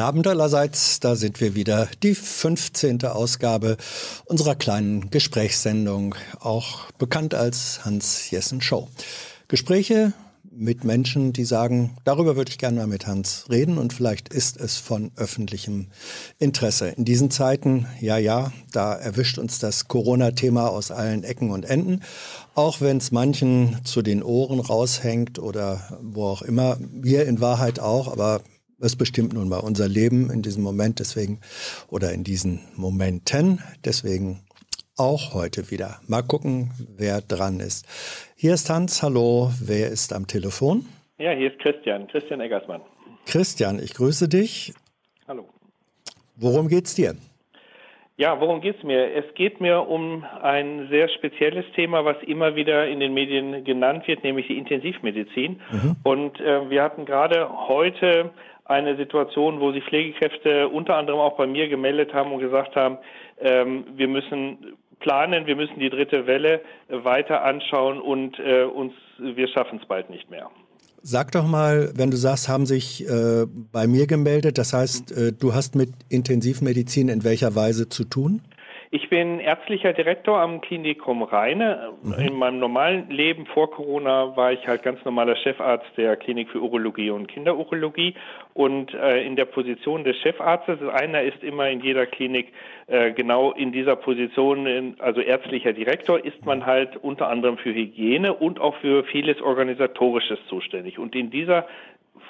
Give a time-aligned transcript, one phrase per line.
[0.00, 3.04] Abend allerseits, da sind wir wieder, die 15.
[3.04, 3.76] Ausgabe
[4.24, 8.88] unserer kleinen Gesprächssendung, auch bekannt als Hans Jessen Show.
[9.48, 10.12] Gespräche
[10.52, 14.56] mit Menschen, die sagen, darüber würde ich gerne mal mit Hans reden und vielleicht ist
[14.56, 15.86] es von öffentlichem
[16.38, 16.88] Interesse.
[16.88, 22.02] In diesen Zeiten, ja, ja, da erwischt uns das Corona-Thema aus allen Ecken und Enden,
[22.54, 27.78] auch wenn es manchen zu den Ohren raushängt oder wo auch immer, wir in Wahrheit
[27.78, 28.40] auch, aber
[28.80, 31.40] es bestimmt nun mal unser Leben in diesem Moment, deswegen
[31.88, 33.62] oder in diesen Momenten.
[33.84, 34.40] Deswegen
[34.96, 36.00] auch heute wieder.
[36.06, 37.86] Mal gucken, wer dran ist.
[38.36, 39.02] Hier ist Hans.
[39.02, 40.86] Hallo, wer ist am Telefon?
[41.18, 42.80] Ja, hier ist Christian, Christian Eggersmann.
[43.26, 44.74] Christian, ich grüße dich.
[45.28, 45.48] Hallo.
[46.36, 47.16] Worum geht's dir?
[48.20, 49.14] Ja, worum geht es mir?
[49.14, 54.06] Es geht mir um ein sehr spezielles Thema, was immer wieder in den Medien genannt
[54.06, 55.58] wird, nämlich die Intensivmedizin.
[55.72, 55.96] Mhm.
[56.02, 58.30] Und äh, wir hatten gerade heute
[58.70, 62.98] eine Situation, wo sich Pflegekräfte unter anderem auch bei mir gemeldet haben und gesagt haben,
[63.40, 69.48] ähm, wir müssen planen, wir müssen die dritte Welle weiter anschauen und äh, uns, wir
[69.48, 70.48] schaffen es bald nicht mehr.
[71.02, 75.32] Sag doch mal, wenn du sagst, haben sich äh, bei mir gemeldet, das heißt, äh,
[75.32, 78.42] du hast mit Intensivmedizin in welcher Weise zu tun?
[78.92, 81.92] Ich bin ärztlicher Direktor am Klinikum Rheine.
[82.02, 82.12] Mhm.
[82.14, 86.60] In meinem normalen Leben vor Corona war ich halt ganz normaler Chefarzt der Klinik für
[86.60, 88.16] Urologie und Kinderurologie.
[88.52, 92.52] Und äh, in der Position des Chefarztes, einer ist immer in jeder Klinik
[92.88, 97.72] äh, genau in dieser Position, in, also ärztlicher Direktor, ist man halt unter anderem für
[97.72, 100.98] Hygiene und auch für vieles Organisatorisches zuständig.
[100.98, 101.68] Und in dieser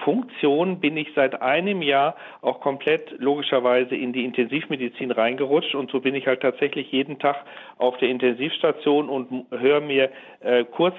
[0.05, 6.01] Funktion bin ich seit einem Jahr auch komplett logischerweise in die Intensivmedizin reingerutscht und so
[6.01, 7.45] bin ich halt tatsächlich jeden Tag
[7.79, 10.95] auf der Intensivstation und höre mir äh, kurz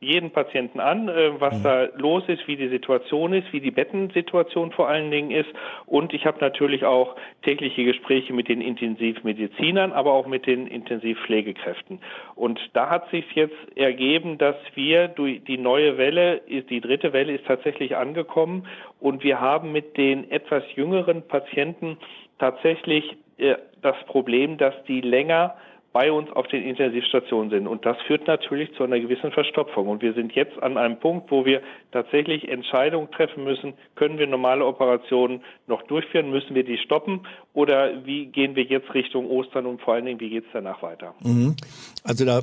[0.00, 1.62] jeden Patienten an, äh, was mhm.
[1.62, 5.48] da los ist, wie die Situation ist, wie die Bettensituation vor allen Dingen ist.
[5.86, 12.00] Und ich habe natürlich auch tägliche Gespräche mit den Intensivmedizinern, aber auch mit den Intensivpflegekräften.
[12.34, 17.32] Und da hat sich jetzt ergeben, dass wir durch die neue Welle, die dritte Welle
[17.32, 18.66] ist tatsächlich angekommen
[19.00, 21.96] und wir haben mit den etwas jüngeren Patienten
[22.38, 25.54] tatsächlich äh, das Problem, dass die länger
[25.96, 27.66] bei uns auf den Intensivstationen sind.
[27.66, 29.88] Und das führt natürlich zu einer gewissen Verstopfung.
[29.88, 33.72] Und wir sind jetzt an einem Punkt, wo wir tatsächlich Entscheidungen treffen müssen.
[33.94, 36.28] Können wir normale Operationen noch durchführen?
[36.30, 37.26] Müssen wir die stoppen?
[37.54, 40.82] Oder wie gehen wir jetzt Richtung Ostern und vor allen Dingen, wie geht es danach
[40.82, 41.14] weiter?
[41.22, 41.56] Mhm.
[42.04, 42.42] Also da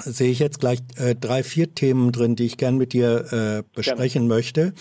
[0.00, 3.62] sehe ich jetzt gleich äh, drei, vier Themen drin, die ich gern mit dir äh,
[3.72, 4.34] besprechen Gerne.
[4.34, 4.74] möchte.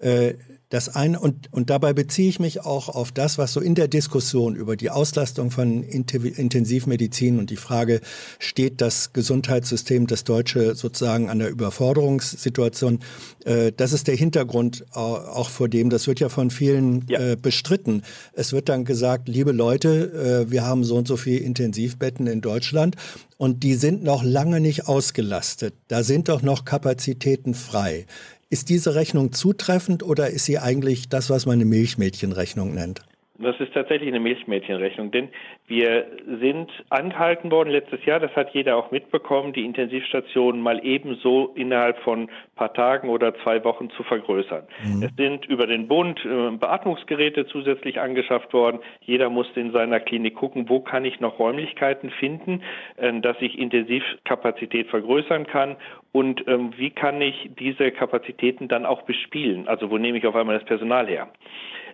[0.00, 0.34] Äh,
[0.70, 3.88] das eine, und, und dabei beziehe ich mich auch auf das, was so in der
[3.88, 8.00] Diskussion über die Auslastung von Intensivmedizin und die Frage,
[8.38, 13.00] steht das Gesundheitssystem, das Deutsche sozusagen an der Überforderungssituation,
[13.44, 17.18] äh, das ist der Hintergrund auch vor dem, das wird ja von vielen ja.
[17.18, 18.02] Äh, bestritten.
[18.32, 22.40] Es wird dann gesagt, liebe Leute, äh, wir haben so und so viele Intensivbetten in
[22.40, 22.94] Deutschland
[23.38, 25.74] und die sind noch lange nicht ausgelastet.
[25.88, 28.06] Da sind doch noch Kapazitäten frei.
[28.52, 33.02] Ist diese Rechnung zutreffend oder ist sie eigentlich das, was man eine Milchmädchenrechnung nennt?
[33.42, 35.28] Das ist tatsächlich eine Milchmädchenrechnung, denn
[35.66, 36.06] wir
[36.40, 41.98] sind angehalten worden letztes Jahr, das hat jeder auch mitbekommen, die Intensivstationen mal ebenso innerhalb
[42.00, 44.64] von paar Tagen oder zwei Wochen zu vergrößern.
[44.84, 45.02] Mhm.
[45.02, 48.80] Es sind über den Bund äh, Beatmungsgeräte zusätzlich angeschafft worden.
[49.00, 52.62] Jeder musste in seiner Klinik gucken, wo kann ich noch Räumlichkeiten finden,
[52.96, 55.76] äh, dass ich Intensivkapazität vergrößern kann
[56.12, 59.68] und ähm, wie kann ich diese Kapazitäten dann auch bespielen?
[59.68, 61.28] Also wo nehme ich auf einmal das Personal her?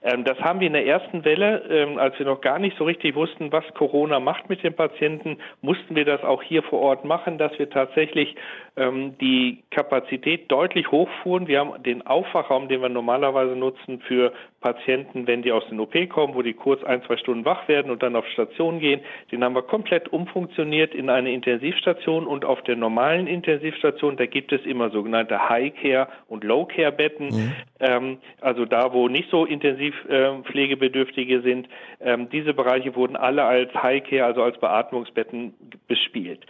[0.02, 2.84] Ähm, das haben wir in der ersten Welle, ähm, als wir noch gar nicht so
[2.84, 7.04] richtig wussten, was Corona macht mit den Patienten, mussten wir das auch hier vor Ort
[7.04, 8.36] machen, dass wir tatsächlich
[8.76, 11.46] ähm, die Kapazität deutlich hochfuhren.
[11.46, 14.32] Wir haben den Aufwachraum, den wir normalerweise nutzen für
[14.66, 17.92] Patienten, wenn die aus den OP kommen, wo die kurz ein, zwei Stunden wach werden
[17.92, 22.60] und dann auf Station gehen, den haben wir komplett umfunktioniert in eine Intensivstation und auf
[22.62, 27.52] der normalen Intensivstation, da gibt es immer sogenannte High-Care und Low-Care-Betten, mhm.
[27.78, 31.68] ähm, also da, wo nicht so intensiv äh, Pflegebedürftige sind.
[32.00, 35.54] Ähm, diese Bereiche wurden alle als High-Care, also als Beatmungsbetten
[35.86, 36.44] bespielt.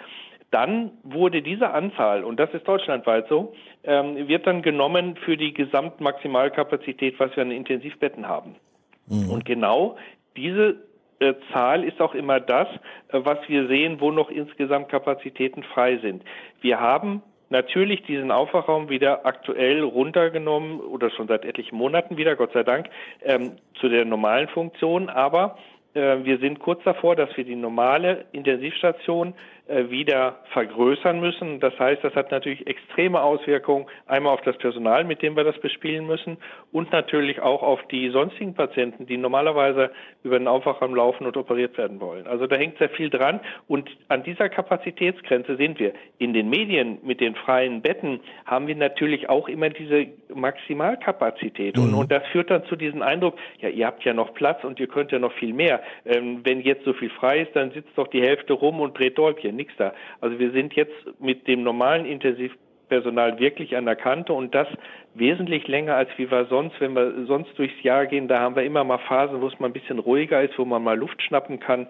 [0.51, 3.53] Dann wurde diese Anzahl, und das ist deutschlandweit so,
[3.85, 8.55] ähm, wird dann genommen für die Gesamtmaximalkapazität, was wir an Intensivbetten haben.
[9.09, 9.31] Mhm.
[9.31, 9.97] Und genau
[10.37, 10.77] diese
[11.19, 12.69] äh, Zahl ist auch immer das,
[13.09, 16.23] äh, was wir sehen, wo noch insgesamt Kapazitäten frei sind.
[16.61, 22.53] Wir haben natürlich diesen Aufwachraum wieder aktuell runtergenommen oder schon seit etlichen Monaten wieder, Gott
[22.53, 22.89] sei Dank,
[23.23, 25.09] ähm, zu der normalen Funktion.
[25.09, 25.57] Aber
[25.95, 29.35] äh, wir sind kurz davor, dass wir die normale Intensivstation
[29.69, 31.59] wieder vergrößern müssen.
[31.59, 35.59] Das heißt, das hat natürlich extreme Auswirkungen einmal auf das Personal, mit dem wir das
[35.59, 36.37] bespielen müssen
[36.71, 39.91] und natürlich auch auf die sonstigen Patienten, die normalerweise
[40.23, 42.27] über den Aufwachraum laufen und operiert werden wollen.
[42.29, 45.95] Also da hängt sehr viel dran und an dieser Kapazitätsgrenze sind wir.
[46.19, 51.91] In den Medien mit den freien Betten haben wir natürlich auch immer diese Maximalkapazität und,
[51.91, 51.99] mhm.
[51.99, 54.87] und das führt dann zu diesem Eindruck, ja, ihr habt ja noch Platz und ihr
[54.87, 55.83] könnt ja noch viel mehr.
[56.05, 59.19] Ähm, wenn jetzt so viel frei ist, dann sitzt doch die Hälfte rum und dreht
[59.19, 59.93] Däubchen, nix da.
[60.21, 64.69] Also wir sind jetzt mit dem normalen Intensivpersonal wirklich an der Kante und das
[65.15, 68.65] wesentlich länger als wie wir sonst, wenn wir sonst durchs Jahr gehen, da haben wir
[68.65, 71.59] immer mal Phasen, wo es mal ein bisschen ruhiger ist, wo man mal Luft schnappen
[71.59, 71.89] kann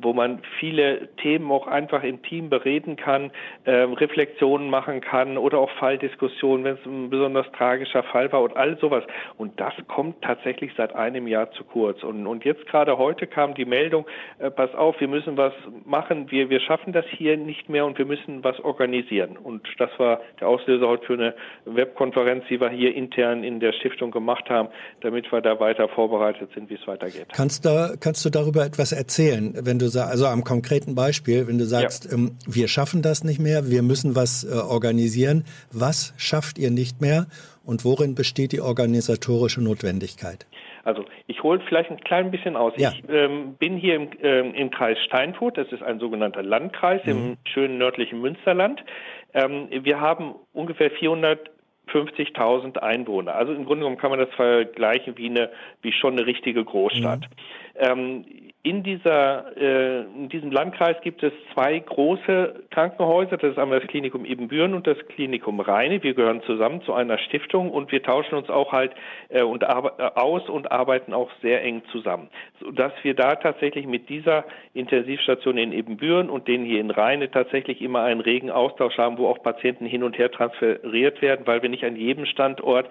[0.00, 3.30] wo man viele Themen auch einfach im Team bereden kann,
[3.64, 8.56] äh, Reflexionen machen kann oder auch Falldiskussionen, wenn es ein besonders tragischer Fall war und
[8.56, 9.04] all sowas.
[9.36, 12.02] Und das kommt tatsächlich seit einem Jahr zu kurz.
[12.02, 14.06] Und, und jetzt gerade heute kam die Meldung,
[14.38, 15.52] äh, pass auf, wir müssen was
[15.84, 19.36] machen, wir, wir schaffen das hier nicht mehr und wir müssen was organisieren.
[19.36, 23.72] Und das war der Auslöser heute für eine Webkonferenz, die wir hier intern in der
[23.72, 24.68] Stiftung gemacht haben,
[25.00, 27.26] damit wir da weiter vorbereitet sind, wie es weitergeht.
[27.34, 31.46] Kannst du, kannst du darüber etwas erzählen, wenn du du sagst, also am konkreten Beispiel,
[31.46, 32.12] wenn du sagst, ja.
[32.12, 37.00] ähm, wir schaffen das nicht mehr, wir müssen was äh, organisieren, was schafft ihr nicht
[37.00, 37.26] mehr
[37.64, 40.46] und worin besteht die organisatorische Notwendigkeit?
[40.84, 42.74] Also ich hole vielleicht ein klein bisschen aus.
[42.76, 42.92] Ja.
[42.92, 47.10] Ich ähm, bin hier im, ähm, im Kreis Steinfurt, das ist ein sogenannter Landkreis mhm.
[47.10, 48.84] im schönen nördlichen Münsterland.
[49.32, 51.50] Ähm, wir haben ungefähr 400
[51.92, 53.34] 50.000 Einwohner.
[53.34, 55.50] Also im Grunde genommen kann man das vergleichen wie eine,
[55.82, 57.20] wie schon eine richtige Großstadt.
[57.20, 58.43] Mhm.
[58.66, 63.36] In dieser, äh, in diesem Landkreis gibt es zwei große Krankenhäuser.
[63.36, 66.02] Das ist einmal das Klinikum Ebenbüren und das Klinikum Rheine.
[66.02, 68.92] Wir gehören zusammen zu einer Stiftung und wir tauschen uns auch halt
[69.28, 74.46] äh, und aus und arbeiten auch sehr eng zusammen, sodass wir da tatsächlich mit dieser
[74.72, 79.28] Intensivstation in Ebenbüren und denen hier in Rheine tatsächlich immer einen regen Austausch haben, wo
[79.28, 82.88] auch Patienten hin und her transferiert werden, weil wir nicht an jedem Standort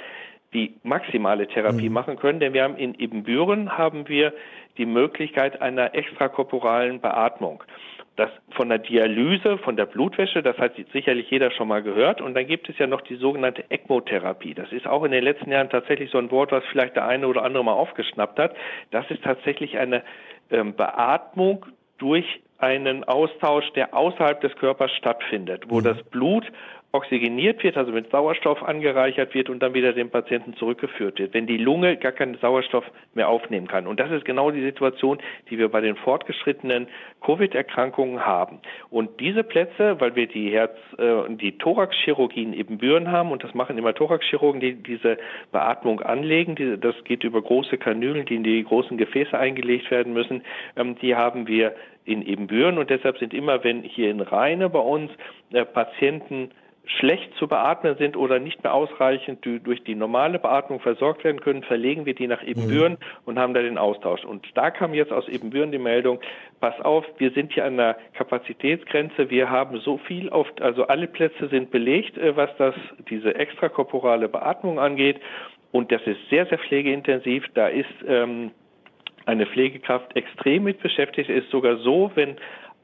[0.54, 1.94] die maximale Therapie mhm.
[1.94, 4.34] machen können, denn wir haben in Ebenbüren haben wir
[4.78, 7.64] die Möglichkeit einer extrakorporalen Beatmung.
[8.16, 12.22] Das von der Dialyse, von der Blutwäsche, das hat sicherlich jeder schon mal gehört.
[12.22, 14.54] Und dann gibt es ja noch die sogenannte ECMO-Therapie.
[14.54, 17.28] Das ist auch in den letzten Jahren tatsächlich so ein Wort, was vielleicht der eine
[17.28, 18.56] oder andere mal aufgeschnappt hat.
[18.92, 20.04] Das ist tatsächlich eine
[20.52, 21.66] ähm, Beatmung
[21.98, 25.84] durch einen Austausch, der außerhalb des Körpers stattfindet, wo mhm.
[25.84, 26.46] das Blut
[26.94, 31.48] oxygeniert wird, also mit Sauerstoff angereichert wird und dann wieder dem Patienten zurückgeführt wird, wenn
[31.48, 32.86] die Lunge gar keinen Sauerstoff
[33.16, 33.88] mehr aufnehmen kann.
[33.88, 35.18] Und das ist genau die Situation,
[35.50, 36.88] die wir bei den fortgeschrittenen
[37.22, 38.60] Covid-Erkrankungen haben.
[38.92, 43.56] Und diese Plätze, weil wir die Herz, äh, die Thoraxchirurgien eben Büren haben, und das
[43.56, 45.18] machen immer Thoraxchirurgen, die diese
[45.52, 50.14] Beatmung anlegen, die, das geht über große Kanülen, die in die großen Gefäße eingelegt werden
[50.14, 50.44] müssen,
[50.76, 51.74] ähm, die haben wir
[52.06, 55.10] in Ebenbüren und deshalb sind immer, wenn hier in Rheine bei uns
[55.54, 56.52] äh, Patienten
[56.86, 61.64] schlecht zu beatmen sind oder nicht mehr ausreichend durch die normale Beatmung versorgt werden können,
[61.64, 62.98] verlegen wir die nach Ebenbüren mhm.
[63.26, 64.26] und haben da den Austausch.
[64.26, 66.20] Und da kam jetzt aus Ebenbüren die Meldung,
[66.60, 71.08] pass auf, wir sind hier an der Kapazitätsgrenze, wir haben so viel auf, also alle
[71.08, 72.76] Plätze sind belegt, äh, was das,
[73.10, 75.22] diese extrakorporale Beatmung angeht.
[75.72, 77.46] Und das ist sehr, sehr pflegeintensiv.
[77.54, 78.52] Da ist ähm,
[79.26, 81.30] eine Pflegekraft extrem mit beschäftigt.
[81.30, 82.36] Es ist sogar so, wenn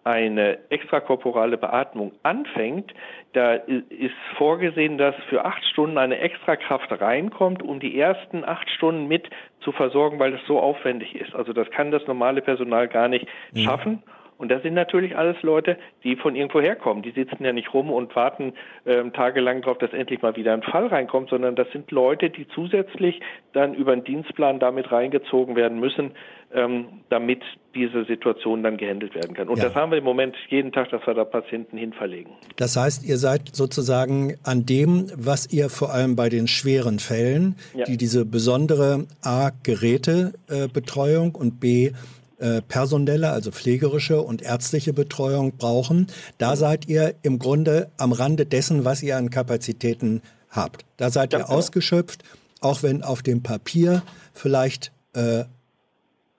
[0.10, 2.94] eine extrakorporale Beatmung anfängt,
[3.34, 9.08] da ist vorgesehen, dass für acht Stunden eine Extrakraft reinkommt, um die ersten acht Stunden
[9.08, 9.30] mit
[9.62, 11.36] zu versorgen, weil es so aufwendig ist.
[11.36, 13.60] Also das kann das normale Personal gar nicht mhm.
[13.60, 14.04] schaffen.
[14.39, 17.03] Und das sind natürlich alles Leute, die von irgendwo herkommen.
[17.03, 18.53] Die sitzen ja nicht rum und warten
[18.86, 22.48] ähm, tagelang darauf, dass endlich mal wieder ein Fall reinkommt, sondern das sind Leute, die
[22.55, 23.19] zusätzlich
[23.51, 26.12] dann über einen Dienstplan damit reingezogen werden müssen,
[26.53, 27.41] ähm, damit
[27.75, 29.50] diese Situation dann gehandelt werden kann.
[29.50, 29.65] Und ja.
[29.65, 32.31] das haben wir im Moment jeden Tag, dass wir da Patienten hinverlegen.
[32.55, 37.55] Das heißt, ihr seid sozusagen an dem, was ihr vor allem bei den schweren Fällen,
[37.74, 37.84] ja.
[37.84, 41.91] die diese besondere A, Gerätebetreuung äh, und B,
[42.39, 46.08] äh, personelle, also pflegerische und ärztliche Betreuung brauchen.
[46.38, 50.86] Da seid ihr im Grunde am Rande dessen, was ihr an Kapazitäten habt.
[50.98, 52.24] Da seid ihr ausgeschöpft,
[52.62, 54.03] auch wenn auf dem Papier
[54.34, 55.43] vielleicht äh,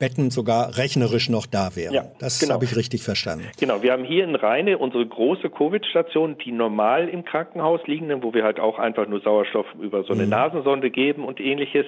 [0.00, 1.92] Betten sogar rechnerisch noch da wären.
[1.92, 2.54] Ja, das genau.
[2.54, 3.46] habe ich richtig verstanden.
[3.60, 8.32] Genau, wir haben hier in Rheine unsere große Covid-Station, die normal im Krankenhaus liegen, wo
[8.32, 10.30] wir halt auch einfach nur Sauerstoff über so eine mhm.
[10.30, 11.84] Nasensonde geben und ähnliches.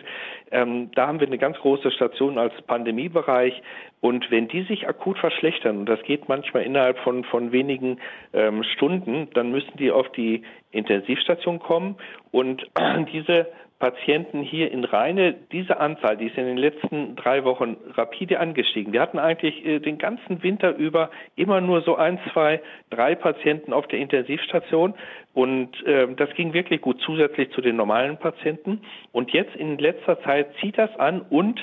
[0.51, 3.63] Ähm, da haben wir eine ganz große Station als Pandemiebereich.
[4.03, 7.99] Und wenn die sich akut verschlechtern, und das geht manchmal innerhalb von, von wenigen
[8.35, 11.97] ähm, Stunden, dann müssen die auf die Intensivstation kommen
[12.31, 12.67] und
[13.13, 13.47] diese
[13.83, 18.93] Patienten hier in Rheine, diese Anzahl, die ist in den letzten drei Wochen rapide angestiegen.
[18.93, 23.73] Wir hatten eigentlich äh, den ganzen Winter über immer nur so ein, zwei, drei Patienten
[23.73, 24.95] auf der Intensivstation
[25.35, 28.83] und äh, das ging wirklich gut zusätzlich zu den normalen Patienten.
[29.11, 31.59] Und jetzt in letzter Zeit zieht das an und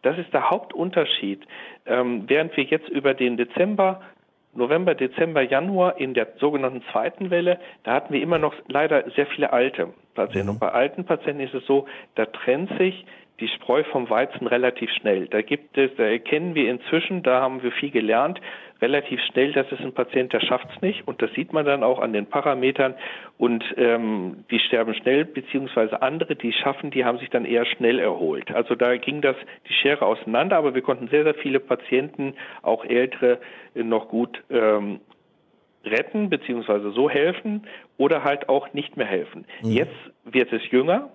[0.00, 1.42] das ist der Hauptunterschied.
[1.84, 4.00] Ähm, während wir jetzt über den Dezember
[4.58, 9.26] November, Dezember, Januar in der sogenannten zweiten Welle, da hatten wir immer noch leider sehr
[9.26, 10.48] viele alte Patienten.
[10.48, 10.54] Mhm.
[10.54, 11.86] Und bei alten Patienten ist es so,
[12.16, 13.06] da trennt sich
[13.40, 15.28] die Spreu vom Weizen relativ schnell.
[15.28, 18.40] Da gibt es, da erkennen wir inzwischen, da haben wir viel gelernt,
[18.80, 21.82] relativ schnell, das ist ein Patient, der schafft es nicht und das sieht man dann
[21.82, 22.94] auch an den Parametern
[23.36, 27.98] und ähm, die sterben schnell, beziehungsweise andere, die schaffen, die haben sich dann eher schnell
[27.98, 28.50] erholt.
[28.52, 29.36] Also da ging das
[29.68, 33.38] die Schere auseinander, aber wir konnten sehr, sehr viele Patienten, auch ältere,
[33.74, 35.00] noch gut ähm,
[35.84, 37.66] retten beziehungsweise so helfen
[37.96, 39.44] oder halt auch nicht mehr helfen.
[39.62, 39.70] Mhm.
[39.70, 41.10] Jetzt wird es jünger,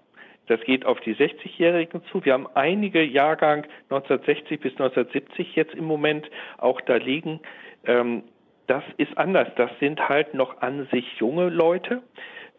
[0.47, 2.23] das geht auf die 60-Jährigen zu.
[2.25, 7.39] Wir haben einige Jahrgang 1960 bis 1970 jetzt im Moment auch da liegen.
[7.85, 8.23] Ähm,
[8.67, 9.47] das ist anders.
[9.55, 12.01] Das sind halt noch an sich junge Leute.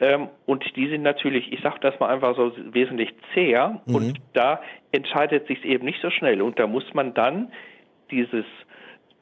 [0.00, 3.81] Ähm, und die sind natürlich, ich sage das mal einfach so, wesentlich zäher.
[3.87, 3.95] Mhm.
[3.95, 4.61] Und da
[4.93, 6.43] entscheidet sich eben nicht so schnell.
[6.43, 7.53] Und da muss man dann
[8.11, 8.45] dieses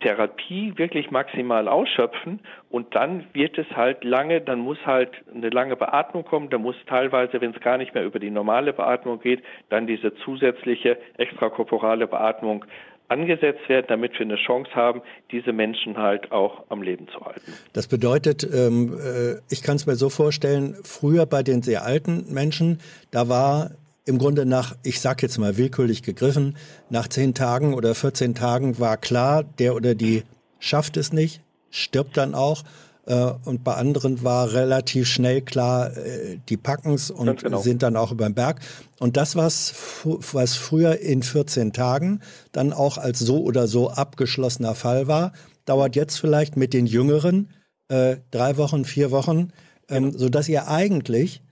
[0.02, 2.40] Therapie wirklich maximal ausschöpfen
[2.70, 6.76] und dann wird es halt lange, dann muss halt eine lange Beatmung kommen, da muss
[6.86, 12.06] teilweise, wenn es gar nicht mehr über die normale Beatmung geht, dann diese zusätzliche extrakorporale
[12.06, 12.64] Beatmung
[13.08, 17.52] angesetzt werden, damit wir eine Chance haben, diese Menschen halt auch am Leben zu halten.
[17.72, 22.32] Das bedeutet, ähm, äh, ich kann es mir so vorstellen, früher bei den sehr alten
[22.32, 22.80] Menschen,
[23.10, 23.70] da war
[24.04, 26.56] im Grunde nach, ich sag jetzt mal willkürlich gegriffen,
[26.90, 30.24] nach zehn Tagen oder 14 Tagen war klar, der oder die
[30.58, 31.40] schafft es nicht,
[31.70, 32.64] stirbt dann auch.
[33.06, 37.60] Äh, und bei anderen war relativ schnell klar, äh, die packen es und genau.
[37.60, 38.60] sind dann auch über den Berg.
[38.98, 42.20] Und das, was, was früher in 14 Tagen
[42.52, 45.32] dann auch als so oder so abgeschlossener Fall war,
[45.64, 47.50] dauert jetzt vielleicht mit den Jüngeren
[47.88, 49.52] äh, drei Wochen, vier Wochen,
[49.88, 50.18] ähm, genau.
[50.18, 51.42] sodass ihr eigentlich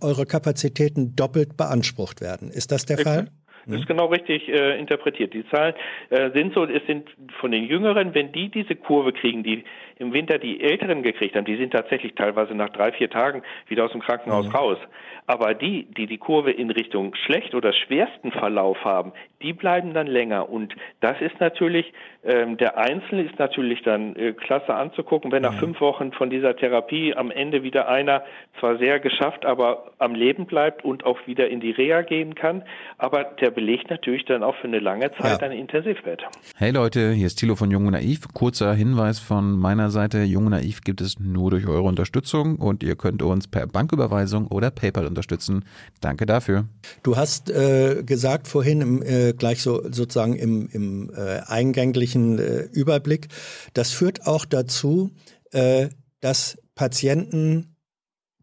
[0.00, 2.50] eure Kapazitäten doppelt beansprucht werden.
[2.50, 3.28] Ist das der Fall?
[3.66, 5.34] Das ist genau richtig äh, interpretiert.
[5.34, 5.74] Die Zahlen
[6.08, 9.64] äh, sind so, es sind von den Jüngeren, wenn die diese Kurve kriegen, die
[9.98, 13.84] im Winter die Älteren gekriegt haben, die sind tatsächlich teilweise nach drei, vier Tagen wieder
[13.84, 14.54] aus dem Krankenhaus mhm.
[14.54, 14.78] raus.
[15.26, 19.12] Aber die, die die Kurve in Richtung schlecht oder schwersten Verlauf haben,
[19.42, 20.48] die bleiben dann länger.
[20.48, 21.92] Und das ist natürlich,
[22.24, 25.58] ähm, der Einzelne ist natürlich dann äh, klasse anzugucken, wenn nach mhm.
[25.58, 28.22] fünf Wochen von dieser Therapie am Ende wieder einer
[28.58, 32.62] zwar sehr geschafft, aber am Leben bleibt und auch wieder in die Reha gehen kann.
[32.96, 35.46] Aber der belegt natürlich dann auch für eine lange Zeit ja.
[35.46, 36.22] ein Intensivbett.
[36.56, 38.26] Hey Leute, hier ist Thilo von Jung und Naiv.
[38.32, 40.22] Kurzer Hinweis von meiner Seite.
[40.22, 44.70] Jung Naiv gibt es nur durch eure Unterstützung und ihr könnt uns per Banküberweisung oder
[44.70, 45.64] PayPal unterstützen.
[46.00, 46.66] Danke dafür.
[47.02, 53.28] Du hast äh, gesagt vorhin äh, gleich so sozusagen im, im äh, eingänglichen äh, Überblick,
[53.74, 55.10] das führt auch dazu,
[55.52, 55.88] äh,
[56.20, 57.76] dass Patienten,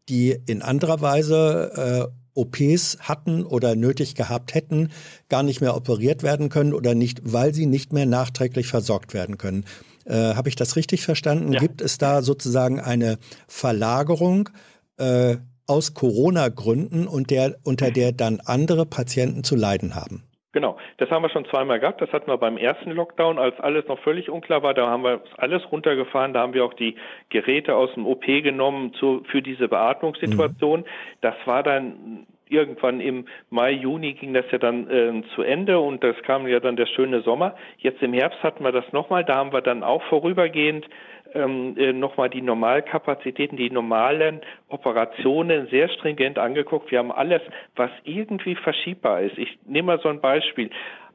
[0.10, 4.90] die in anderer Weise äh, OPs hatten oder nötig gehabt hätten,
[5.30, 9.38] gar nicht mehr operiert werden können oder nicht, weil sie nicht mehr nachträglich versorgt werden
[9.38, 9.66] können.
[10.05, 11.53] Äh, Habe ich das richtig verstanden?
[11.53, 11.59] Ja.
[11.59, 14.50] Gibt es da sozusagen eine Verlagerung
[14.97, 20.24] äh, aus Corona-Gründen und der, unter der dann andere Patienten zu leiden haben.
[20.55, 22.01] Genau, das haben wir schon zweimal gehabt.
[22.01, 24.74] Das hatten wir beim ersten Lockdown, als alles noch völlig unklar war.
[24.74, 26.33] Da haben wir alles runtergefahren.
[26.33, 26.95] Da haben wir auch die
[27.27, 30.81] Geräte aus dem OP genommen zu, für diese Beatmungssituation.
[30.81, 30.85] Mhm.
[31.19, 36.04] Das war dann irgendwann im Mai, Juni ging das ja dann äh, zu Ende und
[36.04, 37.56] das kam ja dann der schöne Sommer.
[37.78, 39.24] Jetzt im Herbst hatten wir das nochmal.
[39.24, 40.86] Da haben wir dann auch vorübergehend
[41.34, 46.92] ähm, äh, nochmal die Normalkapazitäten, die normalen Operationen sehr stringent angeguckt.
[46.92, 47.42] Wir haben alles,
[47.75, 49.38] was irgendwie verschiebbar ist.
[49.38, 50.70] Ich nehme mal so ein Beispiel.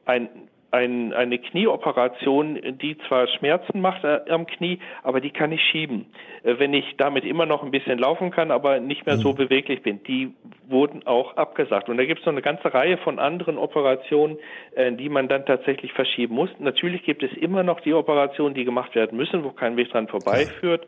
[0.05, 0.29] Ein
[0.71, 6.05] ein, eine Knieoperation, die zwar Schmerzen macht äh, am Knie, aber die kann ich schieben.
[6.43, 9.35] Äh, wenn ich damit immer noch ein bisschen laufen kann, aber nicht mehr so mhm.
[9.35, 10.33] beweglich bin, die
[10.67, 11.89] wurden auch abgesagt.
[11.89, 14.37] Und da gibt es noch eine ganze Reihe von anderen Operationen,
[14.75, 16.49] äh, die man dann tatsächlich verschieben muss.
[16.59, 20.07] Natürlich gibt es immer noch die Operationen, die gemacht werden müssen, wo kein Weg dran
[20.07, 20.87] vorbeiführt.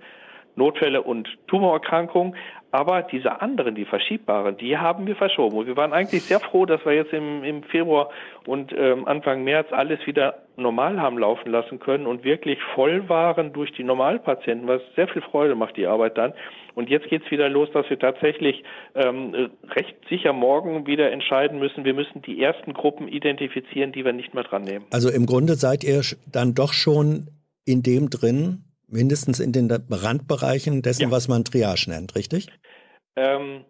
[0.55, 2.35] Notfälle und Tumorerkrankungen.
[2.71, 5.57] Aber diese anderen, die verschiebbaren, die haben wir verschoben.
[5.57, 8.09] Und wir waren eigentlich sehr froh, dass wir jetzt im, im Februar
[8.47, 13.53] und ähm, Anfang März alles wieder normal haben laufen lassen können und wirklich voll waren
[13.53, 16.33] durch die Normalpatienten, was sehr viel Freude macht, die Arbeit dann.
[16.75, 18.63] Und jetzt geht's wieder los, dass wir tatsächlich
[18.95, 24.13] ähm, recht sicher morgen wieder entscheiden müssen, wir müssen die ersten Gruppen identifizieren, die wir
[24.13, 24.85] nicht mehr dran nehmen.
[24.91, 27.27] Also im Grunde seid ihr dann doch schon
[27.65, 31.11] in dem drin, mindestens in den Randbereichen dessen, ja.
[31.11, 32.47] was man Triage nennt, richtig?
[33.15, 33.65] Ähm,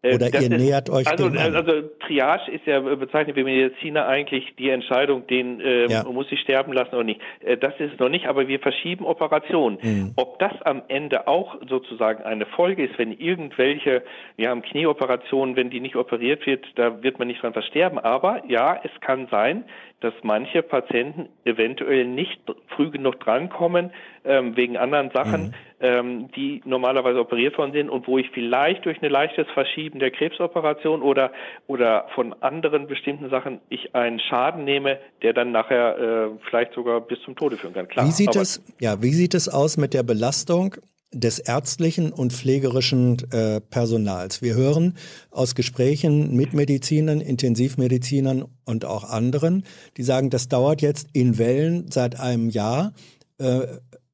[0.00, 1.56] Äh, Oder ihr ist, nähert euch also, dem an.
[1.56, 6.04] Also Triage ist ja bezeichnet wie Mediziner eigentlich die Entscheidung, den äh, ja.
[6.04, 7.20] muss ich sterben lassen oder nicht.
[7.40, 9.78] Äh, das ist noch nicht, aber wir verschieben Operationen.
[9.82, 10.12] Mhm.
[10.14, 14.04] Ob das am Ende auch sozusagen eine Folge ist, wenn irgendwelche,
[14.36, 17.98] wir haben Knieoperationen, wenn die nicht operiert wird, da wird man nicht dran versterben.
[17.98, 19.64] Aber ja, es kann sein,
[20.00, 23.90] dass manche Patienten eventuell nicht früh genug drankommen
[24.24, 25.54] ähm, wegen anderen Sachen, mhm.
[25.80, 30.10] ähm, die normalerweise operiert worden sind und wo ich vielleicht durch ein leichtes Verschieben der
[30.10, 31.32] Krebsoperation oder
[31.66, 37.00] oder von anderen bestimmten Sachen ich einen Schaden nehme, der dann nachher äh, vielleicht sogar
[37.00, 37.88] bis zum Tode führen kann.
[37.88, 38.06] Klar.
[38.06, 40.76] Wie sieht es ja wie sieht es aus mit der Belastung
[41.12, 44.42] des ärztlichen und pflegerischen äh, Personals.
[44.42, 44.94] Wir hören
[45.30, 49.64] aus Gesprächen mit Medizinern, Intensivmedizinern und auch anderen,
[49.96, 52.92] die sagen, das dauert jetzt in Wellen seit einem Jahr.
[53.38, 53.66] Äh,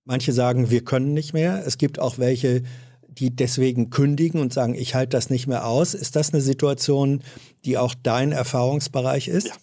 [0.04, 1.64] manche sagen, wir können nicht mehr.
[1.66, 2.62] Es gibt auch welche,
[3.08, 5.94] die deswegen kündigen und sagen, ich halte das nicht mehr aus.
[5.94, 7.22] Ist das eine Situation,
[7.64, 9.48] die auch dein Erfahrungsbereich ist?
[9.48, 9.54] Ja.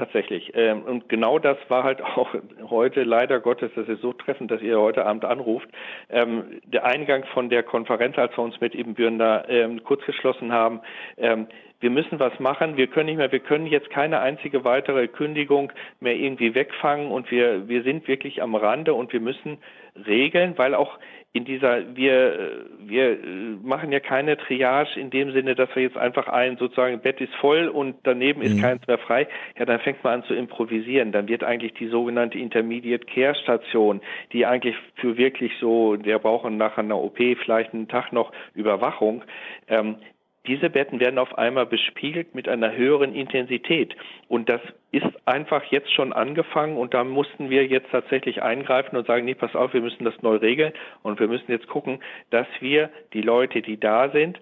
[0.00, 0.52] Tatsächlich.
[0.54, 2.34] Ähm, und genau das war halt auch
[2.70, 5.68] heute, leider Gottes, das ist so treffend, dass ihr heute Abend anruft.
[6.08, 10.52] Ähm, der Eingang von der Konferenz, als wir uns mit Ibn da ähm, kurz geschlossen
[10.52, 10.80] haben,
[11.80, 15.72] wir müssen was machen, wir können nicht mehr, wir können jetzt keine einzige weitere Kündigung
[15.98, 19.58] mehr irgendwie wegfangen und wir, wir sind wirklich am Rande und wir müssen
[20.06, 20.98] regeln, weil auch
[21.32, 23.18] in dieser, wir, wir
[23.62, 27.34] machen ja keine Triage in dem Sinne, dass wir jetzt einfach ein, sozusagen, Bett ist
[27.36, 28.60] voll und daneben ist mhm.
[28.60, 29.28] keins mehr frei.
[29.56, 31.12] Ja, dann fängt man an zu improvisieren.
[31.12, 34.00] Dann wird eigentlich die sogenannte Intermediate Care Station,
[34.32, 39.22] die eigentlich für wirklich so, der brauchen nach einer OP vielleicht einen Tag noch Überwachung,
[39.68, 39.96] ähm,
[40.46, 43.94] diese Betten werden auf einmal bespiegelt mit einer höheren Intensität.
[44.28, 49.06] Und das ist einfach jetzt schon angefangen und da mussten wir jetzt tatsächlich eingreifen und
[49.06, 52.46] sagen, nee, pass auf, wir müssen das neu regeln und wir müssen jetzt gucken, dass
[52.60, 54.40] wir die Leute, die da sind,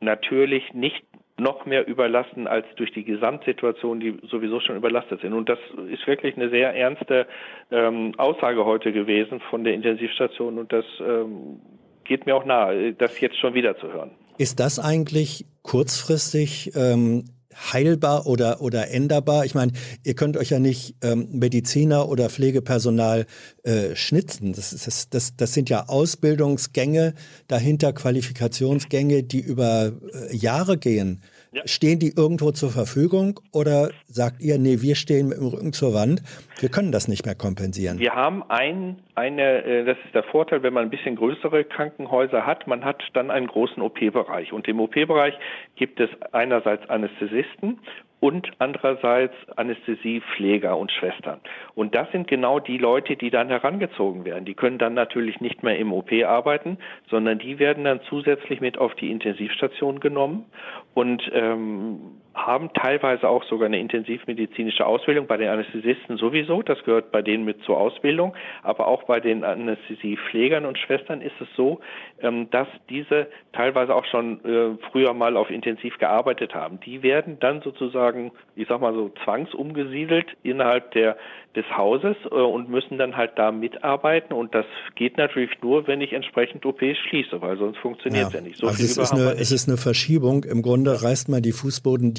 [0.00, 1.04] natürlich nicht
[1.36, 5.34] noch mehr überlasten als durch die Gesamtsituation, die sowieso schon überlastet sind.
[5.34, 5.58] Und das
[5.90, 7.26] ist wirklich eine sehr ernste
[7.70, 11.60] ähm, Aussage heute gewesen von der Intensivstation und das ähm,
[12.04, 14.10] geht mir auch nahe, das jetzt schon wieder zu hören.
[14.38, 17.24] Ist das eigentlich kurzfristig ähm,
[17.72, 19.44] heilbar oder, oder änderbar?
[19.44, 19.72] Ich meine,
[20.04, 23.26] ihr könnt euch ja nicht ähm, Mediziner oder Pflegepersonal
[23.64, 24.52] äh, schnitzen.
[24.52, 27.14] Das, ist, das, das, das sind ja Ausbildungsgänge,
[27.48, 31.20] dahinter Qualifikationsgänge, die über äh, Jahre gehen.
[31.52, 31.62] Ja.
[31.66, 35.94] Stehen die irgendwo zur Verfügung oder sagt ihr, nee, wir stehen mit dem Rücken zur
[35.94, 36.22] Wand,
[36.60, 37.98] wir können das nicht mehr kompensieren?
[37.98, 42.44] Wir haben ein, eine, äh, das ist der Vorteil, wenn man ein bisschen größere Krankenhäuser
[42.44, 44.52] hat, man hat dann einen großen OP-Bereich.
[44.52, 45.34] Und im OP-Bereich
[45.76, 47.78] gibt es einerseits Anästhesisten
[48.20, 51.40] und andererseits Anästhesiepfleger und Schwestern.
[51.74, 54.44] Und das sind genau die Leute, die dann herangezogen werden.
[54.44, 56.78] Die können dann natürlich nicht mehr im OP arbeiten,
[57.08, 60.46] sondern die werden dann zusätzlich mit auf die Intensivstation genommen
[60.94, 67.10] und ähm, haben teilweise auch sogar eine intensivmedizinische Ausbildung, bei den Anästhesisten sowieso, das gehört
[67.10, 71.80] bei denen mit zur Ausbildung, aber auch bei den Anästhesiepflegern und Schwestern ist es so,
[72.20, 76.80] ähm, dass diese teilweise auch schon äh, früher mal auf Intensiv gearbeitet haben.
[76.80, 81.16] Die werden dann sozusagen, ich sag mal so, zwangsumgesiedelt innerhalb der,
[81.56, 86.00] des Hauses äh, und müssen dann halt da mitarbeiten und das geht natürlich nur, wenn
[86.00, 88.38] ich entsprechend OPs schließe, weil sonst funktioniert es ja.
[88.40, 88.46] ja.
[88.46, 88.58] nicht.
[88.58, 90.44] So also es, ist eine, es ist eine Verschiebung.
[90.44, 91.52] Im Grunde reißt man die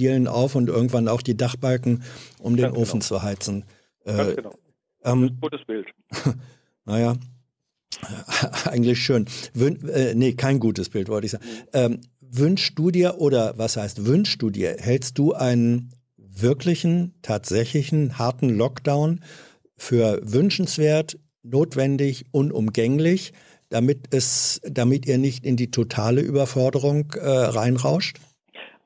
[0.09, 2.03] Fußbodendielen auf und irgendwann auch die Dachbalken,
[2.39, 3.05] um den Ganz Ofen genau.
[3.05, 3.65] zu heizen.
[4.05, 4.53] Äh, Ganz genau.
[5.03, 5.87] Ähm, gutes Bild.
[6.85, 7.15] naja,
[8.65, 9.25] eigentlich schön.
[9.53, 11.45] Wün äh, nee, kein gutes Bild, wollte ich sagen.
[11.45, 11.67] Mhm.
[11.73, 18.17] Ähm, wünschst du dir, oder was heißt wünschst du dir, hältst du einen wirklichen, tatsächlichen,
[18.17, 19.21] harten Lockdown
[19.77, 23.33] für wünschenswert, notwendig, unumgänglich,
[23.69, 28.19] damit es, damit ihr nicht in die totale Überforderung äh, reinrauscht?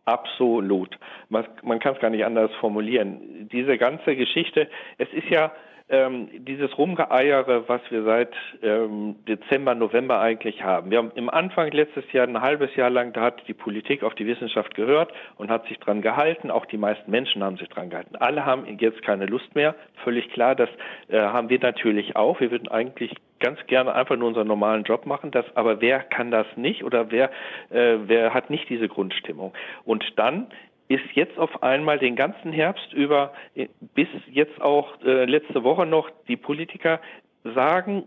[0.06, 0.98] Absolut.
[1.30, 3.48] Man, man kann es gar nicht anders formulieren.
[3.52, 5.52] Diese ganze Geschichte, es ist ja
[5.90, 10.92] ähm, dieses Rumgeeiere, was wir seit ähm, Dezember, November eigentlich haben.
[10.92, 14.16] Wir haben im Anfang letztes Jahr, ein halbes Jahr lang, da hat die Politik auf
[14.16, 16.52] die Wissenschaft gehört und hat sich dran gehalten.
[16.52, 18.16] Auch die meisten Menschen haben sich dran gehalten.
[18.16, 19.76] Alle haben jetzt keine Lust mehr.
[20.04, 20.70] Völlig klar, das
[21.10, 22.40] äh, haben wir natürlich auch.
[22.40, 25.32] Wir würden eigentlich ganz gerne einfach nur unseren normalen Job machen.
[25.32, 27.30] Das, aber wer kann das nicht oder wer,
[27.70, 29.54] äh, wer hat nicht diese Grundstimmung?
[29.84, 30.48] Und dann
[30.94, 33.34] ist jetzt auf einmal den ganzen Herbst über
[33.96, 37.00] bis jetzt auch äh, letzte Woche noch die Politiker
[37.44, 38.04] sagen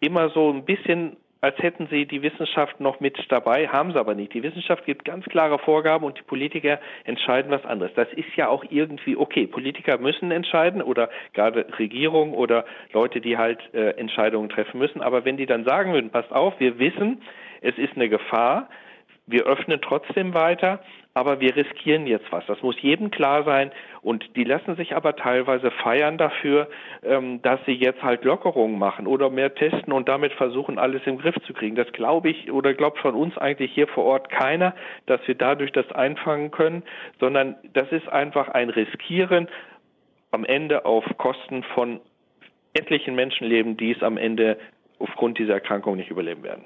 [0.00, 4.14] immer so ein bisschen als hätten sie die Wissenschaft noch mit dabei, haben sie aber
[4.14, 4.32] nicht.
[4.32, 7.92] Die Wissenschaft gibt ganz klare Vorgaben und die Politiker entscheiden was anderes.
[7.94, 9.46] Das ist ja auch irgendwie okay.
[9.46, 12.64] Politiker müssen entscheiden oder gerade Regierung oder
[12.94, 15.02] Leute, die halt äh, Entscheidungen treffen müssen.
[15.02, 17.20] Aber wenn die dann sagen würden, passt auf, wir wissen,
[17.60, 18.70] es ist eine Gefahr,
[19.26, 20.80] wir öffnen trotzdem weiter,
[21.14, 22.44] aber wir riskieren jetzt was.
[22.46, 23.70] Das muss jedem klar sein.
[24.02, 26.68] Und die lassen sich aber teilweise feiern dafür,
[27.02, 31.18] ähm, dass sie jetzt halt Lockerungen machen oder mehr testen und damit versuchen, alles im
[31.18, 31.76] Griff zu kriegen.
[31.76, 34.74] Das glaube ich oder glaubt von uns eigentlich hier vor Ort keiner,
[35.06, 36.82] dass wir dadurch das einfangen können,
[37.20, 39.48] sondern das ist einfach ein Riskieren
[40.32, 42.00] am Ende auf Kosten von
[42.74, 44.58] etlichen Menschenleben, die es am Ende
[45.04, 46.64] aufgrund dieser Erkrankung nicht überleben werden.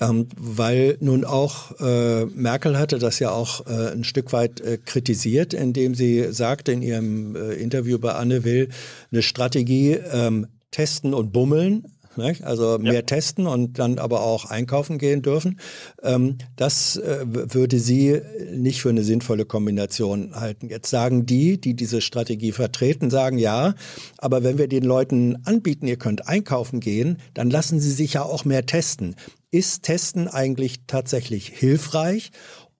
[0.00, 4.78] Ähm, weil nun auch äh, Merkel hatte das ja auch äh, ein Stück weit äh,
[4.78, 8.70] kritisiert, indem sie sagte in ihrem äh, Interview bei Anne Will,
[9.12, 11.84] eine Strategie ähm, testen und bummeln
[12.16, 12.44] nicht?
[12.44, 13.02] Also mehr ja.
[13.02, 15.60] testen und dann aber auch einkaufen gehen dürfen.
[16.02, 18.20] Ähm, das äh, würde sie
[18.52, 20.68] nicht für eine sinnvolle Kombination halten.
[20.68, 23.74] Jetzt sagen die, die diese Strategie vertreten, sagen ja,
[24.18, 28.22] aber wenn wir den Leuten anbieten, ihr könnt einkaufen gehen, dann lassen sie sich ja
[28.22, 29.16] auch mehr testen.
[29.50, 32.32] Ist Testen eigentlich tatsächlich hilfreich?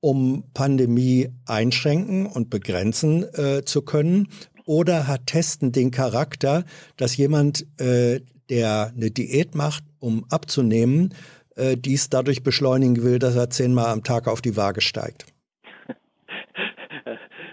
[0.04, 4.28] um Pandemie einschränken und begrenzen äh, zu können?
[4.66, 6.64] Oder hat Testen den Charakter,
[6.98, 8.20] dass jemand äh,
[8.50, 11.14] der eine Diät macht, um abzunehmen,
[11.56, 15.26] äh, dies dadurch beschleunigen will, dass er zehnmal am Tag auf die Waage steigt.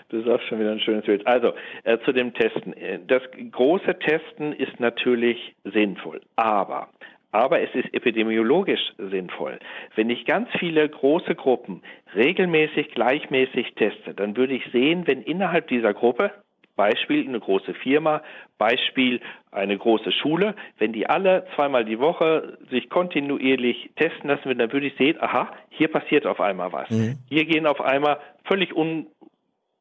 [0.10, 1.26] Du sagst schon wieder ein schönes Bild.
[1.26, 1.54] Also
[1.86, 2.74] äh, zu dem Testen.
[2.74, 6.90] Äh, das große Testen ist natürlich sinnvoll, aber
[7.32, 9.60] aber es ist epidemiologisch sinnvoll.
[9.96, 11.82] Wenn ich ganz viele große Gruppen
[12.14, 16.32] regelmäßig gleichmäßig teste, dann würde ich sehen, wenn innerhalb dieser Gruppe
[16.82, 18.24] Beispiel eine große Firma,
[18.58, 20.56] Beispiel eine große Schule.
[20.80, 25.54] Wenn die alle zweimal die Woche sich kontinuierlich testen lassen dann würde ich sehen, aha,
[25.70, 26.90] hier passiert auf einmal was.
[26.90, 27.20] Mhm.
[27.30, 29.06] Hier gehen auf einmal völlig un,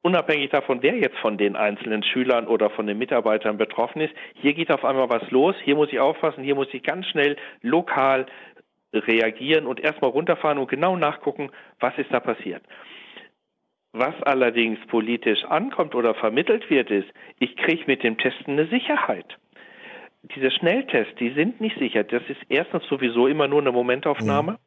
[0.02, 4.52] unabhängig davon, wer jetzt von den einzelnen Schülern oder von den Mitarbeitern betroffen ist, hier
[4.52, 8.26] geht auf einmal was los, hier muss ich aufpassen, hier muss ich ganz schnell lokal
[8.92, 12.62] reagieren und erstmal runterfahren und genau nachgucken, was ist da passiert.
[13.92, 19.37] Was allerdings politisch ankommt oder vermittelt wird, ist, ich kriege mit dem Testen eine Sicherheit.
[20.22, 22.05] Diese Schnelltests, die sind nicht sicher.
[22.05, 24.53] Das ist erstens sowieso immer nur eine Momentaufnahme.
[24.53, 24.59] Mhm.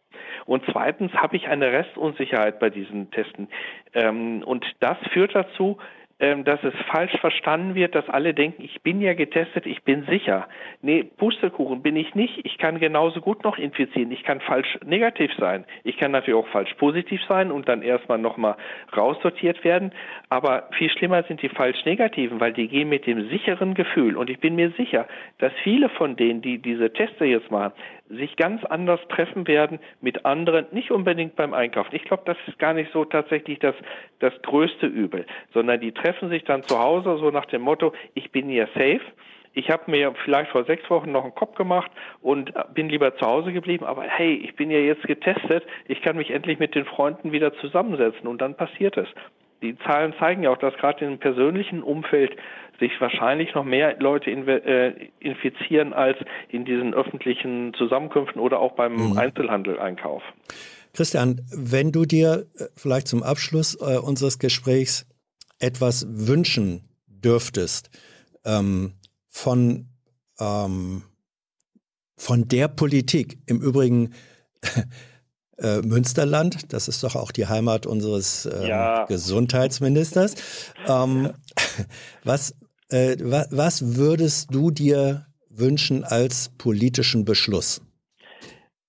[0.46, 3.48] Und zweitens habe ich eine Restunsicherheit bei diesen Testen.
[3.94, 5.78] Ähm, und das führt dazu,
[6.20, 10.48] dass es falsch verstanden wird, dass alle denken, ich bin ja getestet, ich bin sicher.
[10.82, 12.46] Nee, Pustekuchen bin ich nicht.
[12.46, 14.12] Ich kann genauso gut noch infizieren.
[14.12, 15.66] Ich kann falsch negativ sein.
[15.84, 18.56] Ich kann natürlich auch falsch positiv sein und dann erstmal nochmal
[18.96, 19.92] raussortiert werden.
[20.30, 24.16] Aber viel schlimmer sind die falsch negativen, weil die gehen mit dem sicheren Gefühl.
[24.16, 25.08] Und ich bin mir sicher,
[25.40, 27.74] dass viele von denen, die diese Teste jetzt machen,
[28.16, 31.96] sich ganz anders treffen werden mit anderen, nicht unbedingt beim Einkaufen.
[31.96, 33.76] Ich glaube, das ist gar nicht so tatsächlich das,
[34.20, 38.32] das größte Übel, sondern die treffen sich dann zu Hause so nach dem Motto, ich
[38.32, 39.02] bin hier safe.
[39.56, 43.26] Ich habe mir vielleicht vor sechs Wochen noch einen Kopf gemacht und bin lieber zu
[43.26, 46.86] Hause geblieben, aber hey, ich bin ja jetzt getestet, ich kann mich endlich mit den
[46.86, 49.08] Freunden wieder zusammensetzen und dann passiert es.
[49.64, 52.36] Die Zahlen zeigen ja auch, dass gerade im persönlichen Umfeld
[52.80, 56.18] sich wahrscheinlich noch mehr Leute äh, infizieren als
[56.50, 59.18] in diesen öffentlichen Zusammenkünften oder auch beim mhm.
[59.18, 60.22] Einzelhandel-Einkauf.
[60.94, 65.08] Christian, wenn du dir äh, vielleicht zum Abschluss äh, unseres Gesprächs
[65.60, 67.90] etwas wünschen dürftest
[68.46, 68.94] ähm,
[69.30, 69.88] von,
[70.42, 71.04] ähm,
[72.18, 74.14] von der Politik, im Übrigen
[75.58, 79.06] äh, Münsterland, das ist doch auch die Heimat unseres äh, ja.
[79.06, 80.74] Gesundheitsministers.
[80.88, 81.34] Ähm,
[82.24, 87.82] was, äh, wa was würdest du dir wünschen als politischen Beschluss?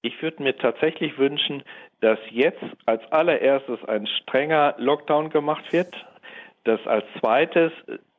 [0.02, 1.62] Ich würde mir tatsächlich wünschen,
[2.00, 5.94] dass jetzt als allererstes ein strenger Lockdown gemacht wird,
[6.64, 7.72] dass als zweites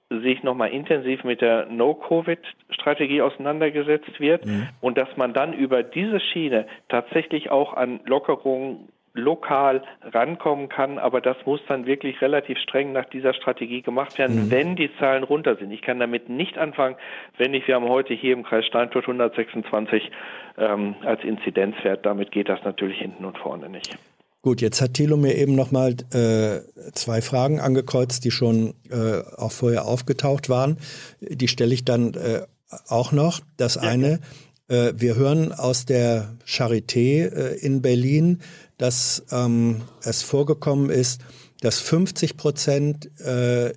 [0.10, 4.70] sich nochmal intensiv mit der No-Covid-Strategie auseinandergesetzt wird mhm.
[4.82, 11.22] und dass man dann über diese Schiene tatsächlich auch an Lockerungen lokal rankommen kann, aber
[11.22, 14.52] das muss dann wirklich relativ streng nach dieser Strategie gemacht werden, mhm.
[14.52, 15.72] wenn die Zahlen runter sind.
[15.72, 16.98] Ich kann damit nicht anfangen,
[17.38, 20.12] wenn ich, wir haben heute hier im Kreis Steinfurt 126
[20.58, 23.98] ähm, als Inzidenzwert, damit geht das natürlich hinten und vorne nicht.
[24.46, 26.62] Gut, jetzt hat Thilo mir eben nochmal äh,
[26.94, 30.78] zwei Fragen angekreuzt, die schon äh, auch vorher aufgetaucht waren.
[31.20, 32.42] Die stelle ich dann äh,
[32.88, 33.42] auch noch.
[33.58, 34.20] Das eine,
[34.68, 38.38] äh, wir hören aus der Charité äh, in Berlin,
[38.78, 41.22] dass ähm, es vorgekommen ist,
[41.62, 43.74] dass 50 Prozent äh,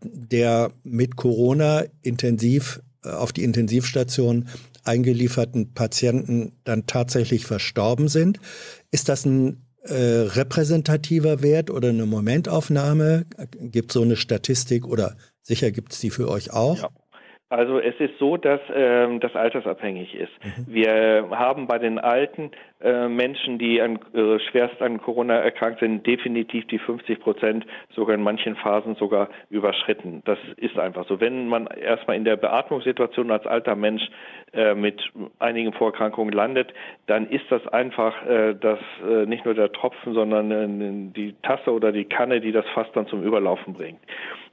[0.00, 4.48] der mit Corona intensiv äh, auf die Intensivstation
[4.84, 8.38] eingelieferten Patienten dann tatsächlich verstorben sind.
[8.92, 13.26] Ist das ein äh, repräsentativer Wert oder eine Momentaufnahme?
[13.58, 16.78] Gibt so eine Statistik oder sicher gibt es die für euch auch?
[16.78, 16.90] Ja.
[17.52, 20.32] Also es ist so, dass ähm, das altersabhängig ist.
[20.42, 20.72] Mhm.
[20.74, 26.06] Wir haben bei den alten äh, Menschen, die an, äh, schwerst an Corona erkrankt sind,
[26.06, 30.22] definitiv die 50 Prozent, sogar in manchen Phasen sogar überschritten.
[30.24, 31.20] Das ist einfach so.
[31.20, 34.08] Wenn man erstmal in der Beatmungssituation als alter Mensch
[34.54, 35.02] äh, mit
[35.38, 36.72] einigen Vorerkrankungen landet,
[37.06, 41.70] dann ist das einfach äh, das äh, nicht nur der Tropfen, sondern äh, die Tasse
[41.70, 44.00] oder die Kanne, die das fast dann zum Überlaufen bringt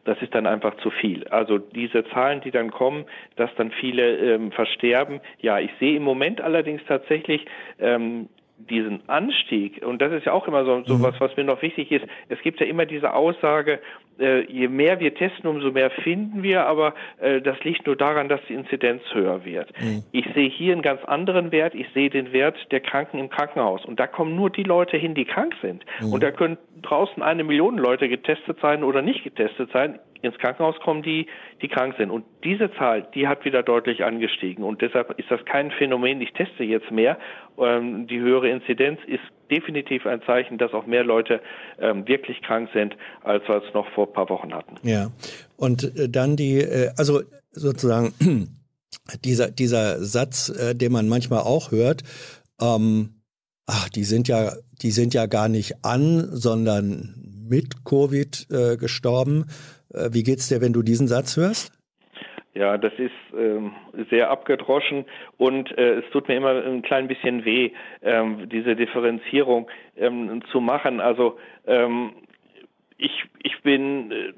[0.09, 1.27] das ist dann einfach zu viel.
[1.27, 5.21] Also diese Zahlen, die dann kommen, dass dann viele ähm, versterben.
[5.39, 7.45] Ja, ich sehe im Moment allerdings tatsächlich
[7.77, 8.27] ähm,
[8.69, 11.03] diesen Anstieg, und das ist ja auch immer so, so mhm.
[11.03, 13.79] was, was mir noch wichtig ist, es gibt ja immer diese Aussage,
[14.19, 18.29] äh, je mehr wir testen, umso mehr finden wir, aber äh, das liegt nur daran,
[18.29, 19.71] dass die Inzidenz höher wird.
[19.81, 20.03] Mhm.
[20.11, 23.85] Ich sehe hier einen ganz anderen Wert, ich sehe den Wert der Kranken im Krankenhaus
[23.85, 25.85] und da kommen nur die Leute hin, die krank sind.
[26.01, 26.13] Mhm.
[26.13, 30.75] Und da können draußen eine Million Leute getestet sein oder nicht getestet sein ins Krankenhaus
[30.83, 31.27] kommen, die,
[31.61, 32.11] die krank sind.
[32.11, 34.63] Und diese Zahl, die hat wieder deutlich angestiegen.
[34.63, 37.17] Und deshalb ist das kein Phänomen, ich teste jetzt mehr.
[37.57, 41.41] Ähm, die höhere Inzidenz ist definitiv ein Zeichen, dass auch mehr Leute
[41.79, 44.75] ähm, wirklich krank sind, als wir es noch vor ein paar Wochen hatten.
[44.83, 45.11] Ja.
[45.57, 48.13] Und äh, dann die, äh, also sozusagen
[49.23, 52.03] dieser, dieser Satz, äh, den man manchmal auch hört,
[52.61, 53.21] ähm,
[53.65, 57.15] ach, die sind ja, die sind ja gar nicht an, sondern
[57.49, 59.45] mit Covid äh, gestorben.
[59.93, 61.71] Äh, wie geht's dir, wenn du diesen Satz hörst?
[62.55, 63.73] Ja, das ist ähm,
[64.09, 65.05] sehr abgedroschen
[65.37, 67.71] und äh, es tut mir immer ein klein bisschen weh,
[68.01, 70.99] ähm, diese Differenzierung ähm, zu machen.
[70.99, 72.11] Also ähm,
[72.97, 74.33] ich, ich bin, äh,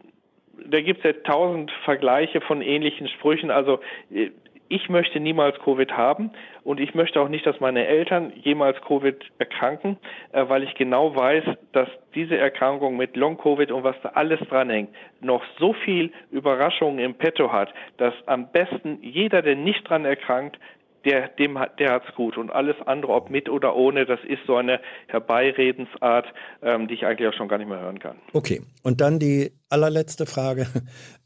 [0.68, 3.50] da gibt es ja tausend Vergleiche von ähnlichen Sprüchen.
[3.50, 3.80] Also
[4.12, 4.30] äh,
[4.72, 6.32] ich möchte niemals Covid haben
[6.64, 9.98] und ich möchte auch nicht, dass meine Eltern jemals Covid erkranken,
[10.32, 14.90] äh, weil ich genau weiß, dass diese Erkrankung mit Long-Covid und was da alles dranhängt,
[15.20, 20.58] noch so viel Überraschungen im Petto hat, dass am besten jeder, der nicht dran erkrankt,
[21.04, 22.38] der, dem hat, der hat's gut.
[22.38, 26.28] Und alles andere, ob mit oder ohne, das ist so eine Herbeiredensart,
[26.62, 28.18] ähm, die ich eigentlich auch schon gar nicht mehr hören kann.
[28.34, 28.62] Okay.
[28.84, 30.68] Und dann die allerletzte Frage.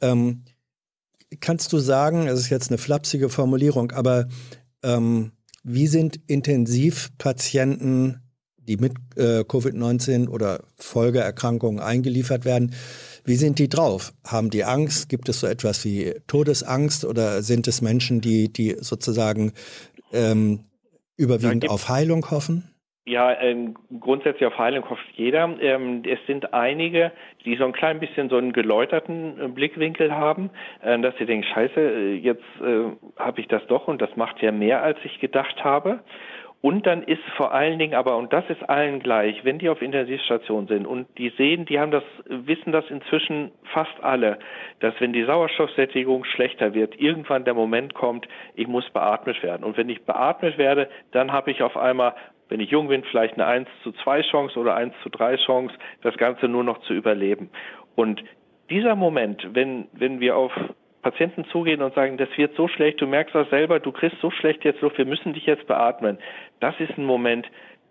[0.01, 0.43] Ähm,
[1.39, 4.27] kannst du sagen, es ist jetzt eine flapsige Formulierung, aber
[4.83, 5.31] ähm,
[5.63, 8.21] wie sind Intensivpatienten,
[8.57, 12.73] die mit äh, Covid-19 oder Folgeerkrankungen eingeliefert werden,
[13.23, 14.13] wie sind die drauf?
[14.23, 15.09] Haben die Angst?
[15.09, 19.53] Gibt es so etwas wie Todesangst oder sind es Menschen, die, die sozusagen
[20.11, 20.65] ähm,
[21.17, 22.74] überwiegend auf Heilung hoffen?
[23.07, 25.47] Ja, ähm, grundsätzlich auf Heilung hofft jeder.
[25.61, 27.11] Ähm, es sind einige,
[27.45, 30.49] die so ein klein bisschen so einen geläuterten äh, Blickwinkel haben,
[30.81, 32.85] äh, dass sie denken, scheiße, äh, jetzt äh,
[33.19, 35.99] habe ich das doch und das macht ja mehr, als ich gedacht habe.
[36.61, 39.83] Und dann ist vor allen Dingen aber, und das ist allen gleich, wenn die auf
[39.83, 44.39] Intensivstation sind und die sehen, die haben das, wissen das inzwischen fast alle,
[44.79, 49.63] dass wenn die Sauerstoffsättigung schlechter wird, irgendwann der Moment kommt, ich muss beatmet werden.
[49.63, 52.15] Und wenn ich beatmet werde, dann habe ich auf einmal
[52.49, 55.73] wenn ich jung bin, vielleicht eine 1 zu 2 Chance oder 1 zu 3 Chance,
[56.01, 57.49] das Ganze nur noch zu überleben.
[57.95, 58.23] Und
[58.69, 60.51] dieser Moment, wenn, wenn wir auf
[61.01, 64.31] Patienten zugehen und sagen, das wird so schlecht, du merkst das selber, du kriegst so
[64.31, 66.17] schlecht jetzt Luft, wir müssen dich jetzt beatmen.
[66.59, 67.47] Das ist ein Moment,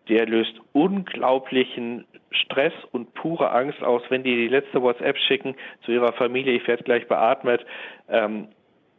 [0.09, 5.93] der löst unglaublichen Stress und pure Angst aus, wenn die die letzte WhatsApp schicken zu
[5.93, 7.65] ihrer Familie, ich werde gleich beatmet.
[8.09, 8.49] Ähm,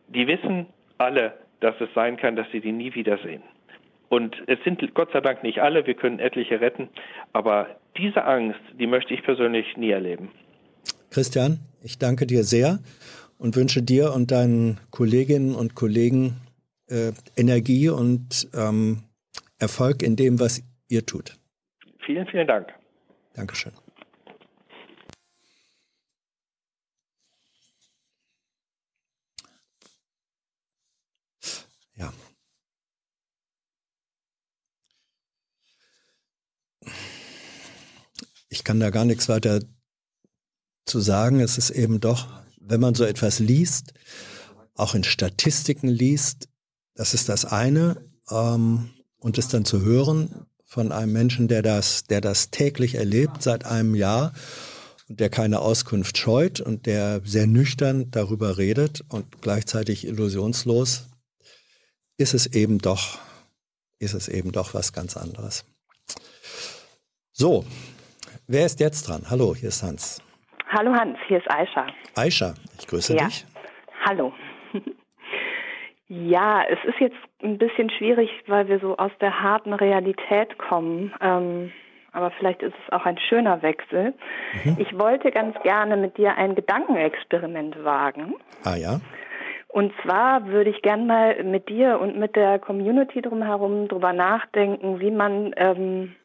[0.07, 3.43] die wissen alle, dass es sein kann, dass sie die nie wiedersehen.
[4.15, 6.88] Und es sind Gott sei Dank nicht alle, wir können etliche retten,
[7.34, 10.32] aber diese Angst, die möchte ich persönlich nie erleben.
[11.10, 12.80] Christian, ich danke dir sehr
[13.38, 16.38] und wünsche dir und deinen Kolleginnen und Kollegen
[16.88, 19.04] äh, Energie und ähm,
[19.60, 21.36] Erfolg in dem, was ihr tut.
[22.06, 22.69] Vielen, vielen Dank.
[23.34, 23.73] Dankeschön.
[31.97, 32.13] Ja.
[38.55, 39.59] Ich kann da gar nichts weiter
[40.85, 41.39] zu sagen.
[41.39, 42.27] Es ist eben doch
[42.67, 43.93] wenn man so etwas liest,
[44.75, 46.49] auch in Statistiken liest,
[46.95, 47.97] das ist das eine,
[48.29, 53.41] ähm, und es dann zu hören von einem Menschen, der das, der das täglich erlebt
[53.41, 54.33] seit einem Jahr
[55.07, 61.05] und der keine Auskunft scheut und der sehr nüchtern darüber redet und gleichzeitig illusionslos,
[62.17, 63.19] ist es eben doch,
[63.99, 65.65] ist es eben doch was ganz anderes.
[67.31, 67.65] So,
[68.47, 69.23] wer ist jetzt dran?
[69.29, 70.21] Hallo, hier ist Hans.
[70.69, 71.88] Hallo Hans, hier ist Aisha.
[72.15, 73.25] Aisha, ich grüße ja.
[73.25, 73.45] dich.
[74.05, 74.34] Hallo.
[76.08, 81.13] ja, es ist jetzt ein bisschen schwierig, weil wir so aus der harten Realität kommen.
[81.21, 81.71] Ähm,
[82.12, 84.13] aber vielleicht ist es auch ein schöner Wechsel.
[84.63, 84.77] Mhm.
[84.79, 88.36] Ich wollte ganz gerne mit dir ein Gedankenexperiment wagen.
[88.63, 89.01] Ah ja.
[89.67, 95.01] Und zwar würde ich gern mal mit dir und mit der Community drumherum drüber nachdenken,
[95.01, 96.15] wie man ähm,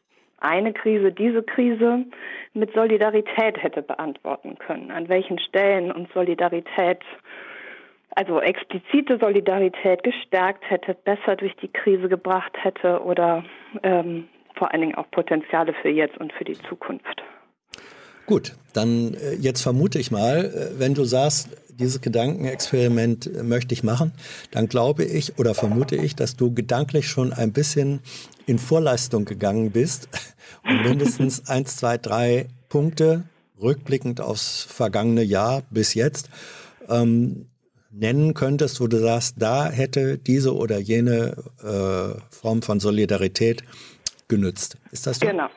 [0.41, 2.05] eine Krise, diese Krise
[2.53, 4.91] mit Solidarität hätte beantworten können.
[4.91, 6.99] An welchen Stellen uns Solidarität,
[8.15, 13.43] also explizite Solidarität gestärkt hätte, besser durch die Krise gebracht hätte oder
[13.83, 17.23] ähm, vor allen Dingen auch Potenziale für jetzt und für die Zukunft.
[18.31, 23.73] Gut, dann äh, jetzt vermute ich mal, äh, wenn du sagst, dieses Gedankenexperiment äh, möchte
[23.73, 24.13] ich machen,
[24.51, 27.99] dann glaube ich oder vermute ich, dass du gedanklich schon ein bisschen
[28.45, 30.07] in Vorleistung gegangen bist
[30.63, 33.23] und mindestens eins, zwei, drei Punkte
[33.61, 36.29] rückblickend aufs vergangene Jahr bis jetzt
[36.87, 37.47] ähm,
[37.91, 43.65] nennen könntest, wo du sagst, da hätte diese oder jene äh, Form von Solidarität
[44.29, 44.77] genützt.
[44.91, 45.27] Ist das so?
[45.27, 45.49] Genau.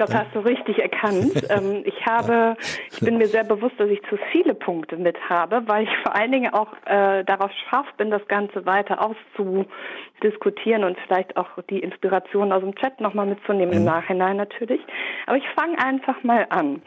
[0.00, 1.32] Das hast du richtig erkannt.
[1.50, 2.56] Ähm, ich habe,
[2.92, 6.14] ich bin mir sehr bewusst, dass ich zu viele Punkte mit habe, weil ich vor
[6.14, 11.80] allen Dingen auch äh, darauf scharf bin, das Ganze weiter auszudiskutieren und vielleicht auch die
[11.80, 13.78] Inspiration aus dem Chat nochmal mitzunehmen mhm.
[13.78, 14.80] im Nachhinein natürlich.
[15.26, 16.82] Aber ich fange einfach mal an.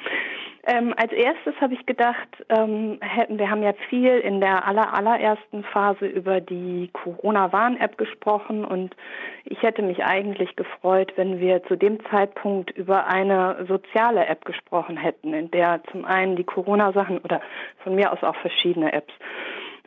[0.66, 2.98] Ähm, als erstes habe ich gedacht, ähm,
[3.28, 8.96] wir haben ja viel in der aller, allerersten Phase über die Corona-Warn-App gesprochen und
[9.44, 14.96] ich hätte mich eigentlich gefreut, wenn wir zu dem Zeitpunkt über eine soziale App gesprochen
[14.96, 17.42] hätten, in der zum einen die Corona-Sachen oder
[17.84, 19.14] von mir aus auch verschiedene Apps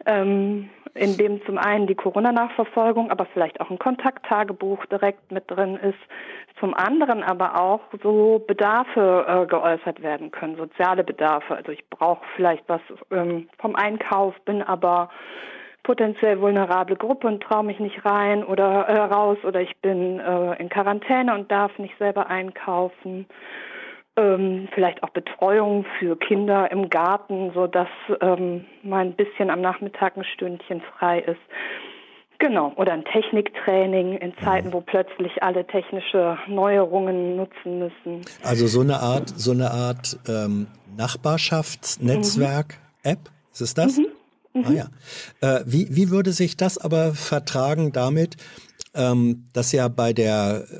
[0.04, 5.76] ähm, in dem zum einen die Corona-Nachverfolgung, aber vielleicht auch ein Kontakttagebuch direkt mit drin
[5.76, 5.98] ist,
[6.58, 11.54] zum anderen aber auch so Bedarfe äh, geäußert werden können, soziale Bedarfe.
[11.54, 12.80] Also ich brauche vielleicht was
[13.10, 15.10] ähm, vom Einkauf, bin aber
[15.82, 20.54] potenziell vulnerable Gruppe und traue mich nicht rein oder äh, raus oder ich bin äh,
[20.54, 23.26] in Quarantäne und darf nicht selber einkaufen
[24.16, 27.88] ähm, vielleicht auch Betreuung für Kinder im Garten, so dass
[28.20, 31.40] ähm, mal ein bisschen am Nachmittag ein Stündchen frei ist.
[32.38, 38.20] Genau, oder ein Techniktraining in Zeiten, wo plötzlich alle technische Neuerungen nutzen müssen.
[38.42, 40.66] Also so eine Art, so eine Art ähm,
[40.98, 43.96] Nachbarschaftsnetzwerk-App, ist es das?
[43.96, 44.08] Mhm.
[44.52, 44.64] Mhm.
[44.66, 44.88] Ah ja.
[45.40, 48.36] Äh, wie, wie würde sich das aber vertragen damit,
[48.94, 50.76] ähm, dass ja bei der äh,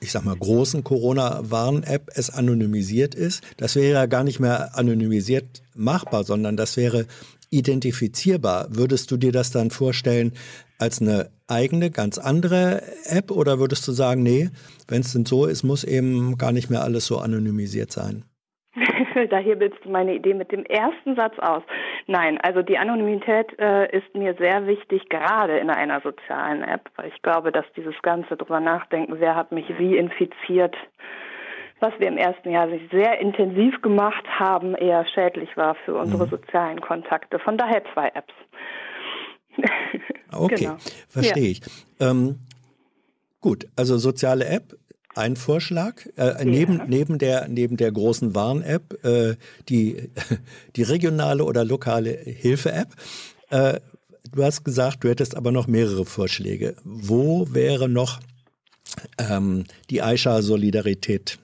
[0.00, 3.42] ich sag mal, großen Corona-Warn-App es anonymisiert ist.
[3.56, 7.06] Das wäre ja gar nicht mehr anonymisiert machbar, sondern das wäre
[7.50, 8.68] identifizierbar.
[8.70, 10.32] Würdest du dir das dann vorstellen
[10.78, 14.50] als eine eigene, ganz andere App oder würdest du sagen, nee,
[14.86, 18.24] wenn es denn so ist, muss eben gar nicht mehr alles so anonymisiert sein?
[19.30, 21.62] Da hebelst du meine Idee mit dem ersten Satz aus.
[22.06, 27.08] Nein, also die Anonymität äh, ist mir sehr wichtig, gerade in einer sozialen App, weil
[27.08, 30.76] ich glaube, dass dieses ganze drüber nachdenken, wer hat mich wie infiziert,
[31.80, 36.30] was wir im ersten Jahr sehr intensiv gemacht haben, eher schädlich war für unsere mhm.
[36.30, 37.38] sozialen Kontakte.
[37.38, 38.34] Von daher zwei Apps.
[40.32, 40.76] okay, genau.
[41.08, 41.50] verstehe ja.
[41.50, 41.60] ich.
[42.00, 42.40] Ähm,
[43.40, 44.74] gut, also soziale App,
[45.18, 46.06] ein Vorschlag.
[46.16, 46.44] Äh, ja.
[46.44, 49.36] neben, neben, der, neben der großen Warn-App, äh,
[49.68, 50.10] die,
[50.76, 52.94] die regionale oder lokale Hilfe-App.
[53.50, 53.80] Äh,
[54.32, 56.76] du hast gesagt, du hättest aber noch mehrere Vorschläge.
[56.84, 58.20] Wo wäre noch
[59.18, 61.38] ähm, die Aisha-Solidarität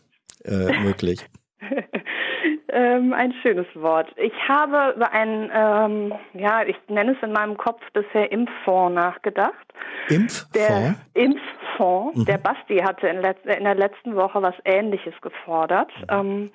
[0.45, 1.21] äh, möglich?
[2.75, 4.09] ähm, ein schönes Wort.
[4.17, 9.55] Ich habe über einen, ähm, ja, ich nenne es in meinem Kopf bisher Impffonds nachgedacht.
[10.09, 10.51] Impffonds?
[10.51, 12.19] Der Impffonds.
[12.19, 12.25] Mhm.
[12.25, 15.91] Der Basti hatte in, in, der letzten Woche was Ähnliches gefordert.
[16.11, 16.51] Ähm,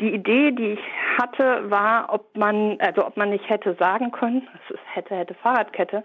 [0.00, 0.80] die Idee, die ich
[1.18, 5.34] hatte, war, ob man, also ob man nicht hätte sagen können, es ist hätte, hätte
[5.34, 6.02] Fahrradkette,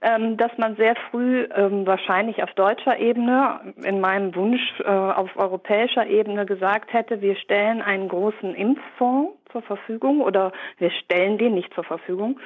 [0.00, 5.36] ähm, dass man sehr früh ähm, wahrscheinlich auf deutscher Ebene, in meinem Wunsch äh, auf
[5.36, 11.54] europäischer Ebene gesagt hätte, wir stellen einen großen Impffonds zur Verfügung oder wir stellen den
[11.54, 12.38] nicht zur Verfügung.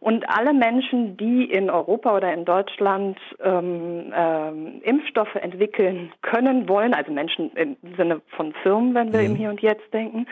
[0.00, 6.94] Und alle Menschen, die in Europa oder in Deutschland ähm, ähm, Impfstoffe entwickeln können, wollen,
[6.94, 9.26] also Menschen im Sinne von Firmen, wenn wir mhm.
[9.26, 10.26] im Hier und Jetzt denken,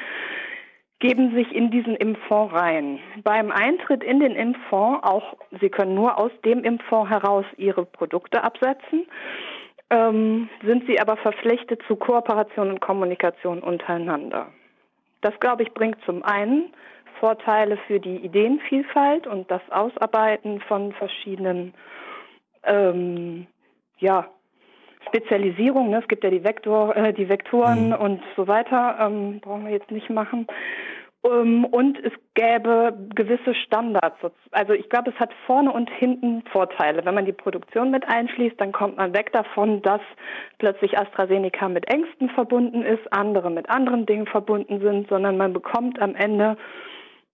[0.99, 2.99] geben sich in diesen Impffonds rein.
[3.23, 8.43] Beim Eintritt in den Impffonds, auch Sie können nur aus dem Impffonds heraus Ihre Produkte
[8.43, 9.07] absetzen,
[9.91, 14.49] ähm, sind Sie aber verpflichtet zu Kooperation und Kommunikation untereinander.
[15.21, 16.73] Das, glaube ich, bringt zum einen
[17.21, 21.75] Vorteile für die Ideenvielfalt und das Ausarbeiten von verschiedenen
[22.65, 23.47] ähm,
[23.99, 24.29] ja,
[25.09, 26.01] Spezialisierung, ne?
[26.01, 27.95] es gibt ja die, Vektor, äh, die Vektoren mhm.
[27.95, 30.47] und so weiter, ähm, brauchen wir jetzt nicht machen.
[31.25, 34.17] Ähm, und es gäbe gewisse Standards.
[34.51, 37.05] Also ich glaube, es hat vorne und hinten Vorteile.
[37.05, 40.01] Wenn man die Produktion mit einschließt, dann kommt man weg davon, dass
[40.59, 46.01] plötzlich AstraZeneca mit Ängsten verbunden ist, andere mit anderen Dingen verbunden sind, sondern man bekommt
[46.01, 46.57] am Ende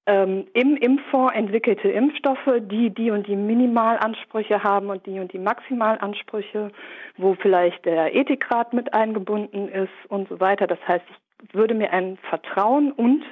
[0.07, 5.39] ähm, im Impffonds entwickelte Impfstoffe, die die und die Minimalansprüche haben und die und die
[5.39, 6.72] Maximalansprüche,
[7.18, 10.66] wo vielleicht der Ethikrat mit eingebunden ist und so weiter.
[10.66, 11.05] Das heißt,
[11.45, 13.22] ich würde mir ein Vertrauen und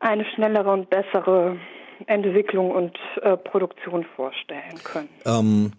[0.00, 1.58] eine schnellere und bessere
[2.06, 5.08] Entwicklung und äh, Produktion vorstellen können.
[5.24, 5.72] Ähm,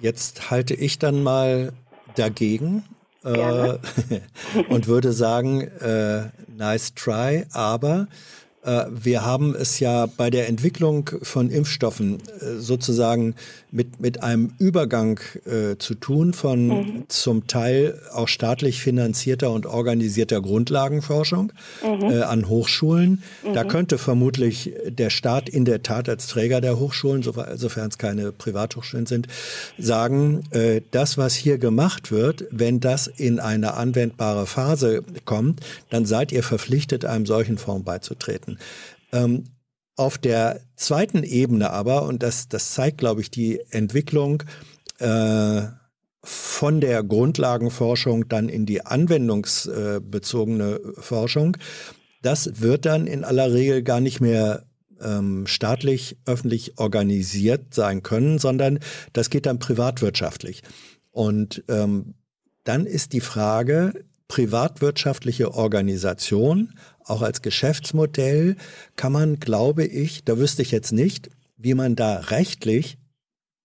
[0.00, 1.72] jetzt halte ich dann mal
[2.16, 2.84] dagegen
[3.24, 3.74] äh,
[4.68, 8.08] und würde sagen, äh, nice try, aber
[8.62, 13.34] äh, wir haben es ja bei der Entwicklung von Impfstoffen äh, sozusagen
[13.72, 17.04] mit, mit einem Übergang äh, zu tun von mhm.
[17.08, 21.52] zum Teil auch staatlich finanzierter und organisierter Grundlagenforschung
[21.82, 22.10] mhm.
[22.10, 23.22] äh, an Hochschulen.
[23.44, 23.54] Mhm.
[23.54, 28.32] Da könnte vermutlich der Staat in der Tat als Träger der Hochschulen, sofern es keine
[28.32, 29.28] Privathochschulen sind,
[29.78, 35.60] sagen, äh, das, was hier gemacht wird, wenn das in eine anwendbare Phase kommt,
[35.90, 38.58] dann seid ihr verpflichtet, einem solchen Fonds beizutreten.
[39.12, 39.44] Ähm,
[40.00, 44.42] auf der zweiten Ebene aber, und das, das zeigt, glaube ich, die Entwicklung
[44.98, 45.60] äh,
[46.22, 51.58] von der Grundlagenforschung dann in die anwendungsbezogene Forschung,
[52.22, 54.64] das wird dann in aller Regel gar nicht mehr
[55.02, 58.78] ähm, staatlich, öffentlich organisiert sein können, sondern
[59.12, 60.62] das geht dann privatwirtschaftlich.
[61.10, 62.14] Und ähm,
[62.64, 63.92] dann ist die Frage,
[64.28, 66.72] privatwirtschaftliche Organisation,
[67.10, 68.56] auch als Geschäftsmodell,
[68.96, 72.96] kann man, glaube ich, da wüsste ich jetzt nicht, wie man da rechtlich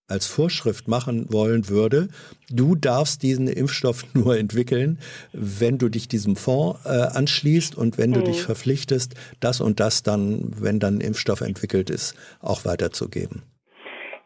[0.08, 2.08] als Vorschrift machen wollen würde,
[2.48, 4.98] du darfst diesen Impfstoff nur entwickeln,
[5.32, 8.46] wenn du dich diesem Fonds äh, anschließt und wenn du dich mhm.
[8.46, 13.42] verpflichtest, das und das dann, wenn dann Impfstoff entwickelt ist, auch weiterzugeben.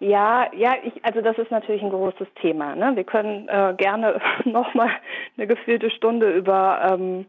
[0.00, 2.74] Ja, ja, ich, also das ist natürlich ein großes Thema.
[2.74, 2.92] Ne?
[2.94, 4.90] Wir können äh, gerne nochmal
[5.36, 7.26] eine gefühlte Stunde über ähm,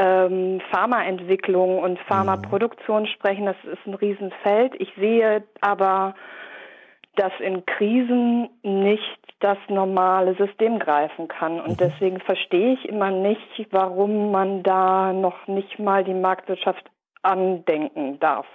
[0.00, 3.44] ähm, Pharmaentwicklung und Pharmaproduktion sprechen.
[3.44, 4.74] Das ist ein Riesenfeld.
[4.78, 6.14] Ich sehe aber,
[7.16, 11.60] dass in Krisen nicht das normale System greifen kann.
[11.60, 11.88] Und mhm.
[11.88, 16.90] deswegen verstehe ich immer nicht, warum man da noch nicht mal die Marktwirtschaft
[17.22, 18.46] andenken darf.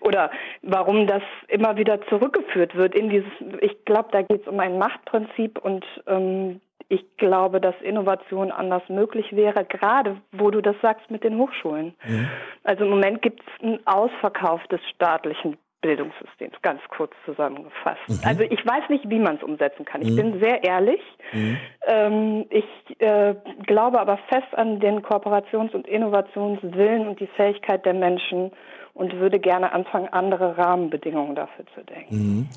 [0.00, 0.30] Oder
[0.62, 3.30] warum das immer wieder zurückgeführt wird in dieses,
[3.60, 8.82] ich glaube, da geht es um ein Machtprinzip und ähm, ich glaube, dass Innovation anders
[8.88, 11.94] möglich wäre, gerade wo du das sagst mit den Hochschulen.
[12.04, 12.28] Mhm.
[12.62, 18.00] Also im Moment gibt es einen Ausverkauf des staatlichen Bildungssystems, ganz kurz zusammengefasst.
[18.08, 18.20] Mhm.
[18.24, 20.00] Also ich weiß nicht, wie man es umsetzen kann.
[20.00, 20.16] Ich mhm.
[20.16, 21.00] bin sehr ehrlich.
[21.32, 21.56] Mhm.
[21.86, 22.64] Ähm, ich
[23.00, 23.34] äh,
[23.66, 28.50] glaube aber fest an den Kooperations- und Innovationswillen und die Fähigkeit der Menschen
[28.94, 32.16] und würde gerne anfangen, andere Rahmenbedingungen dafür zu denken.
[32.16, 32.48] Mhm.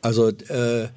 [0.00, 0.88] Also äh,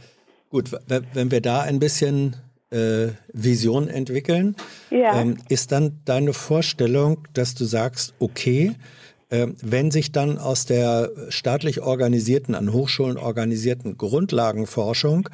[0.55, 2.37] gut, wenn wir da ein bisschen
[2.69, 4.55] äh, Vision entwickeln,
[4.89, 5.19] ja.
[5.19, 8.71] ähm, ist dann deine Vorstellung, dass du sagst, okay,
[9.31, 15.27] ähm, wenn sich dann aus der staatlich organisierten, an Hochschulen organisierten Grundlagenforschung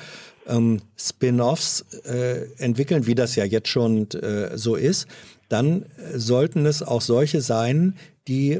[0.47, 5.05] ähm, Spin-offs äh, entwickeln, wie das ja jetzt schon äh, so ist,
[5.49, 7.95] dann sollten es auch solche sein,
[8.27, 8.59] die,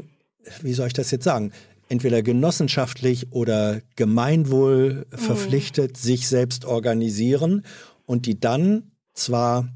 [0.62, 1.50] wie soll ich das jetzt sagen,
[1.92, 5.18] entweder genossenschaftlich oder gemeinwohl mhm.
[5.18, 7.66] verpflichtet sich selbst organisieren
[8.06, 9.68] und die dann zwar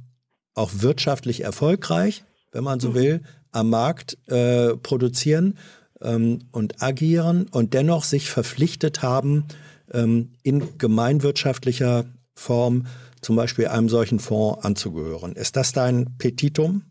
[0.55, 2.95] auch wirtschaftlich erfolgreich, wenn man so mhm.
[2.95, 3.21] will,
[3.53, 5.59] am Markt äh, produzieren
[6.01, 9.45] ähm, und agieren und dennoch sich verpflichtet haben,
[9.93, 12.87] ähm, in gemeinwirtschaftlicher Form
[13.21, 15.37] zum Beispiel einem solchen Fonds anzugehören.
[15.37, 16.83] Ist das dein Petitum?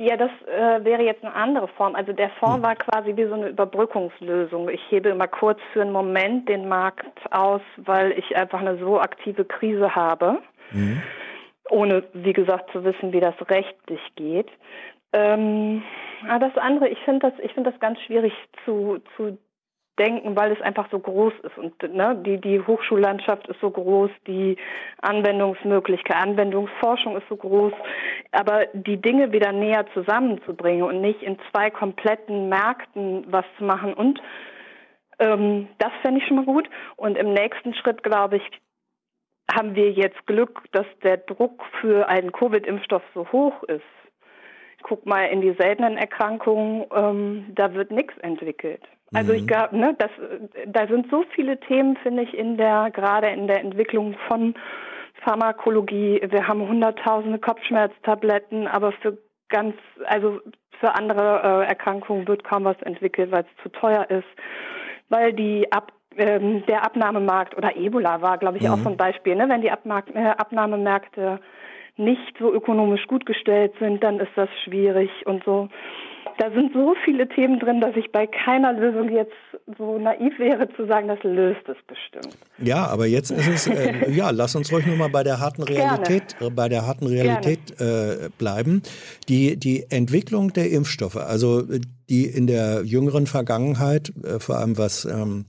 [0.00, 1.96] Ja, das äh, wäre jetzt eine andere Form.
[1.96, 2.62] Also der Fonds hm.
[2.62, 4.68] war quasi wie so eine Überbrückungslösung.
[4.68, 9.00] Ich hebe immer kurz für einen Moment den Markt aus, weil ich einfach eine so
[9.00, 10.38] aktive Krise habe,
[10.70, 11.02] hm.
[11.70, 14.48] ohne, wie gesagt, zu wissen, wie das rechtlich geht.
[15.12, 15.82] Ähm,
[16.38, 18.32] das andere, ich finde das, ich finde das ganz schwierig
[18.64, 19.36] zu, zu
[19.98, 21.58] denken, weil es einfach so groß ist.
[21.58, 24.56] Und ne, die die Hochschullandschaft ist so groß, die
[25.02, 27.72] Anwendungsmöglichkeit, Anwendungsforschung ist so groß,
[28.32, 33.94] aber die Dinge wieder näher zusammenzubringen und nicht in zwei kompletten Märkten was zu machen
[33.94, 34.20] und
[35.18, 36.68] ähm, das fände ich schon mal gut.
[36.96, 38.42] Und im nächsten Schritt glaube ich
[39.52, 43.82] haben wir jetzt Glück, dass der Druck für einen Covid-Impfstoff so hoch ist.
[44.82, 48.82] Guck mal in die seltenen Erkrankungen, ähm, da wird nichts entwickelt.
[49.14, 49.38] Also mhm.
[49.38, 50.10] ich glaube, ne, das,
[50.66, 54.54] da sind so viele Themen, finde ich, in der gerade in der Entwicklung von
[55.24, 56.20] Pharmakologie.
[56.28, 60.40] Wir haben hunderttausende Kopfschmerztabletten, aber für ganz, also
[60.80, 64.28] für andere äh, Erkrankungen wird kaum was entwickelt, weil es zu teuer ist,
[65.08, 68.70] weil die Ab ähm, der Abnahmemarkt oder Ebola war, glaube ich, mhm.
[68.70, 69.48] auch so ein Beispiel, ne?
[69.48, 71.40] wenn die Abmark äh, Abnahmemärkte
[71.96, 75.68] nicht so ökonomisch gut gestellt sind, dann ist das schwierig und so.
[76.38, 79.32] Da sind so viele Themen drin, dass ich bei keiner Lösung jetzt
[79.76, 82.36] so naiv wäre zu sagen, das löst es bestimmt.
[82.58, 85.62] Ja, aber jetzt ist es, äh, ja, lass uns ruhig nur mal bei der harten
[85.62, 88.82] Realität, äh, bei der harten Realität äh, bleiben.
[89.28, 91.62] Die, die Entwicklung der Impfstoffe, also
[92.08, 95.46] die in der jüngeren Vergangenheit, äh, vor allem was ähm,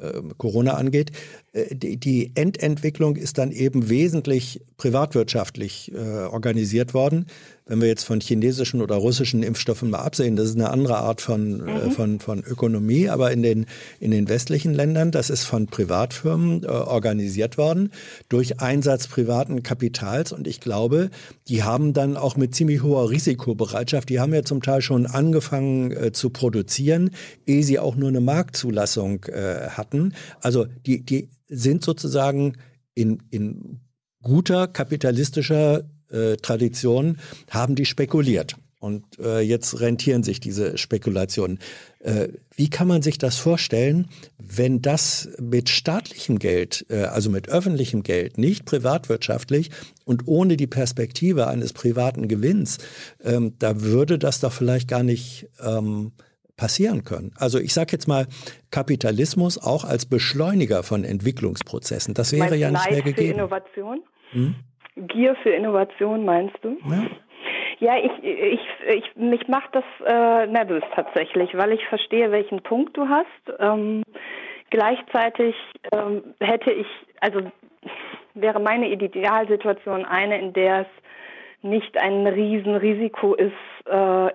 [0.00, 7.26] äh, Corona angeht, äh, die, die Endentwicklung ist dann eben wesentlich privatwirtschaftlich äh, organisiert worden
[7.70, 11.20] wenn wir jetzt von chinesischen oder russischen Impfstoffen mal absehen, das ist eine andere Art
[11.20, 11.90] von, äh, mhm.
[11.92, 13.66] von, von Ökonomie, aber in den,
[14.00, 17.92] in den westlichen Ländern, das ist von Privatfirmen äh, organisiert worden
[18.28, 21.10] durch Einsatz privaten Kapitals und ich glaube,
[21.46, 25.92] die haben dann auch mit ziemlich hoher Risikobereitschaft, die haben ja zum Teil schon angefangen
[25.92, 27.10] äh, zu produzieren,
[27.46, 30.14] ehe sie auch nur eine Marktzulassung äh, hatten.
[30.40, 32.54] Also die, die sind sozusagen
[32.94, 33.80] in, in
[34.22, 37.18] guter kapitalistischer äh, Traditionen
[37.50, 38.56] haben die spekuliert.
[38.80, 41.58] Und äh, jetzt rentieren sich diese Spekulationen.
[41.98, 47.50] Äh, wie kann man sich das vorstellen, wenn das mit staatlichem Geld, äh, also mit
[47.50, 49.70] öffentlichem Geld, nicht privatwirtschaftlich
[50.06, 52.78] und ohne die Perspektive eines privaten Gewinns,
[53.22, 56.12] ähm, da würde das doch vielleicht gar nicht ähm,
[56.60, 57.32] passieren können.
[57.38, 58.26] Also ich sage jetzt mal
[58.70, 62.12] Kapitalismus auch als Beschleuniger von Entwicklungsprozessen.
[62.12, 63.28] Das wäre ja nicht mehr gegeben.
[63.28, 64.02] Für Innovation?
[64.32, 64.54] Hm?
[65.08, 66.76] Gier für Innovation, meinst du?
[66.88, 67.06] Ja.
[67.78, 72.94] Ja, ich, ich, ich, mich macht das äh, nervös tatsächlich, weil ich verstehe, welchen Punkt
[72.94, 73.58] du hast.
[73.58, 74.02] Ähm,
[74.68, 75.54] gleichzeitig
[75.90, 76.86] ähm, hätte ich,
[77.22, 77.40] also
[78.34, 80.86] wäre meine Idealsituation eine, in der es
[81.62, 83.52] nicht ein Riesenrisiko ist,
[83.86, 84.28] äh,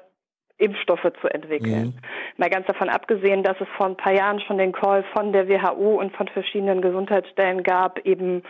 [0.58, 1.88] Impfstoffe zu entwickeln.
[1.88, 1.94] Mhm.
[2.38, 5.50] Mal ganz davon abgesehen, dass es vor ein paar Jahren schon den Call von der
[5.50, 8.42] WHO und von verschiedenen Gesundheitsstellen gab, eben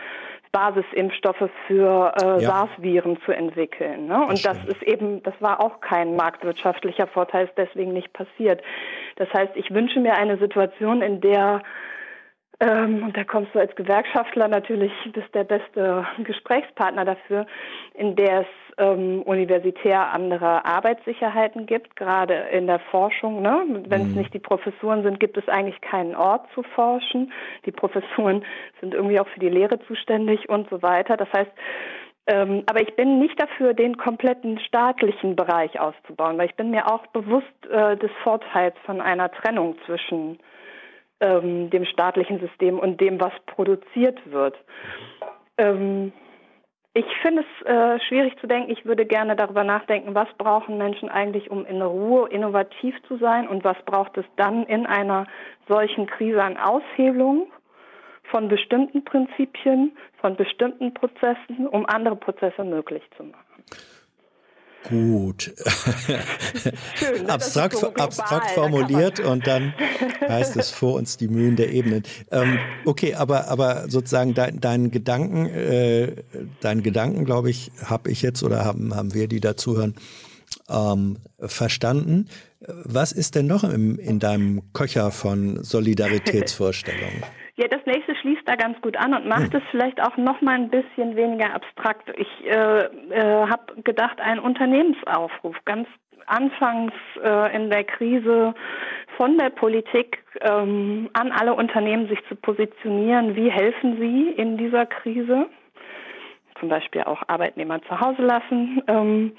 [0.52, 2.48] Basisimpfstoffe für äh, ja.
[2.48, 4.06] SARS-Viren zu entwickeln.
[4.06, 4.20] Ne?
[4.20, 8.62] Und das, das ist eben, das war auch kein marktwirtschaftlicher Vorteil, ist deswegen nicht passiert.
[9.16, 11.62] Das heißt, ich wünsche mir eine Situation, in der
[12.60, 17.46] ähm, und da kommst du als Gewerkschaftler natürlich, bist der beste Gesprächspartner dafür,
[17.94, 18.46] in der es
[18.78, 23.42] ähm, universitär andere Arbeitssicherheiten gibt, gerade in der Forschung.
[23.42, 23.62] Ne?
[23.88, 24.10] Wenn mhm.
[24.10, 27.32] es nicht die Professuren sind, gibt es eigentlich keinen Ort zu forschen.
[27.66, 28.44] Die Professuren
[28.80, 31.16] sind irgendwie auch für die Lehre zuständig und so weiter.
[31.16, 31.52] Das heißt,
[32.28, 36.90] ähm, aber ich bin nicht dafür, den kompletten staatlichen Bereich auszubauen, weil ich bin mir
[36.90, 40.38] auch bewusst äh, des Vorteils von einer Trennung zwischen
[41.20, 44.56] ähm, dem staatlichen System und dem, was produziert wird.
[45.58, 46.12] Ähm,
[46.94, 48.70] ich finde es äh, schwierig zu denken.
[48.70, 53.46] Ich würde gerne darüber nachdenken, was brauchen Menschen eigentlich, um in Ruhe innovativ zu sein
[53.46, 55.26] und was braucht es dann in einer
[55.68, 57.52] solchen Krise an Aushebelung
[58.30, 63.44] von bestimmten Prinzipien, von bestimmten Prozessen, um andere Prozesse möglich zu machen.
[64.88, 65.52] Gut.
[66.94, 67.28] Schön, ne?
[67.28, 69.74] abstrakt, so abstrakt formuliert und dann
[70.20, 72.04] heißt es vor uns die Mühen der Ebenen.
[72.30, 76.12] Ähm, okay, aber, aber sozusagen dein, deinen Gedanken, äh,
[76.60, 79.94] deinen Gedanken, glaube ich, habe ich jetzt oder haben, haben wir, die dazuhören,
[80.68, 82.28] ähm, verstanden.
[82.60, 87.22] Was ist denn noch im, in deinem Köcher von Solidaritätsvorstellungen?
[87.58, 89.60] Ja, das nächste schließt da ganz gut an und macht hm.
[89.60, 92.12] es vielleicht auch noch mal ein bisschen weniger abstrakt.
[92.16, 95.88] Ich äh, äh, habe gedacht, ein Unternehmensaufruf ganz
[96.26, 96.92] anfangs
[97.22, 98.54] äh, in der Krise
[99.16, 103.36] von der Politik ähm, an alle Unternehmen sich zu positionieren.
[103.36, 105.46] Wie helfen sie in dieser Krise?
[106.60, 108.82] Zum Beispiel auch Arbeitnehmer zu Hause lassen.
[108.86, 109.36] Ähm,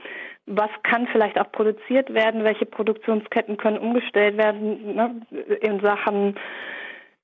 [0.47, 2.45] was kann vielleicht auch produziert werden?
[2.45, 5.22] Welche Produktionsketten können umgestellt werden ne,
[5.61, 6.36] in Sachen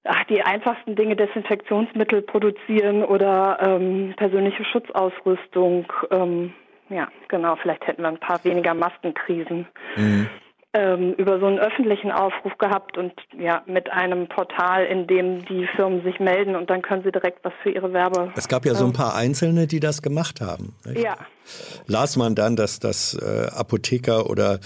[0.03, 5.91] ach, die einfachsten Dinge, Desinfektionsmittel produzieren oder ähm, persönliche Schutzausrüstung.
[6.11, 6.53] Ähm,
[6.89, 9.67] ja, genau, vielleicht hätten wir ein paar weniger Maskenkrisen.
[9.95, 10.29] Mhm.
[10.75, 15.67] Ähm, über so einen öffentlichen Aufruf gehabt und ja, mit einem Portal, in dem die
[15.75, 18.31] Firmen sich melden und dann können sie direkt was für ihre Werbe.
[18.35, 20.73] Es gab ja so ein ähm, paar Einzelne, die das gemacht haben.
[20.83, 21.03] Nicht?
[21.03, 21.15] Ja.
[21.85, 24.59] Las man dann, dass das äh, Apotheker oder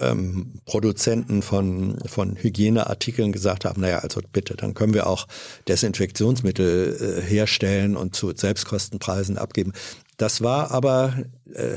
[0.00, 5.26] ähm, Produzenten von, von Hygieneartikeln gesagt haben, naja, also bitte, dann können wir auch
[5.68, 9.72] Desinfektionsmittel äh, herstellen und zu Selbstkostenpreisen abgeben.
[10.16, 11.14] Das war aber,
[11.54, 11.76] äh,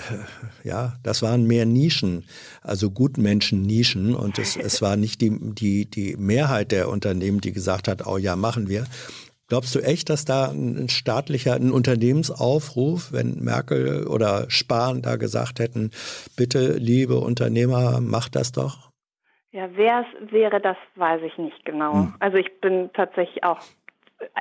[0.66, 2.26] ja, das waren mehr Nischen,
[2.62, 7.88] also Gutmenschen-Nischen und es, es war nicht die, die, die Mehrheit der Unternehmen, die gesagt
[7.88, 8.86] hat, oh ja, machen wir.
[9.54, 15.60] Glaubst du echt, dass da ein staatlicher, ein Unternehmensaufruf, wenn Merkel oder Spahn da gesagt
[15.60, 15.91] hätten,
[16.36, 18.89] bitte, liebe Unternehmer, macht das doch?
[19.51, 21.93] Ja, wer es wäre, das weiß ich nicht genau.
[21.93, 22.16] Hm.
[22.20, 23.60] Also ich bin tatsächlich auch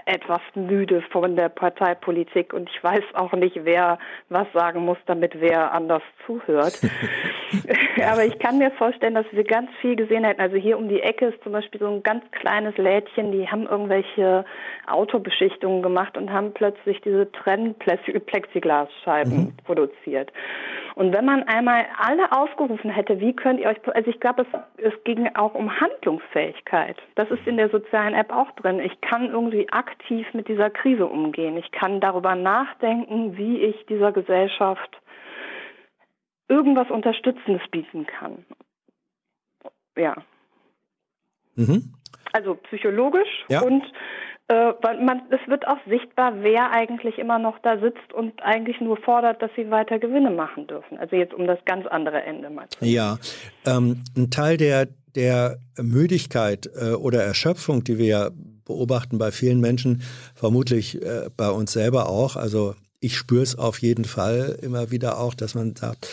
[0.07, 5.41] etwas müde von der Parteipolitik und ich weiß auch nicht, wer was sagen muss, damit
[5.41, 6.81] wer anders zuhört.
[8.11, 10.41] Aber ich kann mir vorstellen, dass wir ganz viel gesehen hätten.
[10.41, 13.67] Also hier um die Ecke ist zum Beispiel so ein ganz kleines Lädchen, die haben
[13.67, 14.45] irgendwelche
[14.87, 19.57] Autobeschichtungen gemacht und haben plötzlich diese Trennplexiglasscheiben mhm.
[19.65, 20.33] produziert.
[20.95, 24.93] Und wenn man einmal alle aufgerufen hätte, wie könnt ihr euch, also ich glaube, es,
[24.93, 26.97] es ging auch um Handlungsfähigkeit.
[27.15, 28.81] Das ist in der sozialen App auch drin.
[28.81, 31.57] Ich kann irgendwie aktiv mit dieser Krise umgehen.
[31.57, 35.01] Ich kann darüber nachdenken, wie ich dieser Gesellschaft
[36.49, 38.45] irgendwas Unterstützendes bieten kann.
[39.97, 40.17] Ja.
[41.55, 41.95] Mhm.
[42.33, 43.63] Also psychologisch ja.
[43.63, 43.83] und
[44.49, 48.97] äh, man, es wird auch sichtbar, wer eigentlich immer noch da sitzt und eigentlich nur
[48.97, 50.99] fordert, dass sie weiter Gewinne machen dürfen.
[50.99, 53.19] Also jetzt um das ganz andere Ende mal zu Ja,
[53.67, 58.31] ähm, ein Teil der, der Müdigkeit äh, oder Erschöpfung, die wir ja
[58.73, 60.03] beobachten bei vielen Menschen,
[60.35, 62.37] vermutlich äh, bei uns selber auch.
[62.37, 66.09] Also ich spüre es auf jeden Fall immer wieder auch, dass man sagt,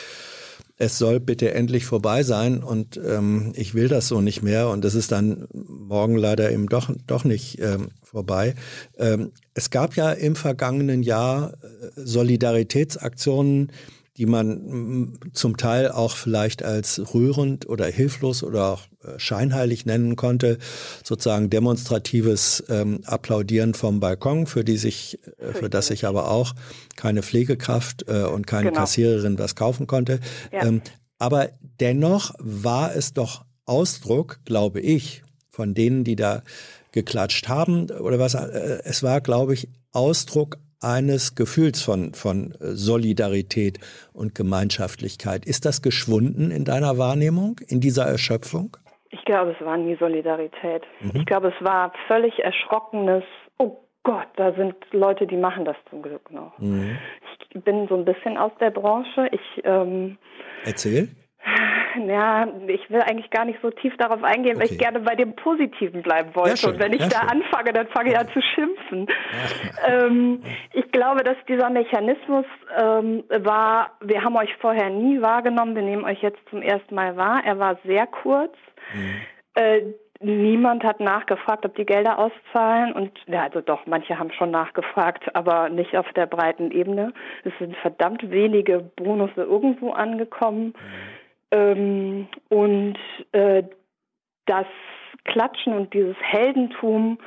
[0.78, 4.86] es soll bitte endlich vorbei sein und ähm, ich will das so nicht mehr und
[4.86, 8.56] es ist dann morgen leider eben doch, doch nicht ähm, vorbei.
[8.98, 11.56] Ähm, es gab ja im vergangenen Jahr äh,
[11.96, 13.72] Solidaritätsaktionen,
[14.20, 19.86] die man mm, zum Teil auch vielleicht als rührend oder hilflos oder auch äh, scheinheilig
[19.86, 20.58] nennen konnte,
[21.06, 26.54] sozusagen demonstratives ähm, Applaudieren vom Balkon, für die sich, äh, für das sich aber auch
[26.98, 28.82] keine Pflegekraft äh, und keine genau.
[28.82, 30.20] Kassiererin was kaufen konnte.
[30.52, 30.66] Ja.
[30.66, 30.82] Ähm,
[31.18, 31.50] aber
[31.80, 36.44] dennoch war es doch Ausdruck, glaube ich, von denen, die da
[36.92, 43.80] geklatscht haben oder was, äh, es war, glaube ich, Ausdruck eines Gefühls von, von Solidarität
[44.14, 45.46] und Gemeinschaftlichkeit.
[45.46, 48.78] Ist das geschwunden in deiner Wahrnehmung, in dieser Erschöpfung?
[49.12, 50.84] Ich glaube, es war nie Solidarität.
[51.02, 51.12] Mhm.
[51.16, 53.24] Ich glaube, es war völlig erschrockenes,
[53.58, 56.58] oh Gott, da sind Leute, die machen das zum Glück noch.
[56.60, 56.98] Mhm.
[57.52, 59.30] Ich bin so ein bisschen aus der Branche.
[59.32, 60.18] Ich ähm,
[60.64, 61.10] Erzähl.
[62.08, 64.60] Ja, ich will eigentlich gar nicht so tief darauf eingehen, okay.
[64.60, 66.68] weil ich gerne bei dem Positiven bleiben wollte.
[66.68, 67.30] Und wenn ich da schön.
[67.30, 69.08] anfange, dann fange ich an zu schimpfen.
[69.88, 72.46] ähm, ich glaube, dass dieser Mechanismus
[72.78, 77.18] ähm, war, wir haben euch vorher nie wahrgenommen, wir nehmen euch jetzt zum ersten Mal
[77.18, 77.42] wahr.
[77.44, 78.54] Er war sehr kurz.
[78.94, 79.16] Mhm.
[79.56, 79.82] Äh,
[80.22, 85.34] Niemand hat nachgefragt, ob die Gelder auszahlen und ja, also doch, manche haben schon nachgefragt,
[85.34, 87.14] aber nicht auf der breiten Ebene.
[87.46, 90.74] Es sind verdammt wenige Bonusse irgendwo angekommen.
[90.76, 91.19] Mhm.
[91.52, 92.98] Ähm, und
[93.32, 93.64] äh,
[94.46, 94.68] das
[95.26, 97.20] Klatschen und dieses Heldentum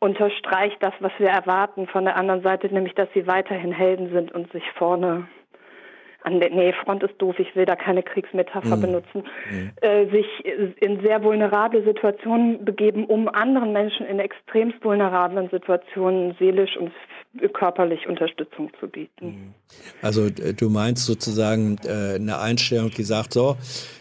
[0.00, 4.32] unterstreicht das, was wir erwarten von der anderen Seite, nämlich dass sie weiterhin Helden sind
[4.32, 5.28] und sich vorne
[6.22, 8.80] an der, nee, Front ist doof, ich will da keine Kriegsmetapher mhm.
[8.80, 9.70] benutzen, mhm.
[9.80, 10.26] Äh, sich
[10.80, 16.92] in sehr vulnerable Situationen begeben, um anderen Menschen in extremst vulnerablen Situationen seelisch und
[17.52, 19.26] körperlich Unterstützung zu bieten.
[19.26, 19.54] Mhm.
[20.02, 23.56] Also du meinst sozusagen äh, eine Einstellung, die sagt so,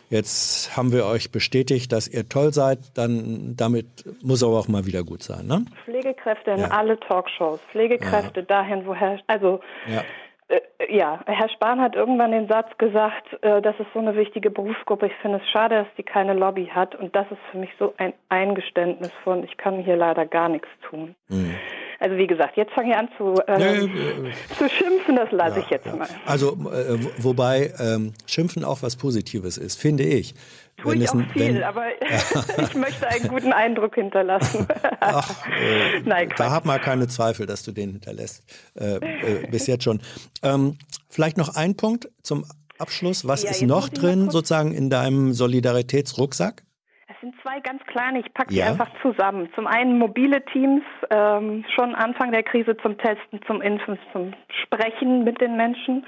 [0.09, 3.86] jetzt haben wir euch bestätigt, dass ihr toll seid, dann damit
[4.24, 5.65] muss aber auch mal wieder gut sein, ne?
[5.86, 6.68] Pflegekräfte in ja.
[6.70, 8.45] alle Talkshows, Pflegekräfte ja.
[8.45, 10.03] dahin, woher, also ja.
[10.50, 14.50] Äh, ja, Herr Spahn hat irgendwann den Satz gesagt, äh, das ist so eine wichtige
[14.50, 15.08] Berufsgruppe.
[15.08, 16.95] Ich finde es schade, dass die keine Lobby hat.
[16.95, 20.70] Und das ist für mich so ein Eingeständnis von, ich kann hier leider gar nichts
[20.89, 21.16] tun.
[21.30, 21.56] Mhm.
[22.00, 25.66] Also wie gesagt, jetzt fange ich an zu, äh, nee, zu schimpfen, das lasse ja,
[25.66, 25.95] ich jetzt ja.
[25.95, 26.08] mal.
[26.26, 30.36] Also äh, wobei ähm, Schimpfen auch was Positives ist, finde ich.
[30.78, 34.68] Tue wenn ich auch viel, wenn, aber ich möchte einen guten Eindruck hinterlassen.
[35.00, 38.44] Ach, äh, Nein, da hab mal keine Zweifel, dass du den hinterlässt.
[38.80, 40.00] Äh, äh, bis jetzt schon.
[40.44, 40.78] Ähm,
[41.10, 42.46] vielleicht noch ein Punkt zum
[42.78, 43.28] Abschluss.
[43.28, 46.64] Was ja, ist noch drin, sozusagen in deinem Solidaritätsrucksack?
[47.08, 48.68] Es sind zwei ganz kleine, ich packe die ja.
[48.68, 49.50] einfach zusammen.
[49.56, 55.24] Zum einen mobile Teams, ähm, schon Anfang der Krise zum Testen, zum Impfen, zum Sprechen
[55.24, 56.06] mit den Menschen.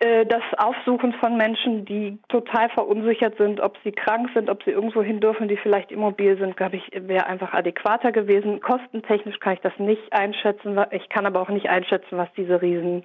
[0.00, 4.70] Äh, das Aufsuchen von Menschen, die total verunsichert sind, ob sie krank sind, ob sie
[4.70, 8.60] irgendwo hin dürfen, die vielleicht immobil sind, glaube ich, wäre einfach adäquater gewesen.
[8.60, 10.78] Kostentechnisch kann ich das nicht einschätzen.
[10.92, 13.02] Ich kann aber auch nicht einschätzen, was diese riesen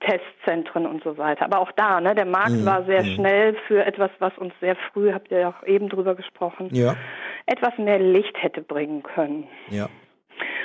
[0.00, 1.44] Testzentren und so weiter.
[1.44, 2.64] Aber auch da, ne, der Markt mhm.
[2.64, 3.14] war sehr mhm.
[3.14, 6.96] schnell für etwas, was uns sehr früh, habt ihr ja auch eben drüber gesprochen, ja.
[7.44, 9.46] etwas mehr Licht hätte bringen können.
[9.68, 9.90] Ja.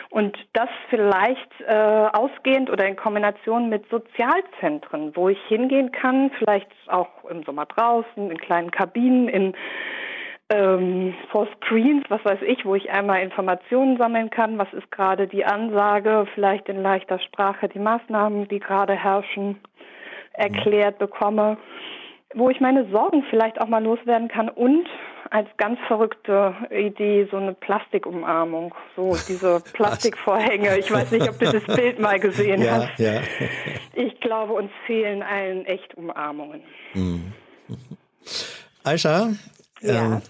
[0.10, 1.74] Und das vielleicht äh,
[2.14, 8.32] ausgehend oder in Kombination mit Sozialzentren, wo ich hingehen kann, vielleicht auch im Sommer draußen,
[8.32, 9.54] in kleinen Kabinen, in
[10.50, 15.28] ähm, vor Screens, was weiß ich, wo ich einmal Informationen sammeln kann, was ist gerade
[15.28, 19.60] die Ansage, vielleicht in leichter Sprache die Maßnahmen, die gerade herrschen,
[20.34, 21.58] erklärt bekomme,
[22.36, 24.88] wo ich meine Sorgen vielleicht auch mal loswerden kann und
[25.32, 30.78] als ganz verrückte Idee so eine Plastikumarmung, so diese Plastikvorhänge.
[30.78, 33.00] Ich weiß nicht, ob du das Bild mal gesehen ja, hast.
[33.00, 33.22] Ja.
[33.96, 36.62] Ich glaube, uns fehlen allen echt Umarmungen.
[36.94, 37.34] Mhm.
[38.84, 39.32] Aisha,
[39.82, 40.18] ja.
[40.18, 40.22] äh,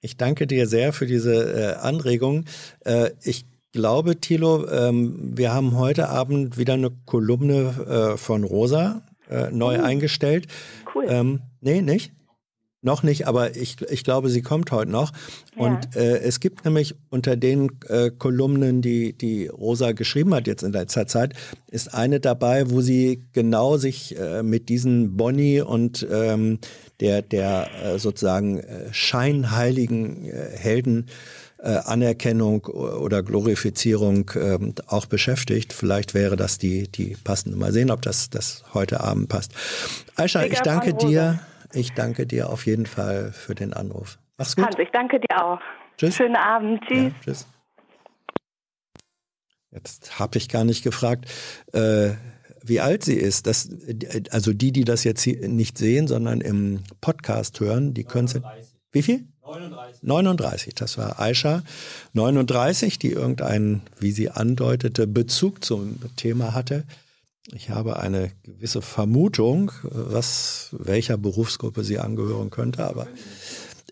[0.00, 2.44] ich danke dir sehr für diese äh, Anregung.
[2.84, 9.02] Äh, ich glaube, Thilo, ähm, wir haben heute Abend wieder eine Kolumne äh, von Rosa
[9.30, 9.82] äh, neu oh.
[9.82, 10.46] eingestellt.
[10.94, 11.06] Cool.
[11.08, 12.12] Ähm, nee, nicht?
[12.82, 15.12] Noch nicht, aber ich, ich glaube, sie kommt heute noch.
[15.54, 15.66] Ja.
[15.66, 20.62] Und äh, es gibt nämlich unter den äh, Kolumnen, die, die Rosa geschrieben hat jetzt
[20.62, 21.34] in letzter Zeit,
[21.70, 26.58] ist eine dabei, wo sie genau sich äh, mit diesen Bonnie und ähm,
[27.00, 31.06] der, der äh, sozusagen äh, scheinheiligen Helden
[31.62, 35.72] äh, Anerkennung oder Glorifizierung äh, auch beschäftigt.
[35.72, 37.56] Vielleicht wäre das die, die passende.
[37.58, 39.52] Mal sehen, ob das, das heute Abend passt.
[40.16, 41.40] Aisha, ich danke dir.
[41.72, 44.18] Ich danke dir auf jeden Fall für den Anruf.
[44.38, 44.64] Mach's gut.
[44.64, 45.60] Hans, ich danke dir auch.
[45.96, 46.16] Tschüss.
[46.16, 46.82] Schönen Abend.
[46.88, 47.12] Tschüss.
[47.12, 47.46] Ja, tschüss.
[49.70, 51.26] Jetzt habe ich gar nicht gefragt,
[51.72, 52.10] äh,
[52.62, 53.46] wie alt sie ist.
[53.46, 53.70] Das,
[54.30, 58.42] also die, die das jetzt nicht sehen, sondern im Podcast hören, die können sie.
[58.92, 59.26] Wie viel?
[59.50, 60.02] 39.
[60.02, 61.62] 39, das war Aisha.
[62.12, 66.84] 39, die irgendeinen, wie sie andeutete, Bezug zum Thema hatte.
[67.52, 73.08] Ich habe eine gewisse Vermutung, was, welcher Berufsgruppe sie angehören könnte, aber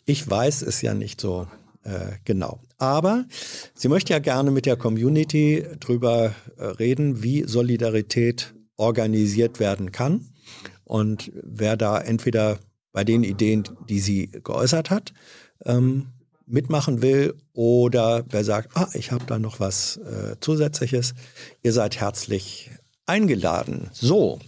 [0.04, 1.48] ich weiß es ja nicht so
[1.82, 2.60] äh, genau.
[2.78, 3.24] Aber
[3.74, 10.28] sie möchte ja gerne mit der Community drüber äh, reden, wie Solidarität organisiert werden kann.
[10.84, 12.58] Und wer da entweder
[12.92, 15.12] bei den Ideen, die sie geäußert hat,
[15.64, 16.06] ähm,
[16.46, 21.14] mitmachen will oder wer sagt, ah, ich habe da noch was äh, Zusätzliches,
[21.62, 22.70] ihr seid herzlich
[23.06, 23.90] eingeladen.
[23.92, 24.38] So,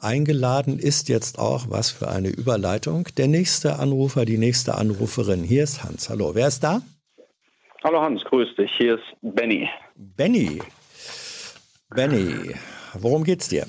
[0.00, 3.08] eingeladen ist jetzt auch was für eine Überleitung.
[3.16, 5.42] Der nächste Anrufer, die nächste Anruferin.
[5.42, 6.08] Hier ist Hans.
[6.10, 6.82] Hallo, wer ist da?
[7.82, 8.70] Hallo Hans, grüß dich.
[8.76, 9.68] Hier ist Benny.
[9.94, 10.60] Benny.
[11.94, 12.54] Benny,
[12.94, 13.66] worum geht's dir?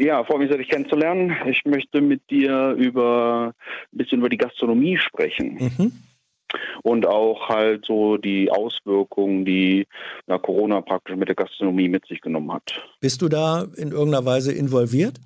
[0.00, 1.36] Ja, freue mich sehr, dich kennenzulernen.
[1.46, 3.54] Ich möchte mit dir über
[3.92, 5.72] ein bisschen über die Gastronomie sprechen.
[5.76, 5.92] Mhm
[6.82, 9.86] und auch halt so die Auswirkungen, die
[10.26, 12.82] na, Corona praktisch mit der Gastronomie mit sich genommen hat.
[13.00, 15.20] Bist du da in irgendeiner Weise involviert?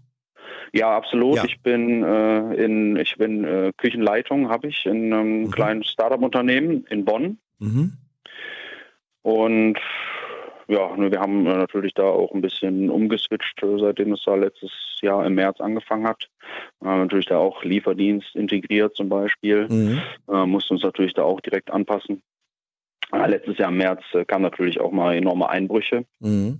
[0.73, 1.37] Ja, absolut.
[1.37, 1.45] Ja.
[1.45, 5.51] Ich bin äh, in ich bin äh, Küchenleitung habe ich in einem mhm.
[5.51, 7.39] kleinen Startup-Unternehmen in Bonn.
[7.59, 7.95] Mhm.
[9.23, 9.79] Und
[10.69, 14.71] ja, wir haben äh, natürlich da auch ein bisschen umgeswitcht, äh, seitdem es da letztes
[15.01, 16.29] Jahr im März angefangen hat.
[16.81, 19.67] Wir haben natürlich da auch Lieferdienst integriert zum Beispiel.
[19.69, 20.03] Mhm.
[20.31, 22.23] Äh, mussten uns natürlich da auch direkt anpassen.
[23.11, 26.05] Letztes Jahr im März kamen natürlich auch mal enorme Einbrüche.
[26.21, 26.59] Mhm.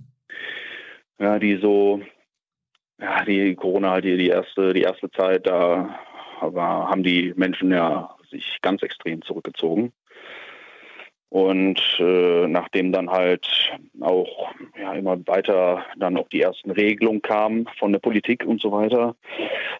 [1.19, 2.01] Ja, die so,
[2.99, 5.99] ja, die Corona, die, die erste, die erste Zeit, da
[6.41, 9.93] war, haben die Menschen ja sich ganz extrem zurückgezogen.
[11.29, 13.47] Und äh, nachdem dann halt
[14.01, 14.49] auch
[14.79, 19.15] ja, immer weiter dann auch die ersten Regelungen kamen von der Politik und so weiter,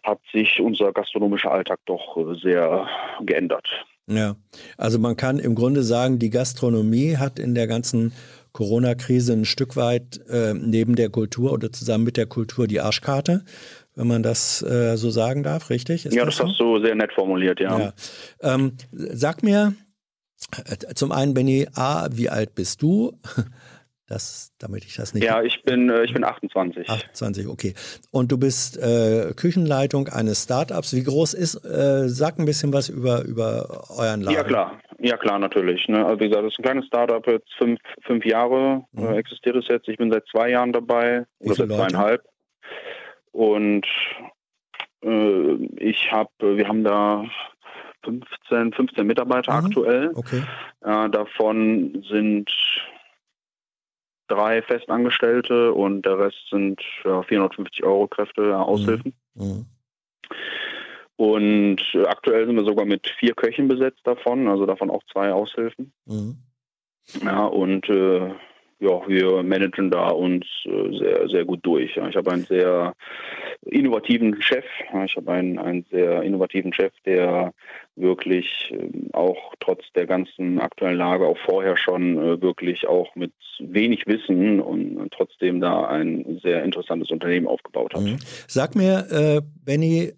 [0.04, 2.86] hat sich unser gastronomischer Alltag doch äh, sehr
[3.22, 3.68] geändert.
[4.06, 4.36] Ja,
[4.76, 8.12] also man kann im Grunde sagen, die Gastronomie hat in der ganzen
[8.52, 13.44] Corona-Krise ein Stück weit äh, neben der Kultur oder zusammen mit der Kultur die Arschkarte,
[13.94, 16.06] wenn man das äh, so sagen darf, richtig?
[16.06, 16.50] Ist ja, das, das so?
[16.50, 17.78] hast du sehr nett formuliert, ja.
[17.78, 17.92] ja.
[18.42, 19.74] Ähm, sag mir,
[20.94, 23.12] zum einen, Benny, A, wie alt bist du?
[24.10, 25.22] Das, damit ich das nicht.
[25.22, 26.90] Ja, ich bin, äh, ich bin 28.
[26.90, 27.74] 28, okay.
[28.10, 30.92] Und du bist äh, Küchenleitung eines Startups.
[30.96, 34.34] Wie groß ist, äh, sag ein bisschen was über, über euren Laden.
[34.34, 34.80] Ja, klar.
[34.98, 35.86] Ja, klar, natürlich.
[35.86, 36.04] Ne?
[36.04, 39.14] Also, wie gesagt, das ist ein kleines Startup, jetzt fünf, fünf Jahre äh, mhm.
[39.14, 39.86] existiert es jetzt.
[39.86, 42.24] Ich bin seit zwei Jahren dabei, oder seit zweieinhalb.
[43.30, 43.86] Und
[45.04, 47.26] äh, ich habe, wir haben da
[48.04, 49.66] 15, 15 Mitarbeiter mhm.
[49.66, 50.10] aktuell.
[50.14, 50.42] Okay.
[50.82, 52.50] Äh, davon sind
[54.28, 59.14] drei Festangestellte und der Rest sind ja, 450 Euro Kräfte, ja, Aushilfen.
[59.34, 59.44] Mhm.
[59.44, 59.66] mhm.
[61.16, 65.34] Und äh, aktuell sind wir sogar mit vier Köchen besetzt davon, also davon auch zwei
[65.34, 65.92] Aushilfen.
[66.06, 66.38] Mhm.
[67.22, 68.32] Ja, und äh,
[68.80, 71.96] ja, wir managen da uns äh, sehr, sehr gut durch.
[71.96, 72.94] Ich habe einen sehr
[73.62, 74.64] innovativen Chef.
[75.04, 77.52] Ich habe einen, einen sehr innovativen Chef, der
[77.96, 83.32] wirklich ähm, auch trotz der ganzen aktuellen Lage auch vorher schon äh, wirklich auch mit
[83.58, 88.00] wenig Wissen und trotzdem da ein sehr interessantes Unternehmen aufgebaut hat.
[88.00, 88.16] Mhm.
[88.46, 90.14] Sag mir, äh, Benny,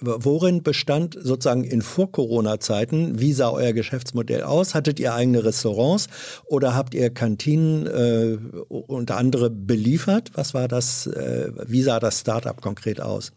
[0.00, 4.74] Worin bestand sozusagen in Vor-Corona-Zeiten, wie sah euer Geschäftsmodell aus?
[4.74, 8.38] Hattet ihr eigene Restaurants oder habt ihr Kantinen äh,
[8.68, 10.30] unter andere beliefert?
[10.34, 13.32] Was war das, äh, wie sah das Startup konkret aus?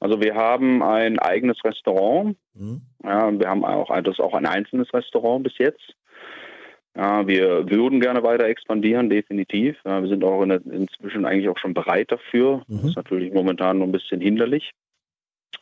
[0.00, 2.36] Also wir haben ein eigenes Restaurant.
[2.54, 2.82] Mhm.
[3.04, 5.94] Ja, wir haben auch, das ist auch ein einzelnes Restaurant bis jetzt.
[6.96, 9.76] Ja, wir würden gerne weiter expandieren, definitiv.
[9.84, 12.62] Ja, wir sind auch in der, inzwischen eigentlich auch schon bereit dafür.
[12.66, 12.76] Mhm.
[12.76, 14.72] Das ist natürlich momentan nur ein bisschen hinderlich.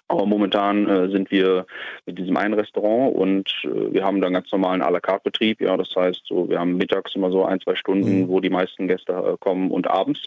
[0.08, 1.66] Aber momentan äh, sind wir
[2.06, 5.60] mit diesem einen Restaurant und äh, wir haben dann ganz normalen à la carte Betrieb.
[5.60, 8.28] Ja, das heißt, so, wir haben mittags immer so ein, zwei Stunden, mhm.
[8.28, 10.26] wo die meisten Gäste äh, kommen und abends.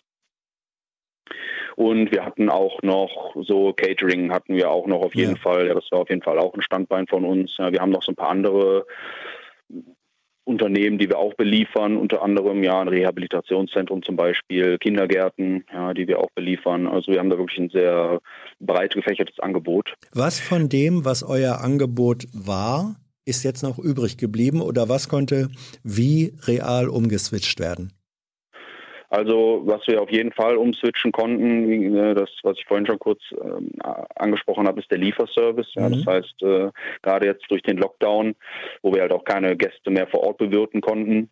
[1.76, 5.42] Und wir hatten auch noch so Catering hatten wir auch noch auf jeden ja.
[5.42, 5.68] Fall.
[5.68, 7.56] Ja, das war auf jeden Fall auch ein Standbein von uns.
[7.58, 8.86] Ja, wir haben noch so ein paar andere
[10.50, 16.08] Unternehmen, die wir auch beliefern, unter anderem ja ein Rehabilitationszentrum zum Beispiel, Kindergärten, ja, die
[16.08, 16.88] wir auch beliefern.
[16.88, 18.20] Also wir haben da wirklich ein sehr
[18.60, 19.93] breit gefächertes Angebot.
[20.12, 22.95] Was von dem, was euer Angebot war,
[23.26, 25.50] ist jetzt noch übrig geblieben oder was konnte
[25.84, 27.93] wie real umgeswitcht werden?
[29.10, 33.20] Also was wir auf jeden Fall umswitchen konnten, äh, das, was ich vorhin schon kurz
[33.32, 33.72] ähm,
[34.16, 35.74] angesprochen habe, ist der Lieferservice.
[35.74, 35.93] Ja, mhm.
[35.93, 36.70] Das heißt, äh,
[37.01, 38.36] gerade jetzt durch den Lockdown,
[38.84, 41.30] wo wir halt auch keine Gäste mehr vor Ort bewirten konnten,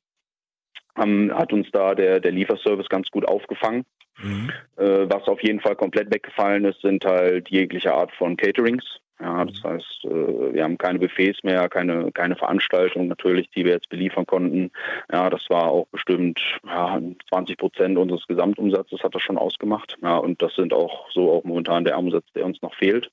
[0.95, 3.85] haben, hat uns da der, der Lieferservice ganz gut aufgefangen.
[4.17, 4.51] Mhm.
[4.77, 8.83] Äh, was auf jeden Fall komplett weggefallen ist, sind halt jegliche Art von Caterings.
[9.19, 13.71] Ja, das heißt, äh, wir haben keine Buffets mehr, keine, keine Veranstaltungen natürlich, die wir
[13.73, 14.71] jetzt beliefern konnten.
[15.11, 19.97] Ja, das war auch bestimmt ja, 20 Prozent unseres Gesamtumsatzes hat das schon ausgemacht.
[20.03, 23.09] Ja, und das sind auch so auch momentan der Umsatz, der uns noch fehlt.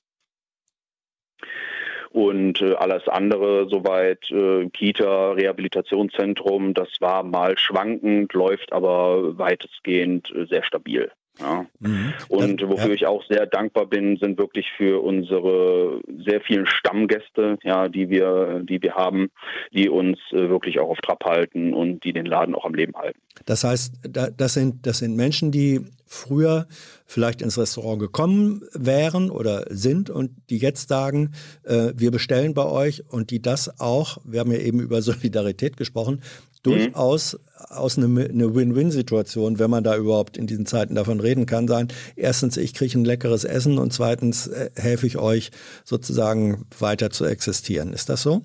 [2.11, 10.31] Und äh, alles andere, soweit äh, Kita, Rehabilitationszentrum, das war mal schwankend, läuft aber weitestgehend
[10.49, 11.11] sehr stabil.
[11.39, 11.65] Ja.
[11.79, 12.13] Mhm.
[12.29, 12.93] Und das, wofür ja.
[12.93, 18.61] ich auch sehr dankbar bin, sind wirklich für unsere sehr vielen Stammgäste, ja, die wir,
[18.63, 19.29] die wir haben,
[19.73, 22.95] die uns äh, wirklich auch auf Trab halten und die den Laden auch am Leben
[22.95, 23.19] halten.
[23.45, 26.67] Das heißt, das sind, das sind Menschen, die früher
[27.05, 31.33] vielleicht ins Restaurant gekommen wären oder sind und die jetzt sagen,
[31.63, 35.77] äh, wir bestellen bei euch und die das auch, wir haben ja eben über Solidarität
[35.77, 36.21] gesprochen,
[36.65, 37.39] durchaus
[37.69, 41.87] aus eine, eine Win-Win-Situation, wenn man da überhaupt in diesen Zeiten davon reden kann, sein.
[42.15, 45.51] Erstens, ich kriege ein leckeres Essen und zweitens äh, helfe ich euch
[45.83, 47.93] sozusagen weiter zu existieren.
[47.93, 48.41] Ist das so?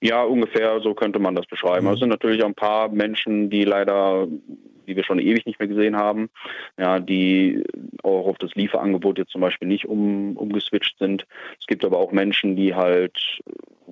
[0.00, 1.82] Ja, ungefähr so könnte man das beschreiben.
[1.82, 1.88] Mhm.
[1.88, 4.28] Also es sind natürlich auch ein paar Menschen, die leider,
[4.88, 6.30] die wir schon ewig nicht mehr gesehen haben,
[6.78, 7.62] ja, die
[8.02, 11.26] auch auf das Lieferangebot jetzt zum Beispiel nicht um, umgeswitcht sind.
[11.60, 13.40] Es gibt aber auch Menschen, die halt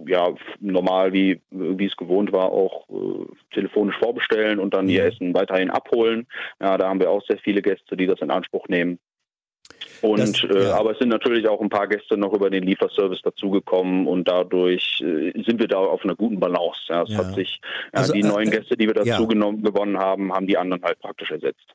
[0.07, 5.07] ja normal wie wie es gewohnt war auch äh, telefonisch vorbestellen und dann ihr.
[5.07, 6.27] Essen weiterhin abholen.
[6.61, 8.99] Ja, da haben wir auch sehr viele Gäste, die das in Anspruch nehmen.
[10.03, 10.55] Und das, äh, ja.
[10.55, 14.29] äh, aber es sind natürlich auch ein paar Gäste noch über den Lieferservice dazugekommen und
[14.29, 16.81] dadurch äh, sind wir da auf einer guten Balance.
[16.89, 17.19] Ja, es ja.
[17.19, 17.61] hat sich
[17.93, 20.83] ja, also, die äh, neuen Gäste, die wir dazu genommen, gewonnen haben, haben die anderen
[20.83, 21.67] halt praktisch ersetzt.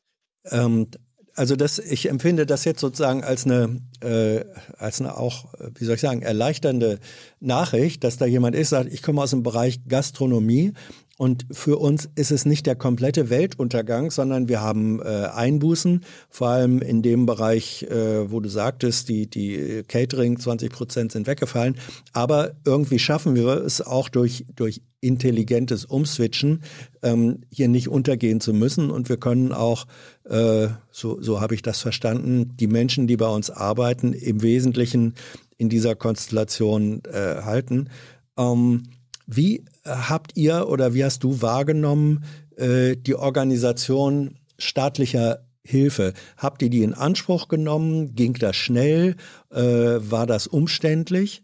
[0.50, 0.88] Ähm,
[1.34, 4.44] also das, ich empfinde das jetzt sozusagen als eine, äh,
[4.76, 5.46] als eine auch,
[5.78, 6.98] wie soll ich sagen, erleichternde
[7.40, 10.74] Nachricht, dass da jemand ist, sagt, ich komme aus dem Bereich Gastronomie
[11.22, 16.48] und für uns ist es nicht der komplette Weltuntergang, sondern wir haben äh, Einbußen, vor
[16.48, 21.76] allem in dem Bereich, äh, wo du sagtest, die, die Catering 20 Prozent sind weggefallen.
[22.12, 26.64] Aber irgendwie schaffen wir es auch durch, durch intelligentes Umswitchen,
[27.04, 28.90] ähm, hier nicht untergehen zu müssen.
[28.90, 29.86] Und wir können auch,
[30.24, 35.14] äh, so, so habe ich das verstanden, die Menschen, die bei uns arbeiten, im Wesentlichen
[35.56, 37.90] in dieser Konstellation äh, halten.
[38.36, 38.88] Ähm,
[39.28, 42.24] wie habt ihr oder wie hast du wahrgenommen
[42.56, 46.14] äh, die Organisation staatlicher Hilfe?
[46.36, 48.14] Habt ihr die in Anspruch genommen?
[48.14, 49.16] Ging das schnell?
[49.50, 51.42] Äh, war das umständlich?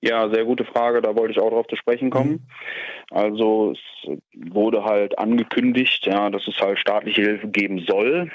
[0.00, 1.02] Ja, sehr gute Frage.
[1.02, 2.30] Da wollte ich auch darauf zu sprechen kommen.
[2.30, 2.40] Mhm.
[3.10, 4.18] Also es
[4.52, 8.30] wurde halt angekündigt, ja, dass es halt staatliche Hilfe geben soll.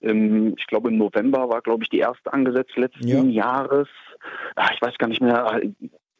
[0.00, 3.22] ich glaube, im November war, glaube ich, die erste angesetzt letzten ja.
[3.22, 3.88] Jahres.
[4.56, 5.60] Ach, ich weiß gar nicht mehr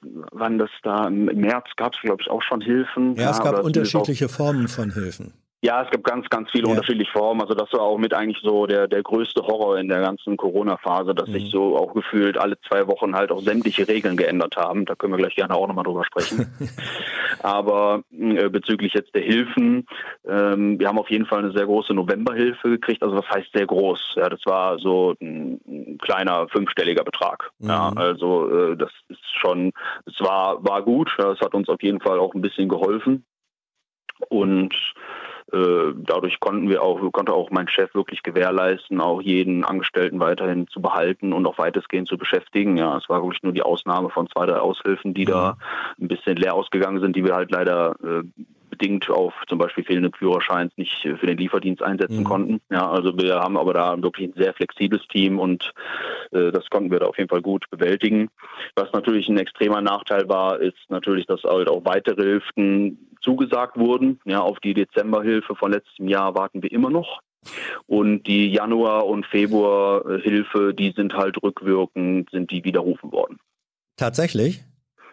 [0.01, 3.17] wann das da im März gab es, glaube ich, auch schon Hilfen.
[3.17, 5.35] Ja, es gab unterschiedliche Formen von Hilfen.
[5.61, 6.71] Ja, es gibt ganz, ganz viele ja.
[6.71, 7.41] unterschiedliche Formen.
[7.41, 11.17] Also das war auch mit eigentlich so der, der größte Horror in der ganzen Corona-Phase,
[11.17, 11.33] dass mhm.
[11.33, 14.85] sich so auch gefühlt alle zwei Wochen halt auch sämtliche Regeln geändert haben.
[14.85, 16.47] Da können wir gleich gerne auch nochmal drüber sprechen.
[17.43, 19.87] Aber äh, bezüglich jetzt der Hilfen,
[20.29, 23.03] ähm, wir haben auf jeden Fall eine sehr große Novemberhilfe gekriegt.
[23.03, 24.15] Also was heißt sehr groß?
[24.15, 27.51] Ja, das war so ein, ein kleiner fünfstelliger Betrag.
[27.59, 27.69] Mhm.
[27.69, 29.73] Ja, also äh, das ist schon,
[30.07, 31.11] es war, war gut.
[31.19, 33.25] Es hat uns auf jeden Fall auch ein bisschen geholfen.
[34.29, 34.75] Und
[35.51, 40.83] dadurch konnten wir auch, konnte auch mein Chef wirklich gewährleisten, auch jeden Angestellten weiterhin zu
[40.83, 42.77] behalten und auch weitestgehend zu beschäftigen.
[42.77, 45.31] Ja, es war wirklich nur die Ausnahme von zwei, drei Aushilfen, die mhm.
[45.31, 45.59] da
[46.01, 48.25] ein bisschen leer ausgegangen sind, die wir halt leider äh,
[48.79, 52.25] bedingt auf zum Beispiel fehlenden Führerscheins nicht für den Lieferdienst einsetzen mhm.
[52.25, 52.61] konnten.
[52.71, 55.73] Ja, also wir haben aber da wirklich ein sehr flexibles Team und
[56.31, 58.29] äh, das konnten wir da auf jeden Fall gut bewältigen.
[58.77, 64.21] Was natürlich ein extremer Nachteil war, ist natürlich, dass halt auch weitere Hilfen zugesagt wurden.
[64.25, 67.21] Ja, auf die Dezemberhilfe von letztem Jahr warten wir immer noch.
[67.87, 73.39] Und die Januar- und Februar-Hilfe, die sind halt rückwirkend, sind die widerrufen worden.
[73.97, 74.65] Tatsächlich?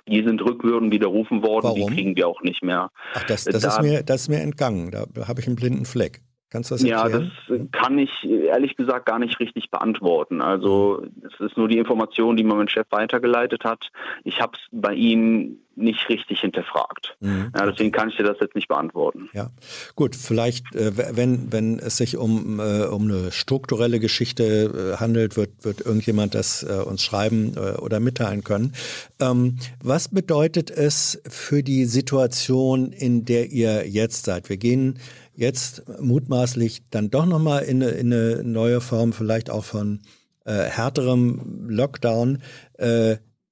[0.07, 1.89] Die sind rückwirkend widerrufen worden, Warum?
[1.89, 2.89] die kriegen wir auch nicht mehr.
[3.16, 4.91] Ach, das, das, da, ist, mir, das ist mir entgangen.
[4.91, 6.22] Da habe ich einen blinden Fleck.
[6.51, 7.32] Kannst du das erklären?
[7.49, 10.41] Ja, das kann ich ehrlich gesagt gar nicht richtig beantworten.
[10.41, 13.89] Also es ist nur die Information, die mein Chef weitergeleitet hat.
[14.24, 17.18] Ich habe es bei ihm nicht richtig hinterfragt.
[17.20, 17.52] Mhm.
[17.56, 19.30] Ja, deswegen kann ich dir das jetzt nicht beantworten.
[19.34, 19.52] Ja,
[19.96, 25.38] gut, vielleicht, äh, wenn, wenn es sich um, äh, um eine strukturelle Geschichte äh, handelt,
[25.38, 28.74] wird, wird irgendjemand das uns schreiben oder mitteilen können.
[29.20, 34.50] Ähm, was bedeutet es für die Situation, in der ihr jetzt seid?
[34.50, 35.00] Wir gehen
[35.36, 40.02] jetzt mutmaßlich dann doch nochmal in, in eine neue Form, vielleicht auch von
[40.46, 42.42] härterem Lockdown.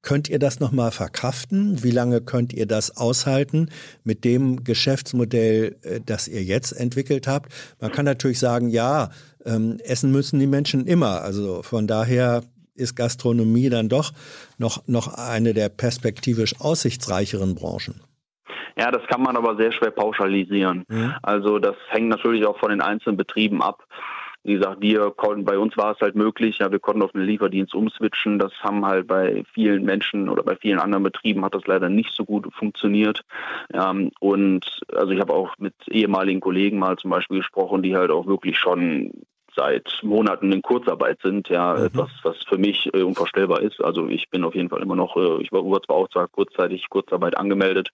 [0.03, 1.81] Könnt ihr das nochmal verkraften?
[1.81, 3.69] Wie lange könnt ihr das aushalten
[4.03, 7.51] mit dem Geschäftsmodell, äh, das ihr jetzt entwickelt habt?
[7.79, 9.09] Man kann natürlich sagen, ja,
[9.45, 11.21] ähm, essen müssen die Menschen immer.
[11.21, 12.43] Also von daher
[12.75, 14.11] ist Gastronomie dann doch
[14.57, 18.01] noch, noch eine der perspektivisch aussichtsreicheren Branchen.
[18.75, 20.83] Ja, das kann man aber sehr schwer pauschalisieren.
[20.89, 21.13] Mhm.
[21.21, 23.85] Also das hängt natürlich auch von den einzelnen Betrieben ab.
[24.43, 27.21] Wie gesagt, wir konnten, bei uns war es halt möglich, ja, wir konnten auf den
[27.23, 28.39] Lieferdienst umswitchen.
[28.39, 32.11] Das haben halt bei vielen Menschen oder bei vielen anderen Betrieben hat das leider nicht
[32.13, 33.21] so gut funktioniert.
[33.73, 38.11] Ähm, und also ich habe auch mit ehemaligen Kollegen mal zum Beispiel gesprochen, die halt
[38.11, 39.13] auch wirklich schon
[39.55, 41.85] seit Monaten in Kurzarbeit sind, ja, mhm.
[41.85, 43.83] etwas, was für mich äh, unvorstellbar ist.
[43.83, 46.89] Also ich bin auf jeden Fall immer noch, äh, ich war zwar auch zwar kurzzeitig
[46.89, 47.89] Kurzarbeit angemeldet,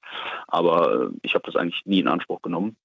[0.48, 2.76] aber äh, ich habe das eigentlich nie in Anspruch genommen.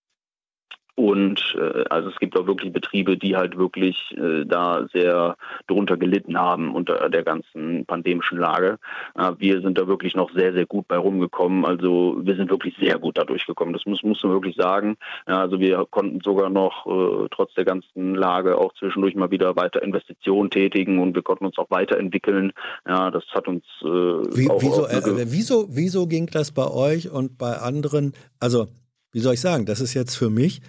[0.96, 5.36] Und äh, also es gibt auch wirklich Betriebe, die halt wirklich äh, da sehr
[5.66, 8.78] drunter gelitten haben unter der ganzen pandemischen Lage.
[9.16, 11.64] Äh, wir sind da wirklich noch sehr, sehr gut bei rumgekommen.
[11.64, 13.74] Also wir sind wirklich sehr gut da durchgekommen.
[13.74, 14.96] Das muss, muss man wirklich sagen.
[15.26, 19.56] Ja, also wir konnten sogar noch äh, trotz der ganzen Lage auch zwischendurch mal wieder
[19.56, 22.52] weiter Investitionen tätigen und wir konnten uns auch weiterentwickeln.
[22.86, 27.10] Ja, das hat uns äh, Wie, auch wieso, äh, wieso, wieso ging das bei euch
[27.10, 28.12] und bei anderen?
[28.38, 28.68] Also
[29.14, 30.60] wie soll ich sagen, das ist jetzt für mich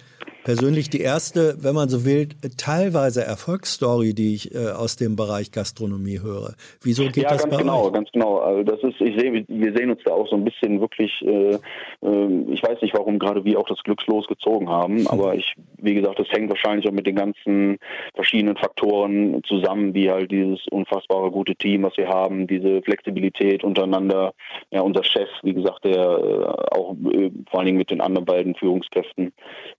[0.46, 5.50] persönlich die erste, wenn man so will, teilweise Erfolgsstory, die ich äh, aus dem Bereich
[5.50, 6.54] Gastronomie höre.
[6.82, 7.92] Wieso geht ja, das ganz bei genau, euch?
[7.92, 8.38] ganz genau.
[8.38, 11.10] Also das ist, ich sehe, wir sehen uns da auch so ein bisschen wirklich.
[11.22, 11.58] Äh,
[12.00, 15.06] äh, ich weiß nicht, warum gerade wir auch das Glückslos gezogen haben, hm.
[15.10, 17.78] aber ich, wie gesagt, das hängt wahrscheinlich auch mit den ganzen
[18.14, 24.32] verschiedenen Faktoren zusammen, wie halt dieses unfassbare gute Team, was wir haben, diese Flexibilität untereinander.
[24.70, 28.26] Ja, unser Chef, wie gesagt, der äh, auch äh, vor allen Dingen mit den anderen
[28.26, 29.32] beiden Führungskräften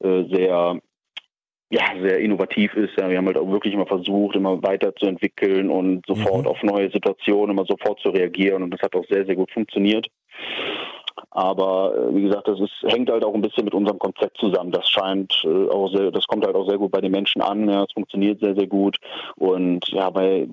[0.04, 0.26] äh,
[0.58, 0.82] sehr
[1.70, 2.98] ja, sehr innovativ ist.
[2.98, 6.48] Ja, wir haben halt auch wirklich immer versucht, immer weiterzuentwickeln und sofort mhm.
[6.48, 10.08] auf neue Situationen immer sofort zu reagieren und das hat auch sehr, sehr gut funktioniert.
[11.32, 14.72] Aber äh, wie gesagt, das ist, hängt halt auch ein bisschen mit unserem Konzept zusammen.
[14.72, 17.70] Das scheint äh, auch sehr, das kommt halt auch sehr gut bei den Menschen an.
[17.70, 18.98] Ja, es funktioniert sehr, sehr gut.
[19.36, 20.48] Und ja, bei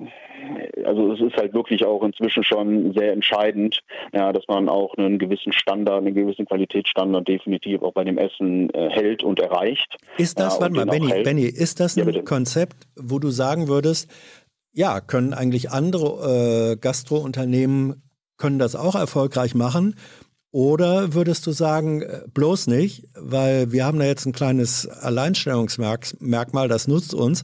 [0.84, 3.80] also es ist halt wirklich auch inzwischen schon sehr entscheidend,
[4.12, 8.70] ja, dass man auch einen gewissen Standard, einen gewissen Qualitätsstandard definitiv auch bei dem Essen
[8.70, 9.96] äh, hält und erreicht.
[10.18, 13.68] Ist das, ja, warte mal, Benny, Benny, ist das ein ja, Konzept, wo du sagen
[13.68, 14.10] würdest,
[14.72, 18.02] ja, können eigentlich andere äh, Gastrounternehmen
[18.36, 19.94] können das auch erfolgreich machen?
[20.54, 26.68] Oder würdest du sagen, äh, bloß nicht, weil wir haben da jetzt ein kleines Alleinstellungsmerkmal,
[26.68, 27.42] das nutzt uns.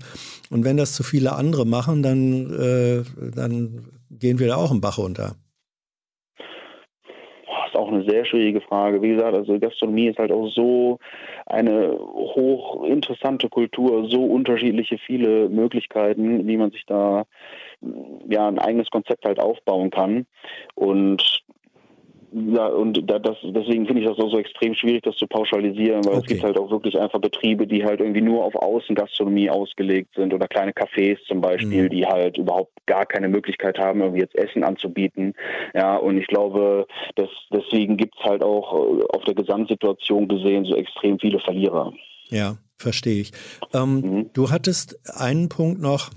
[0.49, 3.03] Und wenn das zu viele andere machen, dann, äh,
[3.35, 5.35] dann gehen wir da auch im Bach runter.
[6.39, 9.03] Das ist auch eine sehr schwierige Frage.
[9.03, 11.01] Wie gesagt, also Gastronomie ist halt auch so
[11.47, 17.25] eine hochinteressante Kultur, so unterschiedliche viele Möglichkeiten, wie man sich da
[18.29, 20.27] ja ein eigenes Konzept halt aufbauen kann.
[20.77, 21.43] Und
[22.33, 26.05] ja, und da, das, deswegen finde ich das auch so extrem schwierig, das zu pauschalisieren,
[26.05, 26.21] weil okay.
[26.21, 30.33] es gibt halt auch wirklich einfach Betriebe, die halt irgendwie nur auf Außengastronomie ausgelegt sind
[30.33, 31.91] oder kleine Cafés zum Beispiel, mhm.
[31.91, 35.35] die halt überhaupt gar keine Möglichkeit haben, irgendwie jetzt Essen anzubieten.
[35.75, 40.65] Ja, und ich glaube, dass deswegen gibt es halt auch äh, auf der Gesamtsituation gesehen
[40.65, 41.93] so extrem viele Verlierer.
[42.29, 43.33] Ja, verstehe ich.
[43.75, 44.31] Ähm, mhm.
[44.35, 46.11] Du hattest einen Punkt noch,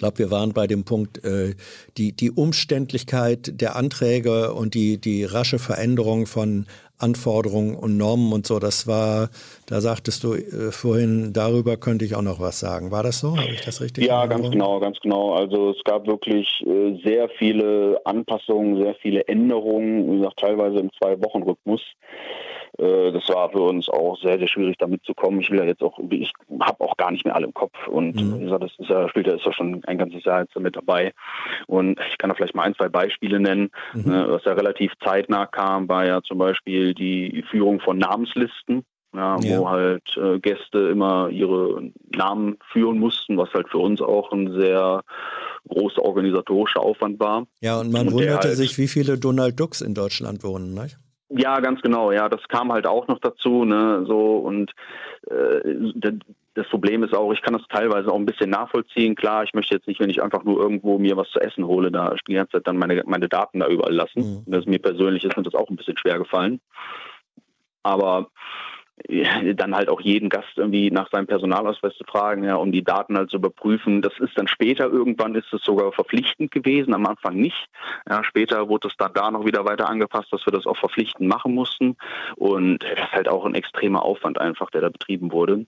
[0.00, 1.54] glaube, wir waren bei dem Punkt, äh,
[1.96, 6.66] die, die Umständlichkeit der Anträge und die, die rasche Veränderung von
[6.98, 8.58] Anforderungen und Normen und so.
[8.58, 9.30] Das war,
[9.66, 12.90] da sagtest du äh, vorhin, darüber könnte ich auch noch was sagen.
[12.90, 13.36] War das so?
[13.36, 14.06] Habe ich das richtig?
[14.06, 15.34] Ja, ganz genau, ganz genau.
[15.34, 20.90] Also es gab wirklich äh, sehr viele Anpassungen, sehr viele Änderungen, wie gesagt, teilweise im
[20.92, 21.80] Zwei-Wochen-Rhythmus.
[22.78, 25.40] Äh, das war für uns auch sehr, sehr schwierig, damit zu kommen.
[25.40, 27.76] Ich will ja jetzt auch, ich habe auch gar nicht mehr alle im Kopf.
[27.88, 28.40] Und mhm.
[28.40, 30.76] wie gesagt, das ist ja, spielt ja, ist ja schon ein ganzes Jahr jetzt mit
[30.76, 31.12] dabei.
[31.66, 33.70] Und ich kann da vielleicht mal ein, zwei Beispiele nennen.
[33.94, 34.10] Mhm.
[34.10, 38.84] Ne, was ja relativ zeitnah kam, war ja zum Beispiel die Führung von Namenslisten.
[39.14, 39.58] ja, ja.
[39.58, 44.52] wo halt äh, Gäste immer ihre Namen führen mussten, was halt für uns auch ein
[44.52, 45.02] sehr
[45.68, 47.46] großer organisatorischer Aufwand war.
[47.60, 50.88] Ja, und man und wunderte halt, sich, wie viele Donald Ducks in Deutschland wohnen, ne?
[51.30, 52.10] Ja, ganz genau.
[52.12, 53.64] Ja, das kam halt auch noch dazu.
[53.64, 54.72] Ne, so und
[55.30, 56.12] äh,
[56.54, 59.14] das Problem ist auch, ich kann das teilweise auch ein bisschen nachvollziehen.
[59.14, 61.92] Klar, ich möchte jetzt nicht, wenn ich einfach nur irgendwo mir was zu essen hole,
[61.92, 64.44] da die ganze Zeit dann meine, meine Daten da überall lassen.
[64.46, 64.50] Mhm.
[64.50, 66.60] Das mir persönlich ist mir das auch ein bisschen schwer gefallen.
[67.82, 68.28] Aber
[69.54, 73.16] dann halt auch jeden Gast irgendwie nach seinem Personalausweis zu fragen, ja, um die Daten
[73.16, 74.02] halt zu überprüfen.
[74.02, 77.66] Das ist dann später irgendwann ist es sogar verpflichtend gewesen, am Anfang nicht.
[78.08, 81.28] Ja, später wurde es dann da noch wieder weiter angepasst, dass wir das auch verpflichtend
[81.28, 81.96] machen mussten.
[82.36, 85.66] Und das ist halt auch ein extremer Aufwand einfach, der da betrieben wurde.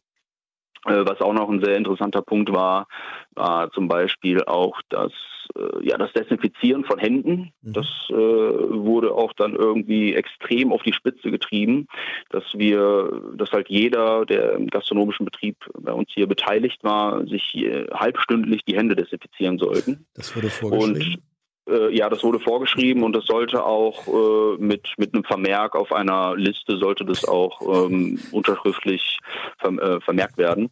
[0.87, 2.89] Äh, was auch noch ein sehr interessanter Punkt war,
[3.35, 5.13] war zum Beispiel auch das,
[5.57, 7.53] äh, ja, das Desinfizieren von Händen.
[7.63, 7.73] Mhm.
[7.73, 11.87] Das äh, wurde auch dann irgendwie extrem auf die Spitze getrieben,
[12.31, 17.55] dass wir, dass halt jeder, der im gastronomischen Betrieb bei uns hier beteiligt war, sich
[17.57, 20.05] äh, halbstündlich die Hände desinfizieren sollten.
[20.15, 21.15] Das wurde vorgeschrieben.
[21.15, 21.32] Und
[21.69, 25.93] äh, ja, das wurde vorgeschrieben und das sollte auch äh, mit, mit einem Vermerk auf
[25.93, 29.19] einer Liste sollte das auch ähm, unterschriftlich
[29.59, 30.71] verm äh, vermerkt werden.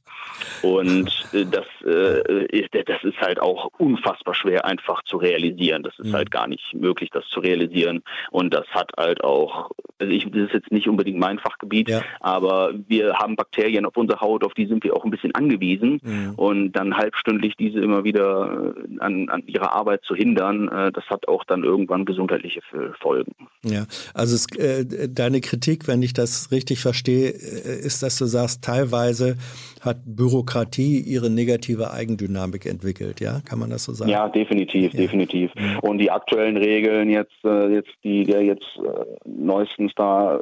[0.63, 5.83] Und äh, das, äh, das ist halt auch unfassbar schwer einfach zu realisieren.
[5.83, 6.15] Das ist mhm.
[6.15, 8.03] halt gar nicht möglich, das zu realisieren.
[8.31, 12.03] Und das hat halt auch, also ich, das ist jetzt nicht unbedingt mein Fachgebiet, ja.
[12.21, 16.01] aber wir haben Bakterien auf unserer Haut, auf die sind wir auch ein bisschen angewiesen.
[16.03, 16.35] Mhm.
[16.37, 21.29] Und dann halbstündlich diese immer wieder an, an ihrer Arbeit zu hindern, äh, das hat
[21.29, 22.61] auch dann irgendwann gesundheitliche
[23.01, 23.33] Folgen.
[23.65, 28.27] Ja, also es, äh, deine Kritik, wenn ich das richtig verstehe, äh, ist, dass du
[28.27, 29.37] sagst, teilweise
[29.81, 33.41] hat Bürokratie ihre negative Eigendynamik entwickelt, ja?
[33.45, 34.11] Kann man das so sagen?
[34.11, 35.01] Ja, definitiv, ja.
[35.01, 35.51] definitiv.
[35.57, 35.79] Ja.
[35.81, 38.81] Und die aktuellen Regeln jetzt, äh, jetzt die, die jetzt
[39.25, 40.41] neuestens da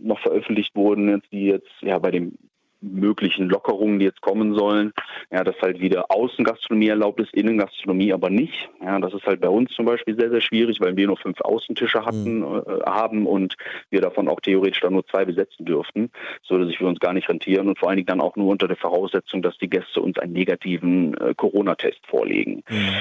[0.00, 2.32] noch veröffentlicht wurden, jetzt die jetzt ja bei dem
[2.80, 4.92] möglichen Lockerungen, die jetzt kommen sollen,
[5.30, 8.68] ja, dass halt wieder Außengastronomie erlaubt ist, Innengastronomie aber nicht.
[8.80, 11.40] Ja, das ist halt bei uns zum Beispiel sehr, sehr schwierig, weil wir nur fünf
[11.40, 12.62] Außentische hatten, mhm.
[12.66, 13.56] äh, haben und
[13.90, 16.10] wir davon auch theoretisch dann nur zwei besetzen dürften.
[16.42, 18.48] So dass sich für uns gar nicht rentieren und vor allen Dingen dann auch nur
[18.48, 22.62] unter der Voraussetzung, dass die Gäste uns einen negativen äh, Corona-Test vorlegen.
[22.68, 22.96] Mhm.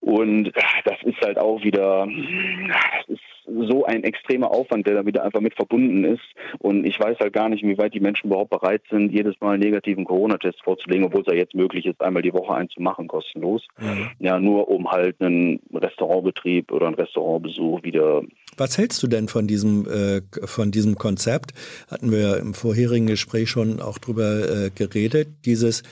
[0.00, 0.52] Und
[0.84, 3.20] das ist halt auch wieder, das ist
[3.68, 6.22] so ein extremer Aufwand, der da wieder einfach mit verbunden ist.
[6.58, 9.54] Und ich weiß halt gar nicht, wie weit die Menschen überhaupt bereit sind, jedes Mal
[9.54, 12.82] einen negativen Corona-Test vorzulegen, obwohl es ja jetzt möglich ist, einmal die Woche einen zu
[12.82, 13.66] machen, kostenlos.
[13.78, 14.10] Mhm.
[14.18, 18.22] Ja, nur um halt einen Restaurantbetrieb oder einen Restaurantbesuch wieder.
[18.56, 21.52] Was hältst du denn von diesem, äh, von diesem Konzept?
[21.90, 25.82] Hatten wir im vorherigen Gespräch schon auch drüber äh, geredet, dieses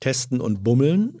[0.00, 1.20] Testen und Bummeln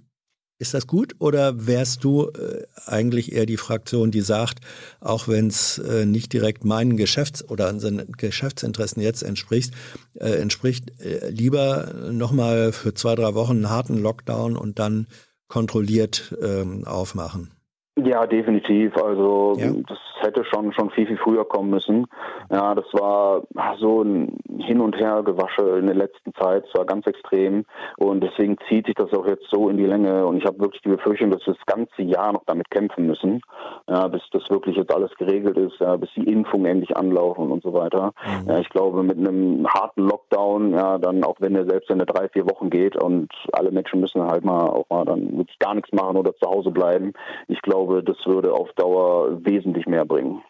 [0.58, 4.60] ist das gut oder wärst du äh, eigentlich eher die Fraktion, die sagt,
[5.00, 9.74] auch wenn es äh, nicht direkt meinen Geschäfts- oder unseren Geschäftsinteressen jetzt entspricht,
[10.14, 15.06] äh, entspricht äh, lieber nochmal für zwei, drei Wochen einen harten Lockdown und dann
[15.48, 17.53] kontrolliert ähm, aufmachen?
[17.96, 18.96] Ja, definitiv.
[18.96, 19.70] Also ja.
[19.86, 22.06] das hätte schon schon viel viel früher kommen müssen.
[22.50, 23.42] Ja, das war
[23.78, 26.64] so ein Hin und Her Gewasche in der letzten Zeit.
[26.66, 27.64] Es war ganz extrem
[27.96, 30.26] und deswegen zieht sich das auch jetzt so in die Länge.
[30.26, 33.40] Und ich habe wirklich die Befürchtung, dass wir das ganze Jahr noch damit kämpfen müssen,
[33.88, 37.62] ja, bis das wirklich jetzt alles geregelt ist, ja, bis die Impfungen endlich anlaufen und
[37.62, 38.12] so weiter.
[38.24, 38.50] Mhm.
[38.50, 42.06] Ja, ich glaube, mit einem harten Lockdown, ja, dann auch wenn der selbst in der
[42.06, 45.74] drei vier Wochen geht und alle Menschen müssen halt mal auch mal dann wirklich gar
[45.74, 47.12] nichts machen oder zu Hause bleiben.
[47.48, 50.42] Ich glaube glaube, das würde auf Dauer wesentlich mehr bringen.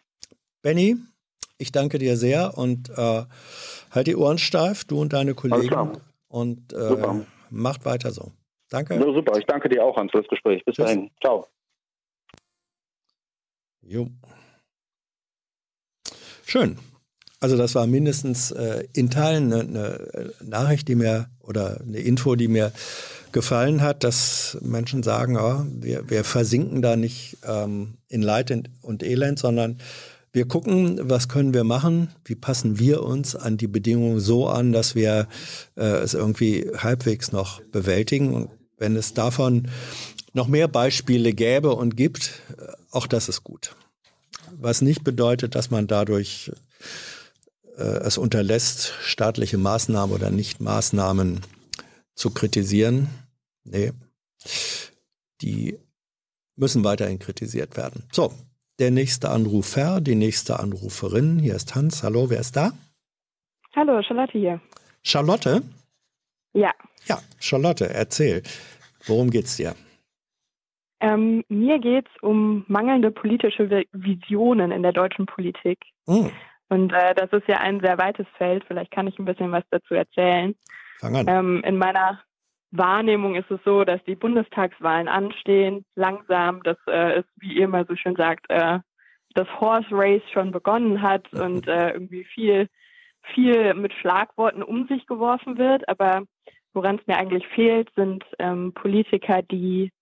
[0.62, 0.96] Benny,
[1.58, 3.22] ich danke dir sehr und äh,
[3.90, 5.98] halt die Ohren steif, du und deine Kollegen.
[6.28, 8.32] Und äh, macht weiter so.
[8.70, 8.94] Danke.
[8.94, 10.64] Ja, super, ich danke dir auch, Hans, für das Gespräch.
[10.64, 10.86] Bis Tschüss.
[10.86, 11.10] dahin.
[11.20, 11.46] Ciao.
[13.82, 14.08] Jo.
[16.44, 16.78] Schön.
[17.40, 22.36] Also das war mindestens äh, in Teilen eine, eine, Nachricht, die mir oder eine Info,
[22.36, 22.72] die mir
[23.34, 29.02] gefallen hat, dass Menschen sagen, ja, wir, wir versinken da nicht ähm, in Leid und
[29.02, 29.78] Elend, sondern
[30.32, 34.72] wir gucken, was können wir machen, wie passen wir uns an die Bedingungen so an,
[34.72, 35.26] dass wir
[35.76, 38.32] äh, es irgendwie halbwegs noch bewältigen.
[38.32, 39.68] Und wenn es davon
[40.32, 43.74] noch mehr Beispiele gäbe und gibt, äh, auch das ist gut.
[44.60, 46.52] Was nicht bedeutet, dass man dadurch
[47.76, 51.40] äh, es unterlässt, staatliche Maßnahmen oder Nichtmaßnahmen
[52.14, 53.08] zu kritisieren.
[53.64, 53.92] Nee,
[55.40, 55.78] die
[56.56, 58.04] müssen weiterhin kritisiert werden.
[58.12, 58.32] So,
[58.78, 61.38] der nächste Anrufer, die nächste Anruferin.
[61.38, 62.02] Hier ist Hans.
[62.02, 62.72] Hallo, wer ist da?
[63.74, 64.60] Hallo, Charlotte hier.
[65.02, 65.62] Charlotte?
[66.52, 66.72] Ja.
[67.06, 68.42] Ja, Charlotte, erzähl.
[69.06, 69.74] Worum geht's dir?
[71.00, 75.78] Ähm, mir geht es um mangelnde politische Visionen in der deutschen Politik.
[76.06, 76.30] Mhm.
[76.68, 78.64] Und äh, das ist ja ein sehr weites Feld.
[78.66, 80.54] Vielleicht kann ich ein bisschen was dazu erzählen.
[80.98, 81.26] Fang an.
[81.28, 82.22] Ähm, in meiner
[82.76, 86.62] Wahrnehmung ist es so, dass die Bundestagswahlen anstehen, langsam.
[86.62, 88.80] Das äh, ist, wie ihr mal so schön sagt, äh,
[89.34, 92.68] das Horse Race schon begonnen hat und äh, irgendwie viel,
[93.34, 95.88] viel mit Schlagworten um sich geworfen wird.
[95.88, 96.22] Aber
[96.72, 99.92] woran es mir eigentlich fehlt, sind ähm, Politiker, die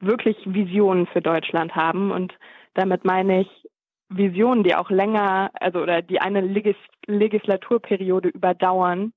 [0.00, 2.10] wirklich Visionen für Deutschland haben.
[2.10, 2.34] Und
[2.74, 3.68] damit meine ich
[4.08, 6.76] Visionen, die auch länger, also oder die eine Legis
[7.06, 9.12] Legislaturperiode überdauern.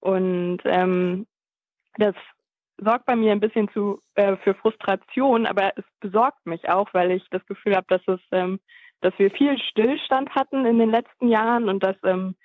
[0.00, 1.26] Und ähm,
[1.96, 2.14] das
[2.84, 7.12] sorgt bei mir ein bisschen zu äh, für Frustration, aber es besorgt mich auch, weil
[7.12, 8.60] ich das Gefühl habe, dass ähm,
[9.02, 12.36] dass wir viel Stillstand hatten in den letzten Jahren und dass ähm,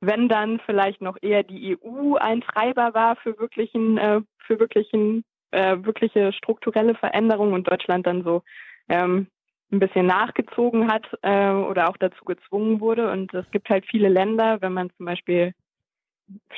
[0.00, 5.24] wenn dann vielleicht noch eher die EU ein Treiber war für wirklichen, äh, für wirklichen,
[5.50, 8.42] äh, wirkliche strukturelle Veränderungen und Deutschland dann so
[8.88, 9.28] ähm,
[9.72, 13.10] ein bisschen nachgezogen hat äh, oder auch dazu gezwungen wurde.
[13.10, 15.54] Und es gibt halt viele Länder, wenn man zum Beispiel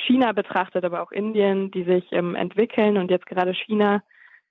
[0.06, 4.02] China betrachtet, aber auch Indien, die sich ähm, entwickeln und jetzt gerade China.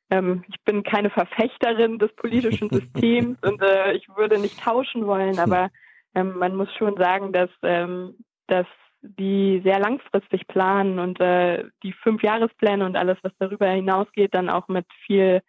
[0.09, 5.39] Ähm, ich bin keine Verfechterin des politischen Systems und äh, ich würde nicht tauschen wollen,
[5.39, 5.69] aber
[6.13, 8.15] ähm, man muss schon sagen, dass, ähm,
[8.47, 8.67] dass
[9.01, 14.67] die sehr langfristig planen und äh, die Fünfjahrespläne und alles, was darüber hinausgeht, dann auch
[14.67, 15.41] mit viel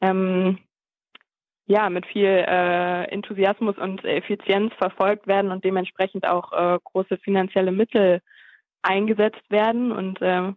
[0.00, 0.58] ähm,
[1.68, 7.72] ja, mit viel äh, Enthusiasmus und Effizienz verfolgt werden und dementsprechend auch äh, große finanzielle
[7.72, 8.22] Mittel
[8.82, 9.92] eingesetzt werden.
[9.92, 10.56] Und ähm,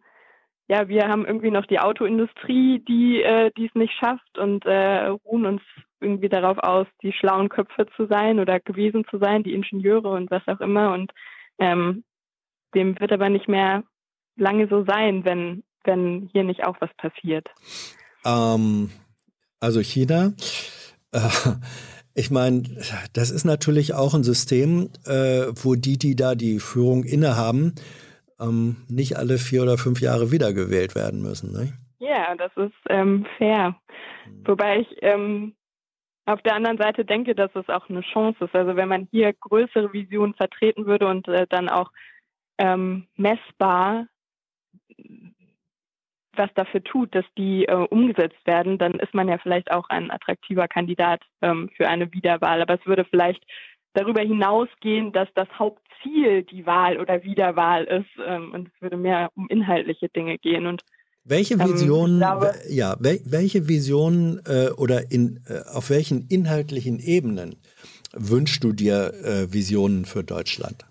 [0.68, 5.46] ja, wir haben irgendwie noch die Autoindustrie, die äh, es nicht schafft und äh, ruhen
[5.46, 5.62] uns
[6.00, 10.32] irgendwie darauf aus, die schlauen Köpfe zu sein oder gewesen zu sein, die Ingenieure und
[10.32, 10.94] was auch immer.
[10.94, 11.12] Und
[11.60, 12.04] ähm,
[12.74, 13.84] dem wird aber nicht mehr
[14.38, 17.48] lange so sein, wenn, wenn hier nicht auch was passiert.
[18.26, 18.90] Ähm,
[19.60, 20.34] also China.
[21.12, 21.30] Äh,
[22.14, 22.64] ich meine,
[23.14, 27.76] das ist natürlich auch ein System, äh, wo die, die da die Führung innehaben,
[28.42, 31.52] ähm, nicht alle vier oder fünf Jahre wiedergewählt werden müssen.
[31.52, 31.74] Ne?
[32.00, 33.76] Ja, das ist ähm, fair.
[34.26, 34.48] Mhm.
[34.48, 35.54] Wobei ich ähm,
[36.26, 38.56] auf der anderen Seite denke, dass es auch eine Chance ist.
[38.56, 41.92] Also wenn man hier größere Visionen vertreten würde und äh, dann auch
[42.58, 44.08] ähm, messbar
[46.34, 50.12] was dafür tut, dass die äh, umgesetzt werden, dann ist man ja vielleicht auch ein
[50.12, 52.62] attraktiver Kandidat ähm, für eine Wiederwahl.
[52.62, 53.44] Aber es würde vielleicht
[53.94, 58.10] darüber hinausgehen, dass das Hauptziel die Wahl oder Wiederwahl ist.
[58.26, 60.66] Ähm, und es würde mehr um inhaltliche Dinge gehen.
[60.66, 60.84] Und
[61.24, 67.00] welche Visionen, ähm, glaube, ja, wel, welche Visionen äh, oder in, äh, auf welchen inhaltlichen
[67.00, 67.58] Ebenen
[68.14, 70.86] wünschst du dir äh, Visionen für Deutschland?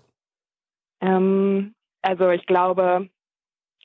[1.01, 3.09] Ähm, also ich glaube,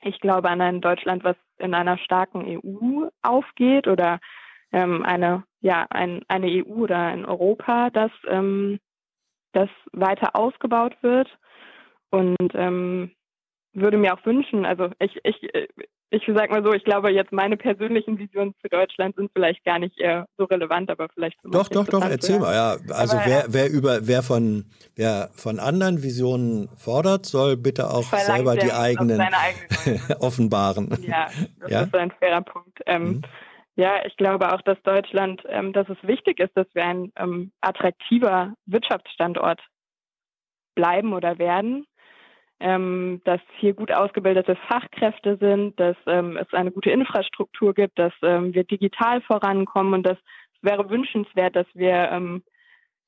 [0.01, 4.19] ich glaube an ein Deutschland, was in einer starken EU aufgeht oder
[4.71, 8.79] ähm, eine, ja, ein, eine EU oder ein Europa, das ähm,
[9.57, 11.27] das weiter ausgebaut wird.
[12.09, 13.11] Und ähm,
[13.73, 15.35] würde mir auch wünschen, also ich, ich,
[16.09, 19.77] ich sag mal so, ich glaube jetzt meine persönlichen Visionen für Deutschland sind vielleicht gar
[19.77, 22.53] nicht äh, so relevant, aber vielleicht Doch, doch, doch, erzähl mal.
[22.53, 24.65] Ja, also aber, wer, wer über wer von
[24.95, 30.97] wer von anderen Visionen fordert, soll bitte auch selber die eigenen eigene offenbaren.
[31.05, 31.27] Ja,
[31.59, 31.81] das ja?
[31.81, 32.79] ist ein fairer Punkt.
[32.85, 33.21] Ähm, mhm.
[33.77, 37.51] Ja, ich glaube auch, dass Deutschland, ähm, dass es wichtig ist, dass wir ein ähm,
[37.61, 39.61] attraktiver Wirtschaftsstandort
[40.73, 41.85] bleiben oder werden,
[42.59, 48.13] ähm, dass hier gut ausgebildete Fachkräfte sind, dass ähm, es eine gute Infrastruktur gibt, dass
[48.23, 50.17] ähm, wir digital vorankommen und das
[50.63, 52.43] wäre wünschenswert, dass wir ähm,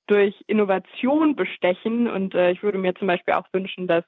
[0.05, 2.07] durch Innovation bestechen.
[2.07, 4.05] Und äh, ich würde mir zum Beispiel auch wünschen, dass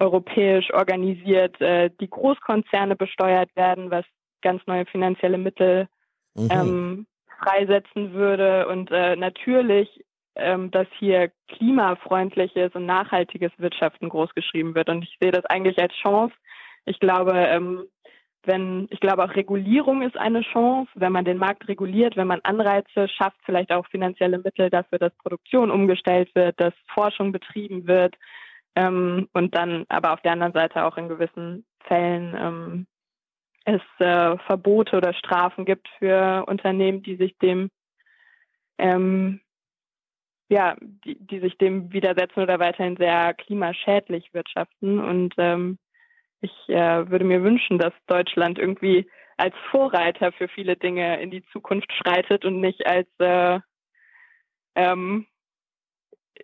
[0.00, 4.04] europäisch organisiert äh, die Großkonzerne besteuert werden, was
[4.42, 5.88] ganz neue finanzielle Mittel
[6.34, 6.48] mhm.
[6.50, 7.06] ähm,
[7.40, 10.04] freisetzen würde und äh, natürlich,
[10.34, 14.88] ähm, dass hier klimafreundliches und nachhaltiges Wirtschaften großgeschrieben wird.
[14.88, 16.34] Und ich sehe das eigentlich als Chance.
[16.84, 17.84] Ich glaube, ähm,
[18.44, 22.40] wenn, ich glaube auch Regulierung ist eine Chance, wenn man den Markt reguliert, wenn man
[22.42, 28.16] Anreize schafft, vielleicht auch finanzielle Mittel dafür, dass Produktion umgestellt wird, dass Forschung betrieben wird
[28.74, 32.86] ähm, und dann aber auf der anderen Seite auch in gewissen Fällen ähm,
[33.68, 37.70] es äh, Verbote oder Strafen gibt für Unternehmen, die sich dem
[38.78, 39.40] ähm,
[40.48, 44.98] ja, die, die sich dem widersetzen oder weiterhin sehr klimaschädlich wirtschaften.
[44.98, 45.78] Und ähm,
[46.40, 51.44] ich äh, würde mir wünschen, dass Deutschland irgendwie als Vorreiter für viele Dinge in die
[51.52, 53.60] Zukunft schreitet und nicht als äh,
[54.74, 55.26] ähm,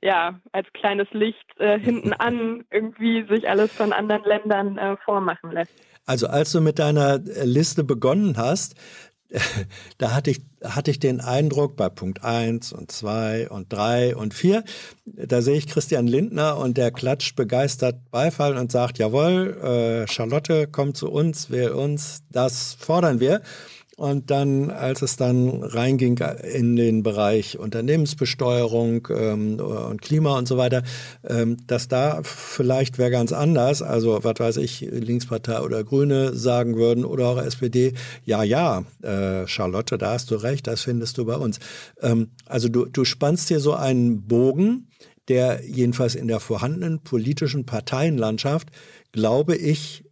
[0.02, 5.52] ja, als kleines Licht äh, hinten an irgendwie sich alles von anderen Ländern äh, vormachen
[5.52, 5.93] lässt.
[6.06, 8.74] Also als du mit deiner Liste begonnen hast,
[9.98, 14.35] da hatte ich, hatte ich den Eindruck bei Punkt 1 und 2 und 3 und
[14.35, 14.64] 4,
[15.06, 20.68] da sehe ich Christian Lindner und der klatscht begeistert Beifall und sagt, jawohl, äh, Charlotte,
[20.70, 23.43] komm zu uns, wähl uns, das fordern wir.
[23.96, 30.56] Und dann, als es dann reinging in den Bereich Unternehmensbesteuerung ähm, und Klima und so
[30.56, 30.82] weiter,
[31.22, 36.76] ähm, dass da vielleicht wäre ganz anders, also was weiß ich, Linkspartei oder Grüne sagen
[36.76, 37.94] würden oder auch SPD,
[38.24, 41.60] ja, ja, äh, Charlotte, da hast du recht, das findest du bei uns.
[42.02, 44.88] Ähm, also du, du spannst dir so einen Bogen,
[45.28, 48.68] der jedenfalls in der vorhandenen politischen Parteienlandschaft,
[49.12, 50.04] glaube ich,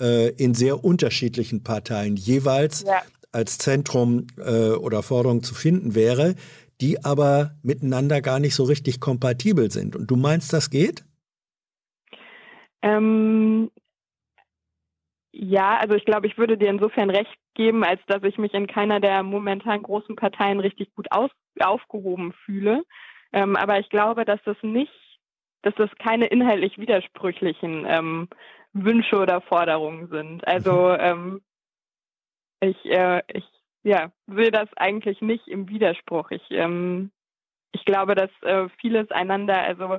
[0.00, 3.02] äh, in sehr unterschiedlichen Parteien jeweils ja
[3.36, 6.34] als Zentrum äh, oder Forderung zu finden wäre,
[6.80, 9.94] die aber miteinander gar nicht so richtig kompatibel sind.
[9.94, 11.04] Und du meinst, das geht?
[12.82, 13.70] Ähm,
[15.32, 18.66] ja, also ich glaube, ich würde dir insofern recht geben, als dass ich mich in
[18.66, 21.30] keiner der momentan großen Parteien richtig gut aus,
[21.60, 22.84] aufgehoben fühle.
[23.32, 24.92] Ähm, aber ich glaube, dass das nicht,
[25.62, 28.28] dass das keine inhaltlich widersprüchlichen ähm,
[28.72, 30.46] Wünsche oder Forderungen sind.
[30.46, 30.96] Also mhm.
[31.00, 31.40] ähm,
[32.66, 33.44] ich, äh, ich
[33.82, 36.30] ja, sehe das eigentlich nicht im Widerspruch.
[36.30, 37.10] Ich, ähm,
[37.72, 39.98] ich glaube, dass äh, vieles einander, also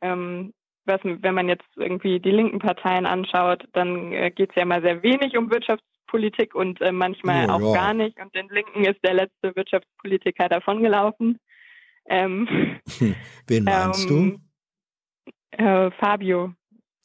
[0.00, 0.52] ähm,
[0.84, 4.82] was, wenn man jetzt irgendwie die linken Parteien anschaut, dann äh, geht es ja mal
[4.82, 7.82] sehr wenig um Wirtschaftspolitik und äh, manchmal oh, auch ja.
[7.82, 8.18] gar nicht.
[8.20, 11.38] Und den Linken ist der letzte Wirtschaftspolitiker davongelaufen.
[12.08, 12.78] Ähm,
[13.48, 14.40] Wen meinst ähm,
[15.56, 15.64] du?
[15.64, 16.54] Äh, Fabio.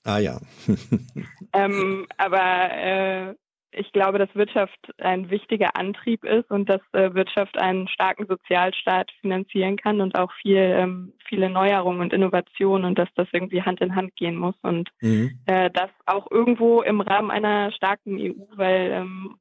[0.03, 0.39] Ah ja.
[1.53, 3.35] ähm, aber äh,
[3.71, 9.11] ich glaube, dass Wirtschaft ein wichtiger Antrieb ist und dass äh, Wirtschaft einen starken Sozialstaat
[9.21, 13.79] finanzieren kann und auch viel, ähm, viele Neuerungen und Innovationen und dass das irgendwie Hand
[13.81, 15.39] in Hand gehen muss und mhm.
[15.45, 19.37] äh, das auch irgendwo im Rahmen einer starken EU, weil ähm,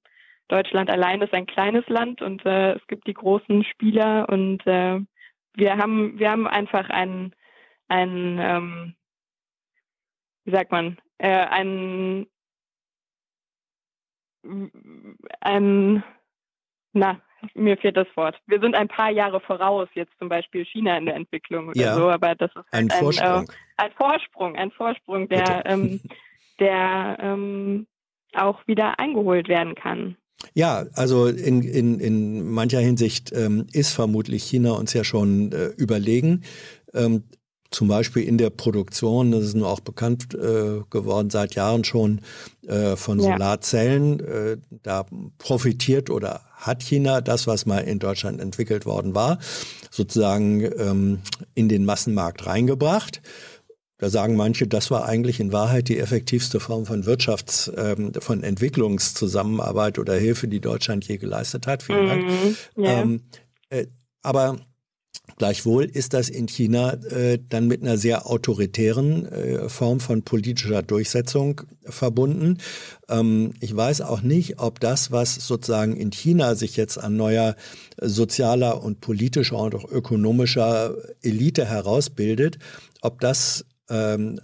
[0.48, 5.01] Deutschland allein ist ein kleines Land und äh, es gibt die großen Spieler und äh,
[5.55, 7.35] wir haben wir haben einfach einen
[7.89, 8.94] ein ähm,
[10.44, 12.27] wie sagt man äh, einen
[15.40, 16.04] ein,
[16.92, 17.20] na,
[17.54, 18.36] mir fehlt das Wort.
[18.46, 21.94] Wir sind ein paar Jahre voraus, jetzt zum Beispiel China in der Entwicklung oder ja,
[21.94, 23.28] so, aber das ist ein, halt Vorsprung.
[23.28, 26.00] Ein, äh, ein Vorsprung, ein Vorsprung, der, ähm,
[26.60, 27.86] der ähm,
[28.34, 30.16] auch wieder eingeholt werden kann.
[30.54, 35.66] Ja, also in, in, in mancher Hinsicht ähm, ist vermutlich China uns ja schon äh,
[35.76, 36.44] überlegen.
[36.94, 37.24] Ähm,
[37.70, 42.20] zum Beispiel in der Produktion, das ist nur auch bekannt äh, geworden seit Jahren schon,
[42.66, 43.32] äh, von ja.
[43.32, 44.20] Solarzellen.
[44.20, 45.06] Äh, da
[45.38, 49.38] profitiert oder hat China das, was mal in Deutschland entwickelt worden war,
[49.90, 51.20] sozusagen ähm,
[51.55, 53.22] in den Massenmarkt reingebracht.
[53.98, 58.42] Da sagen manche, das war eigentlich in Wahrheit die effektivste Form von Wirtschafts-, ähm, von
[58.42, 61.82] Entwicklungszusammenarbeit oder Hilfe, die Deutschland je geleistet hat.
[61.82, 62.24] Vielen Dank.
[62.24, 63.02] Mhm, yeah.
[63.02, 63.20] ähm,
[63.68, 63.86] äh,
[64.22, 64.56] aber
[65.41, 70.82] Gleichwohl ist das in China äh, dann mit einer sehr autoritären äh, Form von politischer
[70.82, 72.59] Durchsetzung verbunden.
[73.09, 77.57] Ähm, ich weiß auch nicht, ob das, was sozusagen in China sich jetzt an neuer
[78.01, 82.59] sozialer und politischer und auch ökonomischer Elite herausbildet,
[83.01, 84.41] ob das ähm,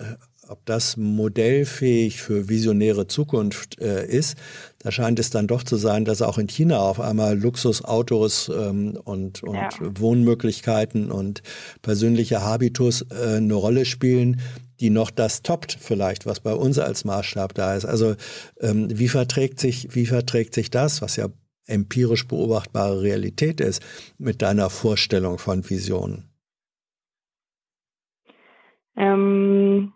[0.48, 4.36] ob das modellfähig für visionäre Zukunft äh, ist,
[4.78, 8.98] da scheint es dann doch zu sein, dass auch in China auf einmal Luxusautos ähm,
[9.04, 9.70] und, und ja.
[9.80, 11.42] Wohnmöglichkeiten und
[11.82, 14.40] persönliche Habitus äh, eine Rolle spielen,
[14.80, 17.84] die noch das toppt vielleicht, was bei uns als Maßstab da ist.
[17.84, 18.14] Also
[18.60, 21.28] ähm, wie verträgt sich, wie verträgt sich das, was ja
[21.66, 23.82] empirisch beobachtbare Realität ist,
[24.18, 26.30] mit deiner Vorstellung von Visionen?
[28.96, 29.92] Ähm,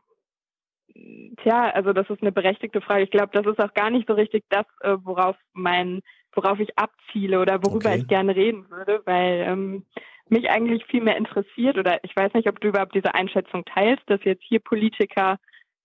[1.42, 3.04] Tja, also das ist eine berechtigte Frage.
[3.04, 6.00] Ich glaube, das ist auch gar nicht so richtig das, äh, worauf mein,
[6.34, 7.98] worauf ich abziele oder worüber okay.
[7.98, 9.86] ich gerne reden würde, weil ähm,
[10.28, 14.02] mich eigentlich viel mehr interessiert oder ich weiß nicht, ob du überhaupt diese Einschätzung teilst,
[14.06, 15.38] dass jetzt hier Politiker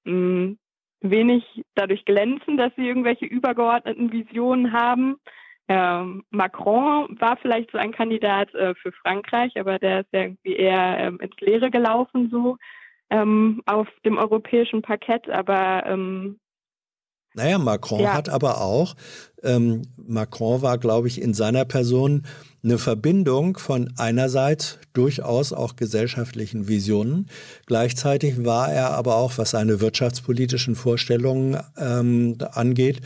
[0.04, 0.58] mh, hm,
[1.02, 1.44] wenig
[1.76, 5.18] dadurch glänzen, dass sie irgendwelche übergeordneten Visionen haben.
[5.68, 10.56] Ähm, Macron war vielleicht so ein Kandidat äh, für Frankreich, aber der ist ja irgendwie
[10.56, 12.58] eher ähm, ins Leere gelaufen so
[13.10, 16.40] ähm, auf dem europäischen Parkett, aber ähm,
[17.36, 18.14] naja, Macron ja.
[18.14, 18.96] hat aber auch,
[19.44, 22.24] ähm, Macron war, glaube ich, in seiner Person
[22.66, 27.28] eine Verbindung von einerseits durchaus auch gesellschaftlichen Visionen.
[27.68, 33.02] Gleichzeitig war er aber auch, was seine wirtschaftspolitischen Vorstellungen ähm, angeht,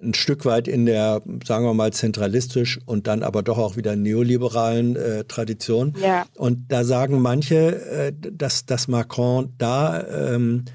[0.00, 3.96] ein Stück weit in der, sagen wir mal, zentralistisch und dann aber doch auch wieder
[3.96, 5.94] neoliberalen äh, Tradition.
[6.00, 6.24] Ja.
[6.36, 10.66] Und da sagen manche, äh, dass, dass Macron da ähm,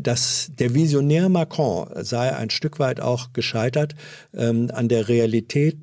[0.00, 3.94] dass der Visionär Macron sei ein Stück weit auch gescheitert
[4.34, 5.78] ähm, an der Realität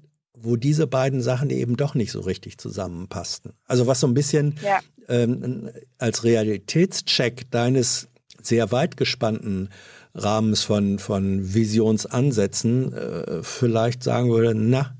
[0.46, 3.54] wo diese beiden Sachen eben doch nicht so richtig zusammenpassten.
[3.66, 4.80] Also was so ein bisschen ja.
[5.10, 8.08] ähm, als Realitätscheck deines
[8.42, 9.70] sehr weit gespannten
[10.14, 14.96] Rahmens von, von Visionsansätzen äh, vielleicht sagen würde, na,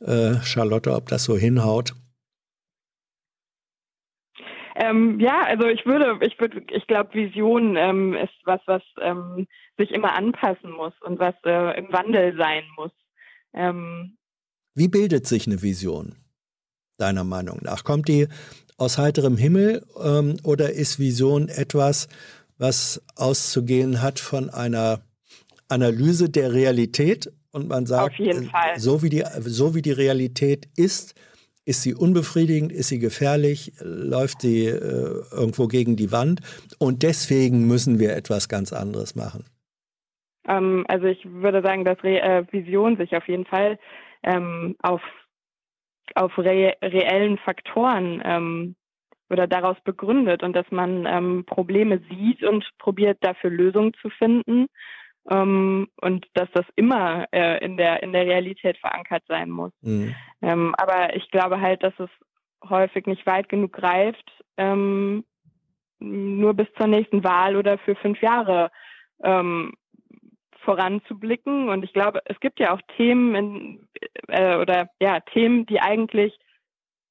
[0.00, 1.94] äh, Charlotte, ob das so hinhaut.
[4.80, 9.48] Ähm, ja, also ich würde, ich würde, ich glaube, Vision ähm, ist was, was ähm,
[9.76, 12.92] sich immer anpassen muss und was äh, im Wandel sein muss.
[13.52, 14.16] Ähm,
[14.76, 16.14] Wie bildet sich eine Vision,
[16.96, 17.82] deiner Meinung nach?
[17.82, 18.28] Kommt die
[18.76, 22.06] aus heiterem Himmel ähm, oder ist Vision etwas,
[22.56, 25.00] was auszugehen hat von einer
[25.68, 31.16] Analyse der Realität und man sagt, äh, so wie die so wie die Realität ist,
[31.68, 36.40] ist sie unbefriedigend, ist sie gefährlich, läuft sie äh, irgendwo gegen die Wand?
[36.78, 39.44] Und deswegen müssen wir etwas ganz anderes machen.
[40.48, 43.78] Ähm, also ich würde sagen, dass Re äh, Vision sich auf jeden Fall
[44.22, 45.02] ähm, auf
[46.14, 48.74] auf re reellen Faktoren ähm,
[49.28, 54.68] oder daraus begründet und dass man ähm, Probleme sieht und probiert dafür Lösungen zu finden
[55.30, 59.72] ähm, und dass das immer äh, in der in der Realität verankert sein muss.
[59.82, 60.14] Mhm.
[60.42, 62.10] Ähm, aber ich glaube halt, dass es
[62.68, 65.24] häufig nicht weit genug greift, ähm,
[66.00, 68.70] nur bis zur nächsten Wahl oder für fünf Jahre
[69.22, 69.72] ähm,
[70.64, 71.68] voranzublicken.
[71.68, 73.88] Und ich glaube, es gibt ja auch Themen in,
[74.28, 76.38] äh, oder ja Themen, die eigentlich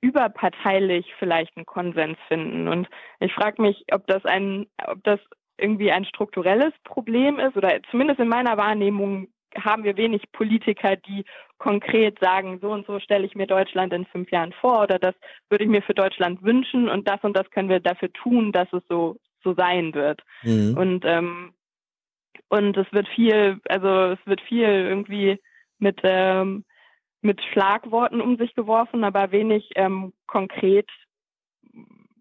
[0.01, 2.67] überparteilich vielleicht einen Konsens finden.
[2.67, 2.87] Und
[3.19, 5.19] ich frage mich, ob das ein, ob das
[5.57, 11.25] irgendwie ein strukturelles Problem ist oder zumindest in meiner Wahrnehmung haben wir wenig Politiker, die
[11.57, 15.15] konkret sagen, so und so stelle ich mir Deutschland in fünf Jahren vor oder das
[15.49, 18.71] würde ich mir für Deutschland wünschen und das und das können wir dafür tun, dass
[18.73, 20.21] es so so sein wird.
[20.43, 20.77] Mhm.
[20.77, 21.53] Und ähm,
[22.49, 25.39] und es wird viel, also es wird viel irgendwie
[25.79, 26.63] mit ähm,
[27.21, 30.89] mit Schlagworten um sich geworfen, aber wenig ähm, konkret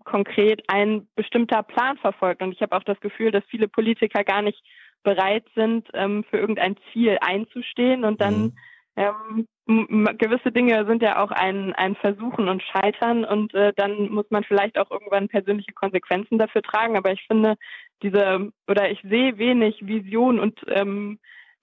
[0.07, 2.41] konkret ein bestimmter Plan verfolgt.
[2.43, 4.63] Und ich habe auch das Gefühl, dass viele Politiker gar nicht
[5.03, 8.55] bereit sind, ähm, für irgendein Ziel einzustehen und dann
[8.97, 9.47] mhm.
[9.67, 14.27] ähm, gewisse Dinge sind ja auch ein, ein Versuchen und Scheitern und äh, dann muss
[14.31, 16.97] man vielleicht auch irgendwann persönliche Konsequenzen dafür tragen.
[16.97, 17.57] Aber ich finde
[18.03, 21.19] diese oder ich sehe wenig Vision und ähm,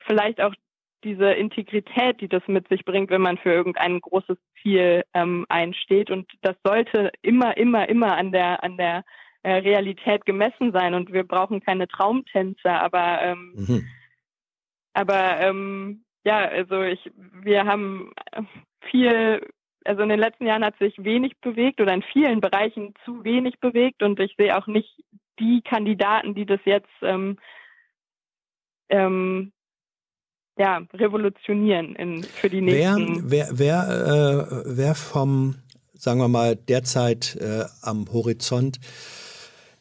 [0.05, 0.53] vielleicht auch
[1.03, 6.09] diese Integrität, die das mit sich bringt, wenn man für irgendein großes Ziel ähm, einsteht.
[6.09, 9.03] Und das sollte immer, immer, immer an der, an der
[9.43, 10.93] äh, Realität gemessen sein.
[10.93, 13.88] Und wir brauchen keine Traumtänzer, aber, ähm, mhm.
[14.93, 18.13] aber ähm, ja, also ich, wir haben
[18.89, 19.45] viel,
[19.84, 23.59] also in den letzten Jahren hat sich wenig bewegt oder in vielen Bereichen zu wenig
[23.59, 25.03] bewegt und ich sehe auch nicht
[25.39, 27.38] die Kandidaten, die das jetzt ähm,
[28.89, 29.51] ähm,
[30.57, 33.31] ja, revolutionieren in, für die nächsten.
[33.31, 35.55] Wer, wer, wer, äh, wer vom,
[35.93, 38.80] sagen wir mal, derzeit äh, am Horizont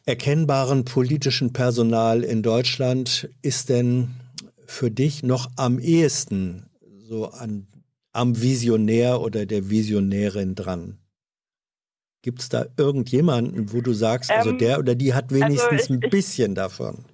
[0.04, 4.14] erkennbaren politischen Personal in Deutschland ist denn
[4.66, 6.70] für dich noch am ehesten
[7.04, 7.66] so an,
[8.12, 10.98] am Visionär oder der Visionärin dran?
[12.22, 15.82] Gibt es da irgendjemanden, wo du sagst, also ähm, der oder die hat also wenigstens
[15.82, 17.04] also ich, ein bisschen davon?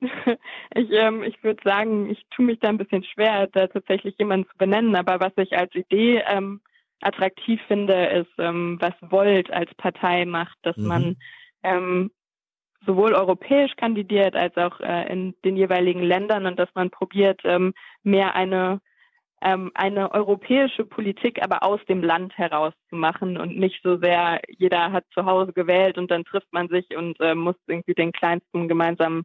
[0.74, 4.48] ich, ähm, ich würde sagen, ich tue mich da ein bisschen schwer, da tatsächlich jemanden
[4.48, 6.60] zu benennen, aber was ich als Idee ähm,
[7.00, 10.86] attraktiv finde, ist, ähm, was Volt als Partei macht, dass mhm.
[10.86, 11.16] man
[11.62, 12.10] ähm,
[12.86, 17.74] sowohl europäisch kandidiert als auch äh, in den jeweiligen Ländern und dass man probiert, ähm,
[18.02, 18.80] mehr eine
[19.42, 24.40] ähm, eine europäische Politik aber aus dem Land heraus zu machen und nicht so sehr,
[24.48, 28.12] jeder hat zu Hause gewählt und dann trifft man sich und äh, muss irgendwie den
[28.12, 29.24] kleinsten gemeinsamen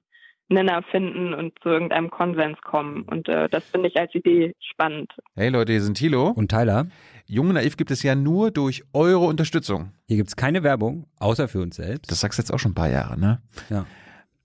[0.49, 3.03] Nenner finden und zu irgendeinem Konsens kommen.
[3.03, 5.11] Und äh, das finde ich als Idee spannend.
[5.35, 6.87] Hey Leute, hier sind Thilo und Tyler.
[7.25, 9.91] Jung Naiv gibt es ja nur durch eure Unterstützung.
[10.07, 12.09] Hier gibt es keine Werbung, außer für uns selbst.
[12.09, 13.41] Das sagst du jetzt auch schon ein paar Jahre, ne?
[13.69, 13.85] Ja.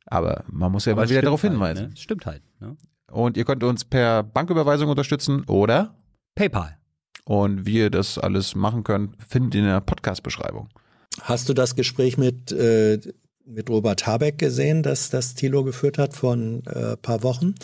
[0.07, 1.89] Aber man muss ja Aber mal wieder darauf halt, hinweisen.
[1.91, 1.97] Ne?
[1.97, 2.43] Stimmt halt.
[2.61, 2.77] Ne?
[3.11, 5.95] Und ihr könnt uns per Banküberweisung unterstützen oder
[6.35, 6.77] PayPal.
[7.25, 10.69] Und wie ihr das alles machen könnt, findet ihr in der Podcast-Beschreibung.
[11.21, 12.99] Hast du das Gespräch mit äh,
[13.47, 17.55] mit Robert Habeck gesehen, dass das Thilo geführt hat vor ein äh, paar Wochen.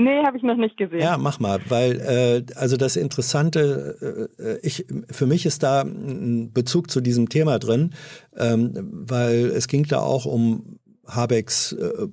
[0.00, 1.00] Nee, habe ich noch nicht gesehen.
[1.00, 6.52] Ja, mach mal, weil äh, also das Interessante, äh, ich für mich ist da ein
[6.52, 7.94] Bezug zu diesem Thema drin,
[8.36, 12.06] ähm, weil es ging da auch um Habecks äh,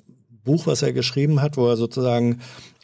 [0.43, 2.39] Buch, was er geschrieben hat, wo er sozusagen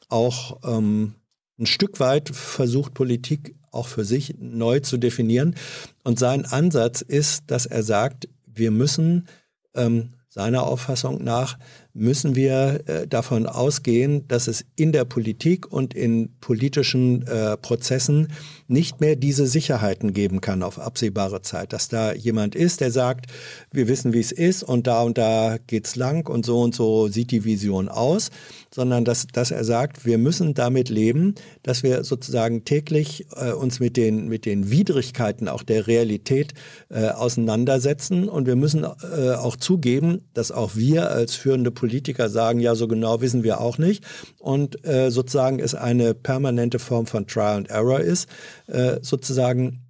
[0.10, 1.16] auch ähm,
[1.60, 5.56] ein Stück weit versucht, Politik auch für sich neu zu definieren.
[6.04, 9.28] Und sein Ansatz ist, dass er sagt, wir müssen
[9.76, 11.58] ähm, seiner Auffassung nach
[11.94, 18.30] müssen wir äh, davon ausgehen, dass es in der Politik und in politischen äh, Prozessen
[18.70, 23.26] nicht mehr diese Sicherheiten geben kann auf absehbare Zeit, dass da jemand ist, der sagt,
[23.74, 27.10] wir wissen, wie es ist und da und da geht's lang und so und so
[27.10, 28.32] sieht die Vision aus,
[28.74, 33.80] sondern dass, dass er sagt, wir müssen damit leben, dass wir sozusagen täglich äh, uns
[33.80, 36.54] mit den, mit den Widrigkeiten auch der Realität
[36.90, 42.60] äh, auseinandersetzen und wir müssen äh, auch zugeben, dass auch wir als führende Politiker sagen,
[42.60, 44.04] ja, so genau wissen wir auch nicht
[44.40, 48.30] und äh, sozusagen es eine permanente Form von Trial and Error ist,
[48.68, 49.82] äh, sozusagen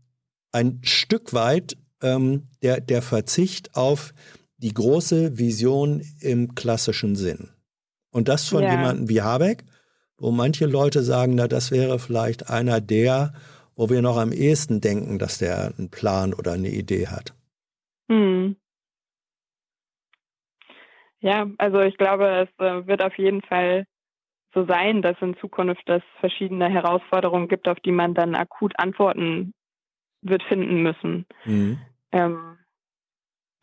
[0.51, 4.13] ein Stück weit ähm, der, der Verzicht auf
[4.57, 7.50] die große Vision im klassischen Sinn.
[8.11, 8.71] Und das von ja.
[8.71, 9.63] jemandem wie Habeck,
[10.17, 13.33] wo manche Leute sagen, na, das wäre vielleicht einer der,
[13.75, 17.33] wo wir noch am ehesten denken, dass der einen Plan oder eine Idee hat.
[18.09, 18.55] Hm.
[21.21, 23.85] Ja, also ich glaube, es äh, wird auf jeden Fall
[24.53, 29.53] so sein, dass in Zukunft es verschiedene Herausforderungen gibt, auf die man dann akut Antworten
[30.21, 31.25] wird finden müssen.
[31.45, 31.79] Mhm.
[32.11, 32.57] Ähm,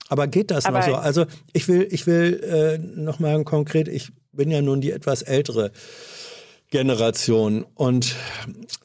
[0.09, 0.95] aber geht das aber noch so?
[0.95, 5.23] Also ich will, ich will äh, noch mal konkret, ich bin ja nun die etwas
[5.23, 5.73] ältere
[6.70, 8.15] Generation und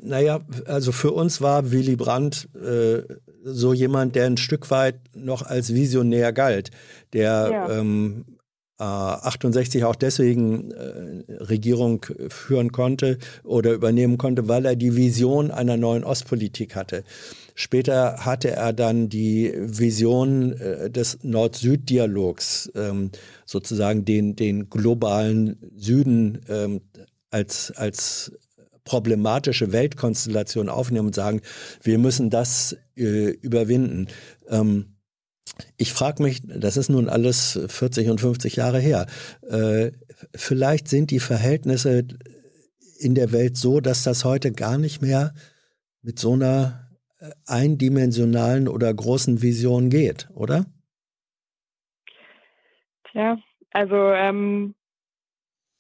[0.01, 3.03] naja, also für uns war Willy Brandt äh,
[3.43, 6.71] so jemand, der ein Stück weit noch als Visionär galt,
[7.13, 7.69] der ja.
[7.69, 8.25] ähm,
[8.79, 15.77] 68 auch deswegen äh, Regierung führen konnte oder übernehmen konnte, weil er die Vision einer
[15.77, 17.03] neuen Ostpolitik hatte.
[17.55, 23.11] Später hatte er dann die Vision äh, des Nord-Süd-Dialogs, ähm,
[23.53, 26.81] sozusagen den, den globalen Süden ähm,
[27.29, 28.33] als, als
[28.83, 31.41] problematische Weltkonstellation aufnehmen und sagen,
[31.81, 34.07] wir müssen das äh, überwinden.
[34.49, 34.97] Ähm,
[35.77, 39.05] ich frage mich, das ist nun alles 40 und 50 Jahre her,
[39.47, 39.91] äh,
[40.35, 42.05] vielleicht sind die Verhältnisse
[42.97, 45.33] in der Welt so, dass das heute gar nicht mehr
[46.01, 46.89] mit so einer
[47.19, 50.65] äh, eindimensionalen oder großen Vision geht, oder?
[53.13, 53.37] Tja,
[53.71, 54.75] also ähm,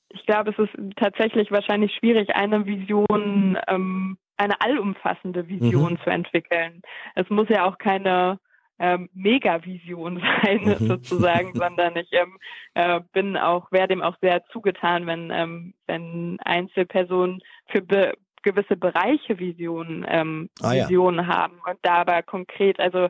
[0.09, 5.99] ich glaube, es ist tatsächlich wahrscheinlich schwierig, eine Vision, ähm, eine allumfassende Vision mhm.
[6.03, 6.81] zu entwickeln.
[7.15, 8.39] Es muss ja auch keine
[8.79, 10.87] ähm, Megavision sein mhm.
[10.87, 12.37] sozusagen, sondern ich ähm,
[12.75, 18.13] äh, bin auch, werde dem auch sehr zugetan, wenn, ähm, wenn Einzelpersonen für be
[18.43, 21.35] gewisse Bereiche Visionen, ähm, ah, Visionen ja.
[21.35, 23.09] haben und da aber konkret, also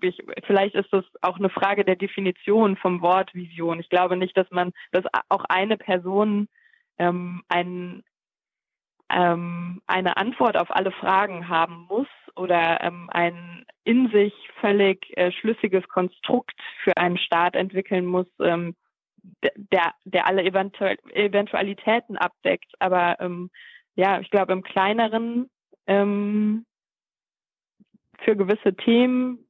[0.00, 3.80] ich, vielleicht ist das auch eine Frage der Definition vom Wort Vision.
[3.80, 6.48] Ich glaube nicht, dass man, dass auch eine Person
[6.98, 8.02] ähm, ein,
[9.10, 15.32] ähm, eine Antwort auf alle Fragen haben muss oder ähm, ein in sich völlig äh,
[15.32, 16.54] schlüssiges Konstrukt
[16.84, 18.76] für einen Staat entwickeln muss, ähm,
[19.42, 22.72] der, der alle Eventu Eventualitäten abdeckt.
[22.78, 23.50] Aber ähm,
[23.98, 25.50] ja, ich glaube im kleineren
[25.88, 26.64] ähm,
[28.20, 29.40] für gewisse Themen,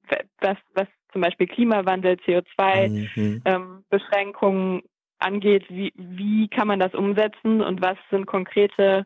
[0.40, 4.78] was, was zum Beispiel Klimawandel, CO2-Beschränkungen mhm.
[4.78, 4.82] ähm,
[5.18, 9.04] angeht, wie, wie kann man das umsetzen und was sind konkrete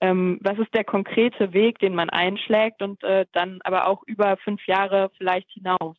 [0.00, 4.36] ähm, was ist der konkrete Weg, den man einschlägt und äh, dann aber auch über
[4.38, 5.94] fünf Jahre vielleicht hinaus.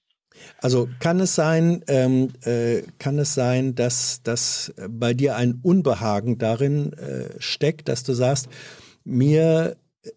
[0.59, 6.37] Also kann es sein, ähm, äh, kann es sein, dass, dass bei dir ein Unbehagen
[6.37, 8.47] darin äh, steckt, dass du sagst,
[9.03, 9.75] mir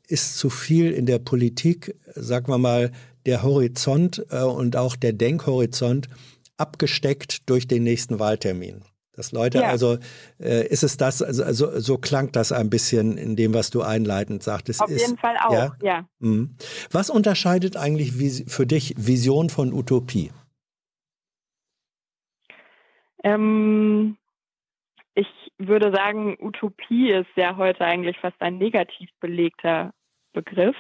[0.09, 2.91] ist zu viel in der Politik, sagen wir mal,
[3.27, 6.09] der Horizont äh, und auch der Denkhorizont
[6.57, 8.83] abgesteckt durch den nächsten Wahltermin.
[9.17, 9.69] Dass Leute, ja.
[9.69, 9.99] also
[10.41, 13.83] äh, ist es das, also, also so klang das ein bisschen in dem, was du
[13.83, 14.83] einleitend sagtest.
[14.83, 15.77] Auf ist, jeden Fall auch, ja.
[15.83, 16.09] ja.
[16.19, 16.57] Mhm.
[16.91, 18.13] Was unterscheidet eigentlich
[18.49, 20.33] für dich Vision von Utopie?
[23.23, 24.17] Ähm,
[25.15, 25.29] ich
[25.59, 29.93] würde sagen, Utopie ist ja heute eigentlich fast ein negativ belegter
[30.33, 30.77] Begriff.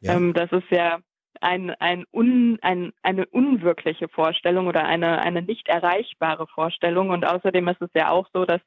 [0.00, 0.16] Ja.
[0.16, 0.98] Ähm, das ist ja
[1.40, 7.10] ein, ein un, ein, eine unwirkliche Vorstellung oder eine, eine nicht erreichbare Vorstellung.
[7.10, 8.60] Und außerdem ist es ja auch so, dass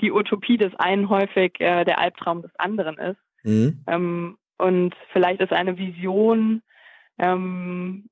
[0.00, 3.20] die Utopie des einen häufig äh, der Albtraum des anderen ist.
[3.42, 3.84] Mhm.
[3.86, 6.62] Ähm, und vielleicht ist eine Vision
[7.18, 8.08] ähm,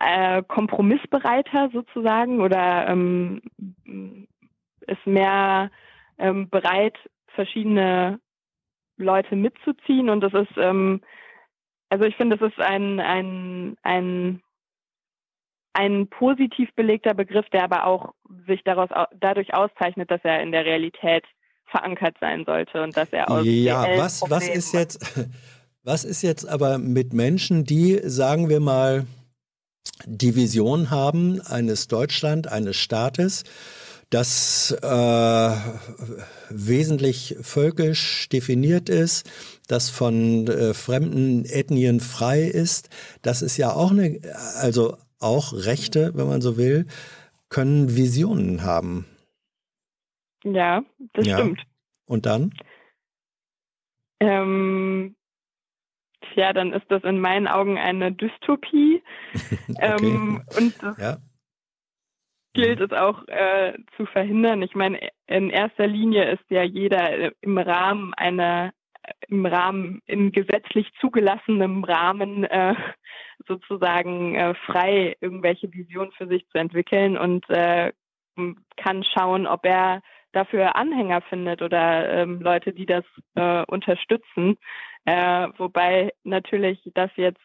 [0.00, 3.42] äh, kompromissbereiter sozusagen oder ähm,
[4.86, 5.70] ist mehr
[6.18, 6.96] ähm, bereit,
[7.28, 8.20] verschiedene
[8.96, 11.00] Leute mitzuziehen und das ist ähm,
[11.96, 14.42] also ich finde, es ist ein, ein, ein,
[15.72, 18.12] ein positiv belegter Begriff, der aber auch
[18.46, 21.24] sich daraus, dadurch auszeichnet, dass er in der Realität
[21.64, 25.26] verankert sein sollte und dass er aus Ja, was, was ist jetzt,
[25.84, 29.06] was ist jetzt aber mit Menschen, die, sagen wir mal,
[30.04, 33.44] die Vision haben eines Deutschland, eines Staates,
[34.10, 35.50] das äh,
[36.50, 39.30] wesentlich völkisch definiert ist,
[39.68, 42.88] das von äh, fremden Ethnien frei ist.
[43.22, 44.20] Das ist ja auch eine,
[44.60, 46.86] also auch Rechte, wenn man so will,
[47.48, 49.06] können Visionen haben.
[50.44, 51.38] Ja, das ja.
[51.38, 51.62] stimmt.
[52.06, 52.54] Und dann?
[54.20, 55.16] Ähm,
[56.32, 59.02] tja, dann ist das in meinen Augen eine Dystopie.
[59.68, 59.76] okay.
[59.80, 61.18] ähm, und das ja.
[62.56, 64.62] Gilt es auch äh, zu verhindern.
[64.62, 68.72] Ich meine, in erster Linie ist ja jeder im Rahmen einer
[69.28, 72.74] im Rahmen, in gesetzlich zugelassenem Rahmen äh,
[73.46, 77.92] sozusagen äh, frei, irgendwelche Visionen für sich zu entwickeln und äh,
[78.76, 80.02] kann schauen, ob er
[80.32, 83.04] dafür Anhänger findet oder ähm, Leute, die das
[83.36, 84.58] äh, unterstützen.
[85.04, 87.40] Äh, wobei natürlich das jetzt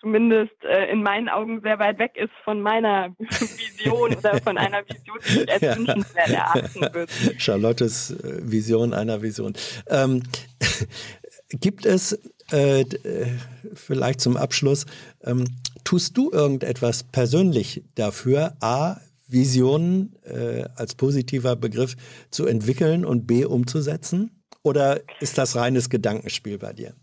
[0.00, 4.82] zumindest äh, in meinen Augen sehr weit weg ist von meiner Vision oder von einer
[4.88, 5.76] Vision, die ich als ja.
[5.76, 7.06] wünschenswert erachten würde.
[7.38, 9.54] Charlottes äh, Vision einer Vision.
[9.88, 10.22] Ähm,
[11.48, 12.18] gibt es
[12.52, 13.26] äh, äh,
[13.74, 14.86] vielleicht zum Abschluss,
[15.24, 15.44] ähm,
[15.84, 18.96] tust du irgendetwas persönlich dafür, a,
[19.28, 21.96] Visionen äh, als positiver Begriff
[22.30, 24.42] zu entwickeln und b, umzusetzen?
[24.62, 26.94] Oder ist das reines Gedankenspiel bei dir?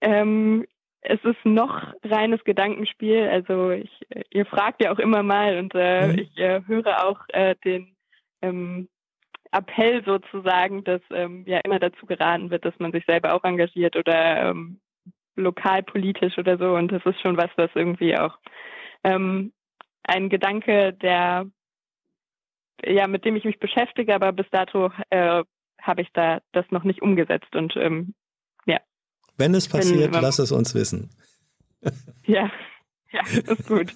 [0.00, 0.66] Ähm,
[1.04, 3.28] es ist noch reines Gedankenspiel.
[3.28, 3.90] Also ich,
[4.30, 6.18] ihr fragt ja auch immer mal und äh, mhm.
[6.18, 7.94] ich äh, höre auch äh, den
[8.42, 8.88] ähm,
[9.52, 13.96] Appell sozusagen, dass ähm, ja immer dazu geraten wird, dass man sich selber auch engagiert
[13.96, 14.80] oder ähm,
[15.36, 16.74] lokalpolitisch oder so.
[16.74, 18.38] Und das ist schon was, was irgendwie auch
[19.04, 19.52] ähm,
[20.04, 21.46] ein Gedanke, der
[22.82, 25.44] ja mit dem ich mich beschäftige, aber bis dato äh,
[25.80, 28.14] habe ich da das noch nicht umgesetzt und ähm,
[29.36, 31.10] wenn es passiert, Wenn, lass es uns wissen.
[32.26, 32.50] Ja,
[33.12, 33.20] ja,
[33.52, 33.94] ist gut.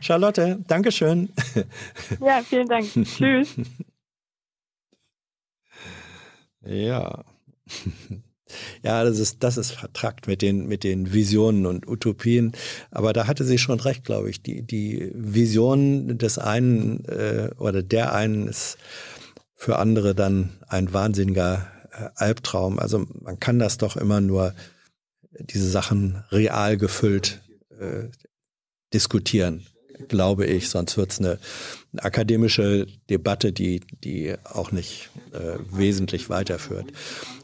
[0.00, 1.30] Charlotte, Dankeschön.
[2.20, 2.86] Ja, vielen Dank.
[3.04, 3.56] Tschüss.
[6.64, 7.24] Ja.
[8.82, 12.52] Ja, das ist, das ist vertrackt mit den, mit den Visionen und Utopien.
[12.90, 14.42] Aber da hatte sie schon recht, glaube ich.
[14.42, 18.78] Die, die Vision des einen äh, oder der einen ist
[19.54, 21.66] für andere dann ein wahnsinniger
[22.14, 22.78] Albtraum.
[22.78, 24.54] Also man kann das doch immer nur
[25.38, 27.42] diese Sachen real gefüllt
[27.78, 28.08] äh,
[28.92, 29.66] diskutieren,
[30.08, 30.68] glaube ich.
[30.68, 31.38] Sonst wird es eine,
[31.92, 36.86] eine, akademische Debatte, die, die auch nicht äh, wesentlich weiterführt.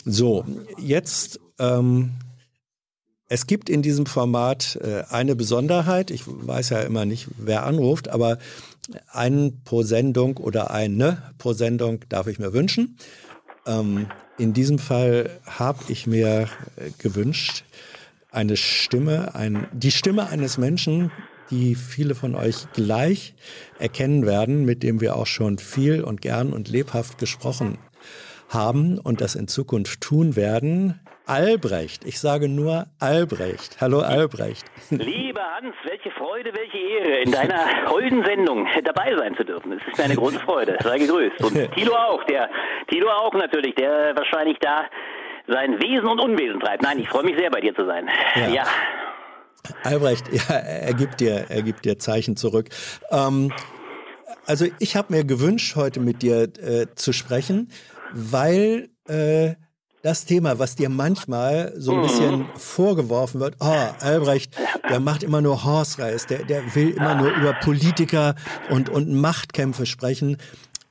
[0.04, 0.44] So,
[0.78, 2.12] jetzt ähm,
[3.28, 6.10] es gibt in diesem Format äh, eine Besonderheit.
[6.10, 8.36] Ich weiß ja immer nicht, wer anruft, aber
[9.08, 12.98] einen pro Sendung oder eine pro Sendung darf ich mir wünschen.
[13.66, 14.06] Ähm,
[14.38, 17.64] in diesem Fall habe ich mir äh, gewünscht,
[18.30, 21.10] eine Stimme, ein, die Stimme eines Menschen,
[21.50, 23.34] die viele von euch gleich
[23.78, 27.76] erkennen werden, mit dem wir auch schon viel und gern und lebhaft gesprochen
[28.48, 30.98] haben und das in Zukunft tun werden.
[31.26, 33.80] Albrecht, ich sage nur Albrecht.
[33.80, 34.64] Hallo Albrecht.
[34.90, 39.72] Lieber Hans, welche Freude, welche Ehre, in deiner holden Sendung dabei sein zu dürfen.
[39.72, 40.76] Es ist mir eine große Freude.
[40.82, 41.40] Sei gegrüßt.
[41.44, 42.50] Und Tilo auch, der
[42.88, 44.86] Tilo auch natürlich, der wahrscheinlich da
[45.46, 46.82] sein Wesen und Unwesen treibt.
[46.82, 48.08] Nein, ich freue mich sehr, bei dir zu sein.
[48.34, 48.48] Ja.
[48.48, 48.64] ja.
[49.84, 52.68] Albrecht, ja, er gibt dir, er gibt dir Zeichen zurück.
[53.12, 53.52] Ähm,
[54.46, 57.70] also ich habe mir gewünscht, heute mit dir äh, zu sprechen,
[58.12, 59.54] weil äh,
[60.02, 62.02] das Thema, was dir manchmal so ein mhm.
[62.02, 64.54] bisschen vorgeworfen wird, oh, Albrecht,
[64.88, 68.34] der macht immer nur Horse Race, der, der will immer nur über Politiker
[68.68, 70.36] und, und Machtkämpfe sprechen.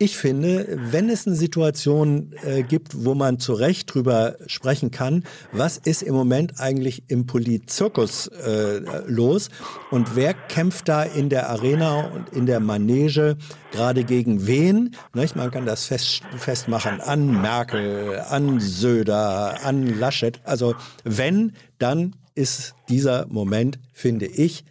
[0.02, 5.23] Ich finde, wenn es eine Situation äh, gibt, wo man zu Recht drüber sprechen kann,
[5.52, 9.49] was ist im Moment eigentlich im Politzirkus äh, los
[9.91, 13.38] und wer kämpft da in der Arena und in der Manege
[13.72, 14.95] gerade gegen wen?
[15.14, 15.36] Nicht?
[15.36, 20.41] Man kann das fest, festmachen an Merkel, an Söder, an Laschet.
[20.45, 20.73] Also
[21.03, 24.65] wenn, dann ist dieser Moment, finde ich,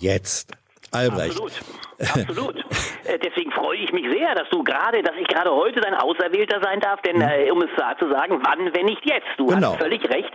[0.00, 0.50] jetzt.
[0.90, 1.40] Albrecht.
[1.40, 2.26] Absolut.
[2.26, 2.56] Absolut.
[3.04, 6.60] Äh, deswegen freue ich mich sehr, dass du gerade, dass ich gerade heute dein Auserwählter
[6.62, 7.22] sein darf, denn mhm.
[7.22, 9.26] äh, um es zu sagen, wann, wenn nicht jetzt?
[9.36, 9.72] Du genau.
[9.72, 10.32] hast völlig recht.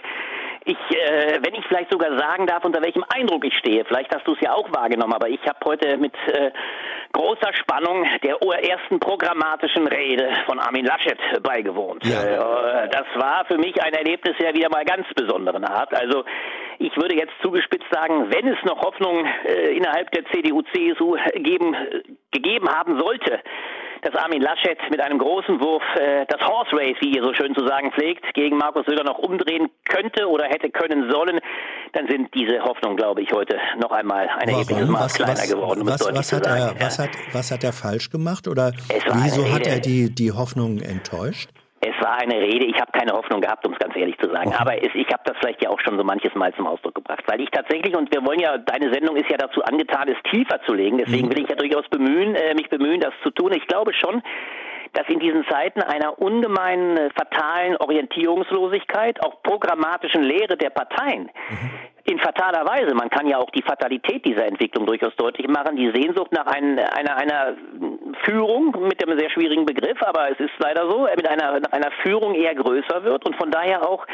[0.65, 4.27] Ich, äh, wenn ich vielleicht sogar sagen darf, unter welchem Eindruck ich stehe, vielleicht hast
[4.27, 6.52] du es ja auch wahrgenommen, aber ich habe heute mit äh,
[7.14, 12.06] großer Spannung der ersten programmatischen Rede von Armin Laschet beigewohnt.
[12.06, 12.84] Ja.
[12.84, 15.94] Äh, das war für mich ein Erlebnis ja wieder mal ganz besonderen Art.
[15.94, 16.26] Also
[16.80, 21.76] ich würde jetzt zugespitzt sagen, wenn es noch Hoffnung äh, innerhalb der CDU, CSU geben,
[22.32, 23.40] gegeben haben sollte,
[24.02, 27.56] dass Armin Laschet mit einem großen Wurf äh, das Horse Race, wie ihr so schön
[27.56, 31.40] zu sagen pflegt, gegen Markus Söder noch umdrehen könnte oder hätte können sollen,
[31.94, 35.82] dann sind diese Hoffnungen, glaube ich, heute noch einmal ein erhebliches Maß kleiner was, geworden.
[35.82, 38.72] Um was, was, hat er, was, hat, was hat er falsch gemacht oder
[39.24, 41.49] wieso hat er die, die Hoffnungen enttäuscht?
[41.80, 44.48] Es war eine Rede, ich habe keine Hoffnung gehabt, um es ganz ehrlich zu sagen.
[44.48, 44.58] Okay.
[44.60, 47.24] Aber es, ich habe das vielleicht ja auch schon so manches Mal zum Ausdruck gebracht.
[47.28, 50.60] Weil ich tatsächlich, und wir wollen ja, deine Sendung ist ja dazu angetan, es tiefer
[50.66, 50.98] zu legen.
[50.98, 51.32] Deswegen mhm.
[51.32, 53.52] will ich ja durchaus bemühen, äh, mich bemühen, das zu tun.
[53.54, 54.24] Ich glaube schon,
[54.94, 61.70] dass in diesen Zeiten einer ungemeinen äh, fatalen Orientierungslosigkeit, auch programmatischen Lehre der Parteien, mhm.
[62.06, 65.92] in fataler Weise, man kann ja auch die Fatalität dieser Entwicklung durchaus deutlich machen, die
[65.92, 67.56] Sehnsucht nach ein, einer, einer
[68.24, 71.92] Führung mit einem sehr schwierigen Begriff, aber es ist leider so, mit einer, nach einer
[72.04, 74.06] Führung eher größer wird und von daher auch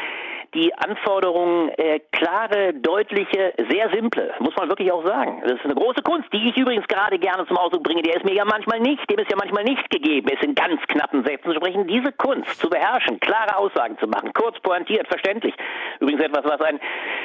[0.54, 5.42] die Anforderungen äh, klare, deutliche, sehr simple, muss man wirklich auch sagen.
[5.42, 8.24] Das ist eine große Kunst, die ich übrigens gerade gerne zum Ausdruck bringe, der ist
[8.24, 11.50] mir ja manchmal nicht, dem ist ja manchmal nicht gegeben, es in ganz knappen Sätzen
[11.50, 11.86] zu sprechen.
[11.86, 15.54] Diese Kunst zu beherrschen, klare Aussagen zu machen, kurz pointiert, verständlich.
[16.00, 16.80] Übrigens etwas, was ein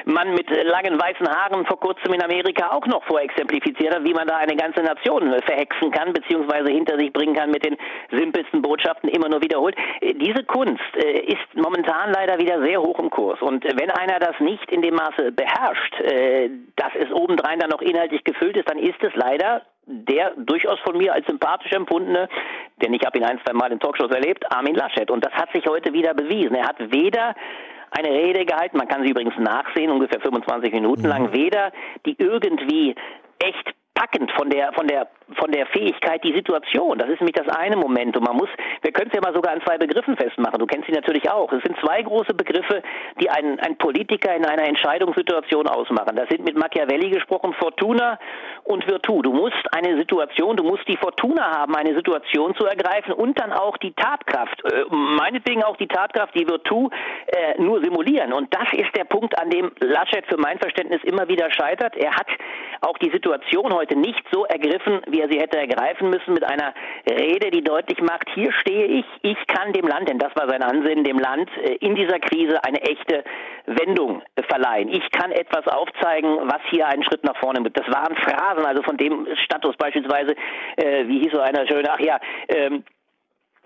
[0.06, 4.28] Mann mit langen weißen Haaren vor kurzem in Amerika auch noch vorexemplifiziert hat, wie man
[4.28, 7.78] da eine ganze Nation verhexen kann, beziehungsweise hinter sich bringen kann mit den
[8.12, 9.76] simpelsten Botschaften immer nur wiederholt.
[10.02, 13.19] Äh, diese Kunst äh, ist momentan leider wieder sehr hoch im Kurs.
[13.20, 17.82] Und wenn einer das nicht in dem Maße beherrscht, äh, dass es obendrein dann noch
[17.82, 22.30] inhaltlich gefüllt ist, dann ist es leider der durchaus von mir als sympathisch empfundene,
[22.82, 25.10] denn ich habe ihn ein, zwei Mal in Talkshows erlebt, Armin Laschet.
[25.10, 26.56] Und das hat sich heute wieder bewiesen.
[26.56, 27.34] Er hat weder
[27.92, 31.34] eine Rede gehalten, man kann sie übrigens nachsehen, ungefähr 25 Minuten lang, mhm.
[31.34, 31.72] weder
[32.06, 32.96] die irgendwie
[33.40, 36.98] echt packend von der, von der, von der Fähigkeit, die Situation.
[36.98, 38.24] Das ist nämlich das eine Momentum.
[38.24, 38.50] Man muss,
[38.82, 40.60] wir können es ja mal sogar an zwei Begriffen festmachen.
[40.60, 41.52] Du kennst sie natürlich auch.
[41.54, 42.82] Es sind zwei große Begriffe,
[43.20, 46.16] die einen, ein Politiker in einer Entscheidungssituation ausmachen.
[46.16, 48.20] Das sind mit Machiavelli gesprochen Fortuna
[48.64, 49.22] und Virtu.
[49.22, 53.52] Du musst eine Situation, du musst die Fortuna haben, eine Situation zu ergreifen und dann
[53.52, 56.90] auch die Tatkraft, äh, meinetwegen auch die Tatkraft, die Virtu
[57.28, 58.34] äh, nur simulieren.
[58.34, 61.96] Und das ist der Punkt, an dem Laschet für mein Verständnis immer wieder scheitert.
[61.98, 62.28] Er hat
[62.82, 66.74] auch die Situation heute nicht so ergriffen, wie er sie hätte ergreifen müssen, mit einer
[67.10, 70.64] Rede, die deutlich macht, hier stehe ich, ich kann dem Land, denn das war sein
[70.64, 73.24] Ansinnen, dem Land äh, in dieser Krise eine echte
[73.66, 74.90] Wendung verleihen.
[74.90, 77.78] Ich kann etwas aufzeigen, was hier einen Schritt nach vorne mit.
[77.78, 80.36] Das waren Phrasen, also von dem Status beispielsweise,
[80.78, 82.20] äh, wie hieß so einer schöne, ach ja,
[82.50, 82.84] ähm,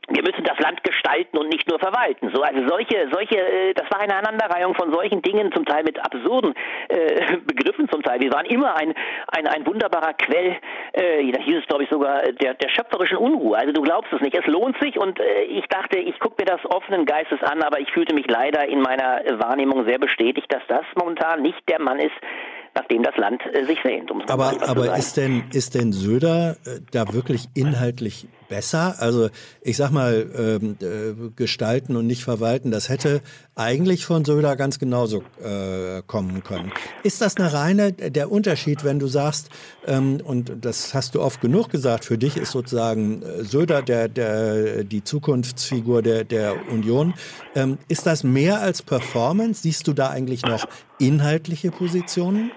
[0.10, 2.32] wir müssen das Land gestalten und nicht nur verwalten.
[2.34, 5.98] So, also solche, solche, äh, das war eine Aneinanderreihung von solchen Dingen, zum Teil mit
[6.00, 6.54] absurden
[6.90, 8.20] äh, Begriffen zum Teil.
[8.20, 8.94] Wir waren immer ein,
[9.28, 10.58] ein, ein wunderbarer Quell,
[10.94, 13.58] äh, da hieß es glaube ich sogar, der, der schöpferischen Unruhe.
[13.58, 14.36] Also du glaubst es nicht.
[14.36, 17.80] Es lohnt sich und äh, ich dachte, ich gucke mir das offenen Geistes an, aber
[17.80, 22.00] ich fühlte mich leider in meiner Wahrnehmung sehr bestätigt, dass das momentan nicht der Mann
[22.00, 22.16] ist,
[22.76, 24.12] nachdem das Land äh, sich sehnt.
[24.12, 28.96] Um aber aber ist denn, ist denn Söder äh, da wirklich inhaltlich besser?
[29.00, 29.30] Also
[29.62, 33.22] ich sag mal, ähm, äh, gestalten und nicht verwalten, das hätte
[33.56, 36.72] eigentlich von Söder ganz genauso äh, kommen können.
[37.02, 39.50] Ist das eine reine, der Unterschied, wenn du sagst,
[39.88, 44.08] ähm, und das hast du oft genug gesagt, für dich ist sozusagen äh, Söder der,
[44.08, 47.16] der, die Zukunftsfigur der, der Union.
[47.56, 49.64] Ähm, ist das mehr als Performance?
[49.64, 50.68] Siehst du da eigentlich noch
[51.00, 52.52] inhaltliche Positionen?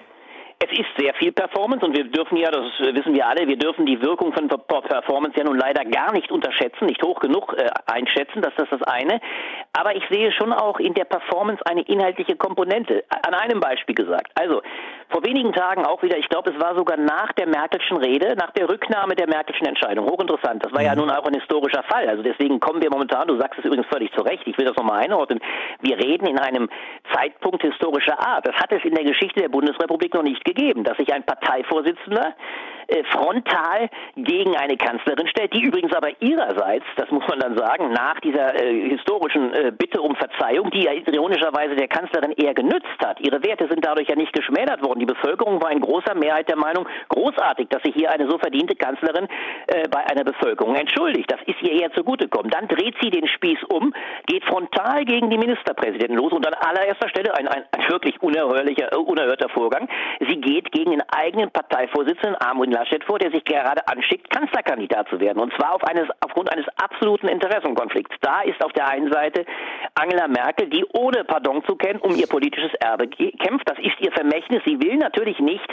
[1.18, 4.48] Viel Performance und wir dürfen ja, das wissen wir alle, wir dürfen die Wirkung von
[4.48, 8.82] Performance ja nun leider gar nicht unterschätzen, nicht hoch genug äh, einschätzen, das ist das
[8.82, 9.20] eine.
[9.72, 13.04] Aber ich sehe schon auch in der Performance eine inhaltliche Komponente.
[13.26, 14.30] An einem Beispiel gesagt.
[14.34, 14.62] Also,
[15.08, 18.50] vor wenigen Tagen auch wieder, ich glaube, es war sogar nach der Merkelschen Rede, nach
[18.52, 20.06] der Rücknahme der Merkelschen Entscheidung.
[20.06, 20.64] Hochinteressant.
[20.64, 21.02] Das war ja mhm.
[21.02, 22.08] nun auch ein historischer Fall.
[22.08, 24.76] Also deswegen kommen wir momentan, du sagst es übrigens völlig zu Recht, ich will das
[24.76, 25.40] nochmal einordnen,
[25.80, 26.68] wir reden in einem
[27.14, 28.46] Zeitpunkt historischer Art.
[28.46, 32.34] Das hat es in der Geschichte der Bundesrepublik noch nicht gegeben, dass sich ein Parteivorsitzender
[32.88, 37.90] äh, frontal gegen eine Kanzlerin stellt, die übrigens aber ihrerseits, das muss man dann sagen,
[37.90, 42.98] nach dieser äh, historischen äh, Bitte um Verzeihung, die ja ironischerweise der Kanzlerin eher genützt
[43.04, 45.00] hat, ihre Werte sind dadurch ja nicht geschmälert worden.
[45.00, 48.76] Die Bevölkerung war in großer Mehrheit der Meinung, großartig, dass sich hier eine so verdiente
[48.76, 49.26] Kanzlerin
[49.66, 51.30] äh, bei einer Bevölkerung entschuldigt.
[51.30, 52.50] Das ist ihr eher zugutekommen.
[52.50, 53.92] Dann dreht sie den Spieß um,
[54.26, 58.92] geht frontal gegen die Ministerpräsidenten los und an allererster Stelle ein, ein, ein wirklich unerhörlicher,
[58.92, 59.88] äh, unerhörter Vorgang.
[60.20, 65.20] Sie geht gegen den eigenen Parteivorsitzenden Armin Laschet vor, der sich gerade anschickt, Kanzlerkandidat zu
[65.20, 65.38] werden.
[65.38, 68.16] Und zwar auf eines, aufgrund eines absoluten Interessenkonflikts.
[68.20, 69.44] Da ist auf der einen Seite
[69.94, 73.68] Angela Merkel, die ohne Pardon zu kennen um ihr politisches Erbe kämpft.
[73.68, 74.62] Das ist ihr Vermächtnis.
[74.64, 75.68] Sie will natürlich nicht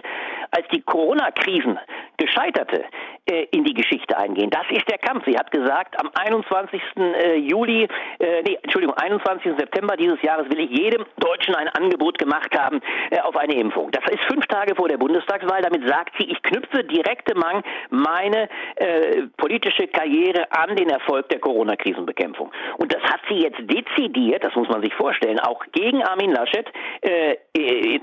[0.51, 1.79] als die Corona-Krisen
[2.17, 2.85] gescheiterte
[3.25, 4.49] äh, in die Geschichte eingehen.
[4.49, 5.25] Das ist der Kampf.
[5.25, 6.81] Sie hat gesagt, am 21.
[6.95, 7.87] Äh, Juli,
[8.19, 9.53] äh, nee, Entschuldigung, 21.
[9.57, 13.91] September dieses Jahres will ich jedem Deutschen ein Angebot gemacht haben äh, auf eine Impfung.
[13.91, 15.61] Das ist fünf Tage vor der Bundestagswahl.
[15.61, 21.39] Damit sagt sie, ich knüpfe direkte Mang meine äh, politische Karriere an den Erfolg der
[21.39, 22.51] Corona-Krisenbekämpfung.
[22.77, 26.67] Und das hat sie jetzt dezidiert, das muss man sich vorstellen, auch gegen Armin Laschet
[27.01, 27.35] äh,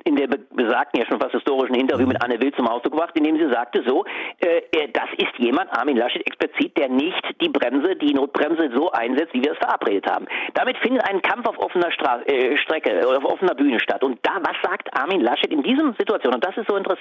[0.05, 3.37] in der besagten, ja schon fast historischen Interview mit Anne Will zum Ausdruck gebracht, indem
[3.37, 4.05] sie sagte so,
[4.39, 9.35] äh, das ist jemand, Armin Laschet explizit, der nicht die Bremse, die Notbremse so einsetzt,
[9.35, 10.27] wie wir es verabredet haben.
[10.55, 14.05] Damit findet ein Kampf auf offener Stra äh, Strecke, auf offener Bühne statt.
[14.05, 16.35] Und da, was sagt Armin Laschet in diesem Situation?
[16.35, 17.00] Und das ist so interessant.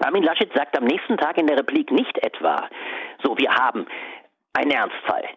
[0.00, 2.68] Armin Laschet sagt am nächsten Tag in der Replik nicht etwa,
[3.22, 3.86] so, wir haben
[4.54, 5.28] einen Ernstfall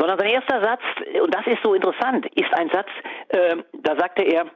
[0.00, 0.80] sondern sein erster Satz,
[1.22, 2.88] und das ist so interessant, ist ein Satz,
[3.28, 4.46] äh, da sagte er,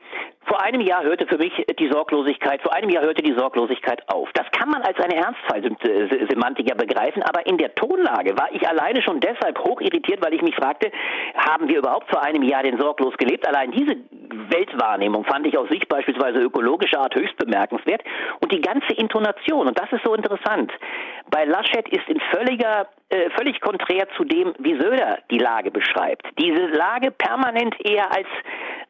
[0.46, 4.28] vor einem Jahr hörte für mich die Sorglosigkeit, vor einem Jahr hörte die Sorglosigkeit auf.
[4.34, 9.02] Das kann man als eine Ernstfallsemantik ja begreifen, aber in der Tonlage war ich alleine
[9.02, 10.90] schon deshalb hoch irritiert, weil ich mich fragte,
[11.34, 13.46] haben wir überhaupt vor einem Jahr denn sorglos gelebt?
[13.46, 13.96] Allein diese
[14.50, 18.02] Weltwahrnehmung fand ich aus Sicht beispielsweise ökologischer Art höchst bemerkenswert
[18.40, 20.72] und die ganze Intonation, und das ist so interessant,
[21.30, 26.26] bei Laschet ist in völliger äh, völlig konträr zu dem, wie Söder die Lage beschreibt.
[26.38, 28.26] Diese Lage permanent eher als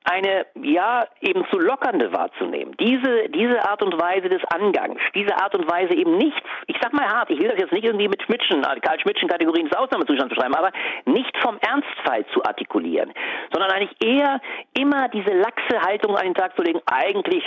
[0.05, 2.75] eine, ja, eben zu lockernde wahrzunehmen.
[2.79, 6.93] Diese, diese Art und Weise des Angangs, diese Art und Weise eben nichts, ich sag
[6.93, 10.35] mal hart, ich will das jetzt nicht irgendwie mit Schmidtchen, Karl Schmidtchen Kategorien des Ausnahmezustands
[10.35, 10.73] beschreiben, aber
[11.05, 13.13] nicht vom Ernstfall zu artikulieren,
[13.53, 14.41] sondern eigentlich eher
[14.79, 17.45] immer diese laxe Haltung an den Tag zu legen, eigentlich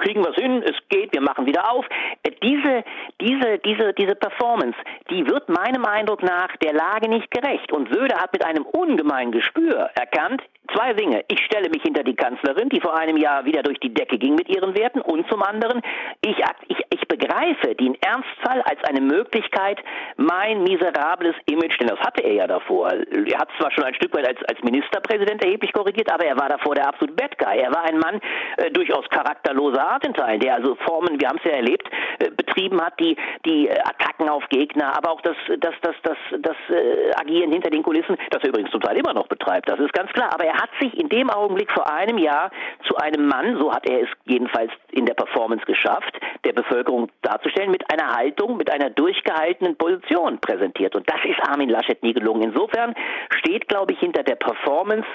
[0.00, 1.86] kriegen wir es hin, es geht, wir machen wieder auf.
[2.22, 2.84] Äh, diese,
[3.20, 4.76] diese, diese, diese Performance,
[5.10, 7.72] die wird meinem Eindruck nach der Lage nicht gerecht.
[7.72, 10.42] Und Söder hat mit einem ungemeinen Gespür erkannt,
[10.74, 11.24] zwei Dinge.
[11.28, 14.34] Ich stelle mich hinter die Kanzlerin, die vor einem Jahr wieder durch die Decke ging
[14.34, 15.00] mit ihren Werten.
[15.00, 15.82] Und zum anderen,
[16.24, 16.36] ich,
[16.68, 19.78] ich, ich begreife den Ernstfall als eine Möglichkeit,
[20.16, 22.92] mein miserables Image, denn das hatte er ja davor.
[22.92, 26.48] Er hat zwar schon ein Stück weit als, als Ministerpräsident erheblich korrigiert, aber er war
[26.48, 27.58] davor der absolute Bad Guy.
[27.58, 28.20] Er war ein Mann
[28.56, 31.88] äh, durchaus charakterloser Art in Teilen, der also Formen, wir haben es ja erlebt,
[32.18, 36.16] äh, betrieben hat, die, die äh, Attacken auf Gegner, aber auch das, das, das, das,
[36.40, 39.80] das äh, Agieren hinter den Kulissen, das er übrigens zum Teil immer noch betreibt, das
[39.80, 40.30] ist ganz klar.
[40.32, 42.50] Aber er hat sich in dem Augenblick vor einem Jahr
[42.86, 47.70] zu einem Mann, so hat er es jedenfalls in der Performance geschafft, der Bevölkerung darzustellen,
[47.70, 50.94] mit einer Haltung, mit einer durchgehaltenen Position präsentiert.
[50.94, 52.42] Und das ist Armin Laschet nie gelungen.
[52.42, 52.94] Insofern
[53.38, 55.06] steht, glaube ich, hinter der Performance,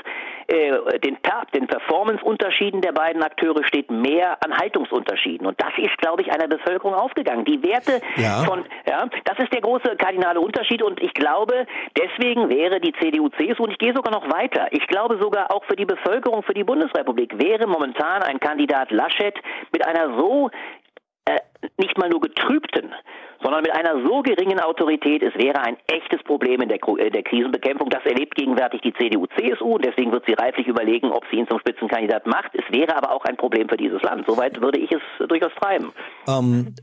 [0.47, 1.17] äh, den,
[1.53, 5.45] den Performance-Unterschieden der beiden Akteure steht mehr an Haltungsunterschieden.
[5.45, 7.45] Und das ist, glaube ich, einer Bevölkerung aufgegangen.
[7.45, 8.43] Die Werte ja.
[8.43, 10.81] von, ja, das ist der große kardinale Unterschied.
[10.81, 11.65] Und ich glaube,
[11.97, 15.75] deswegen wäre die CDU-CSU, und ich gehe sogar noch weiter, ich glaube sogar auch für
[15.75, 19.35] die Bevölkerung, für die Bundesrepublik, wäre momentan ein Kandidat Laschet
[19.71, 20.49] mit einer so
[21.25, 21.39] äh,
[21.77, 22.93] nicht mal nur getrübten,
[23.41, 27.23] sondern mit einer so geringen Autorität, es wäre ein echtes Problem in der, äh, der
[27.23, 27.89] Krisenbekämpfung.
[27.89, 31.59] Das erlebt gegenwärtig die CDU-CSU und deswegen wird sie reiflich überlegen, ob sie ihn zum
[31.59, 32.51] Spitzenkandidat macht.
[32.53, 34.25] Es wäre aber auch ein Problem für dieses Land.
[34.27, 35.91] Soweit würde ich es durchaus treiben.
[36.27, 36.75] Ähm,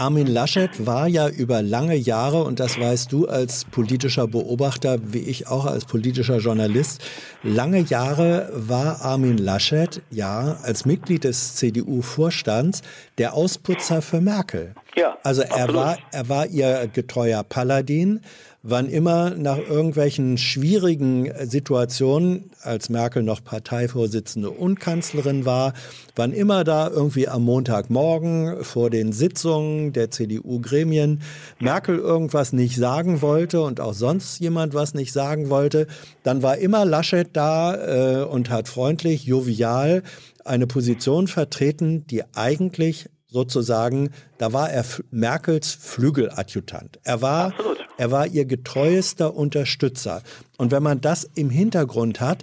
[0.00, 5.18] Armin Laschet war ja über lange Jahre, und das weißt du als politischer Beobachter, wie
[5.18, 7.02] ich auch als politischer Journalist,
[7.42, 12.80] lange Jahre war Armin Laschet ja als Mitglied des CDU-Vorstands
[13.18, 14.74] der Ausputzer für Merkel.
[14.96, 15.74] Ja, also er absolut.
[15.74, 18.20] war, er war ihr getreuer Paladin
[18.62, 25.72] wann immer nach irgendwelchen schwierigen Situationen, als Merkel noch Parteivorsitzende und Kanzlerin war,
[26.14, 31.22] wann immer da irgendwie am Montagmorgen vor den Sitzungen der CDU-Gremien
[31.58, 35.86] Merkel irgendwas nicht sagen wollte und auch sonst jemand was nicht sagen wollte,
[36.22, 40.02] dann war immer Laschet da äh, und hat freundlich, jovial
[40.44, 46.98] eine Position vertreten, die eigentlich sozusagen, da war er Merkels Flügeladjutant.
[47.04, 47.78] Er war, Absolut.
[48.00, 50.22] Er war ihr getreuester Unterstützer.
[50.56, 52.38] Und wenn man das im Hintergrund hat,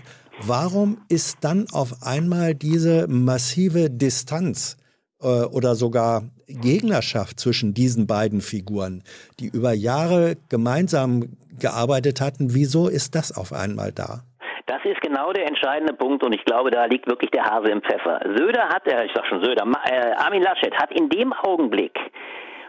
[0.46, 4.78] warum ist dann auf einmal diese massive Distanz
[5.20, 9.02] äh, oder sogar Gegnerschaft zwischen diesen beiden Figuren,
[9.40, 11.24] die über Jahre gemeinsam
[11.60, 14.22] gearbeitet hatten, wieso ist das auf einmal da?
[14.68, 17.82] Das ist genau der entscheidende Punkt und ich glaube, da liegt wirklich der Hase im
[17.82, 18.20] Pfeffer.
[18.38, 21.98] Söder hat, äh, ich sag schon Söder, äh, Armin Laschet hat in dem Augenblick,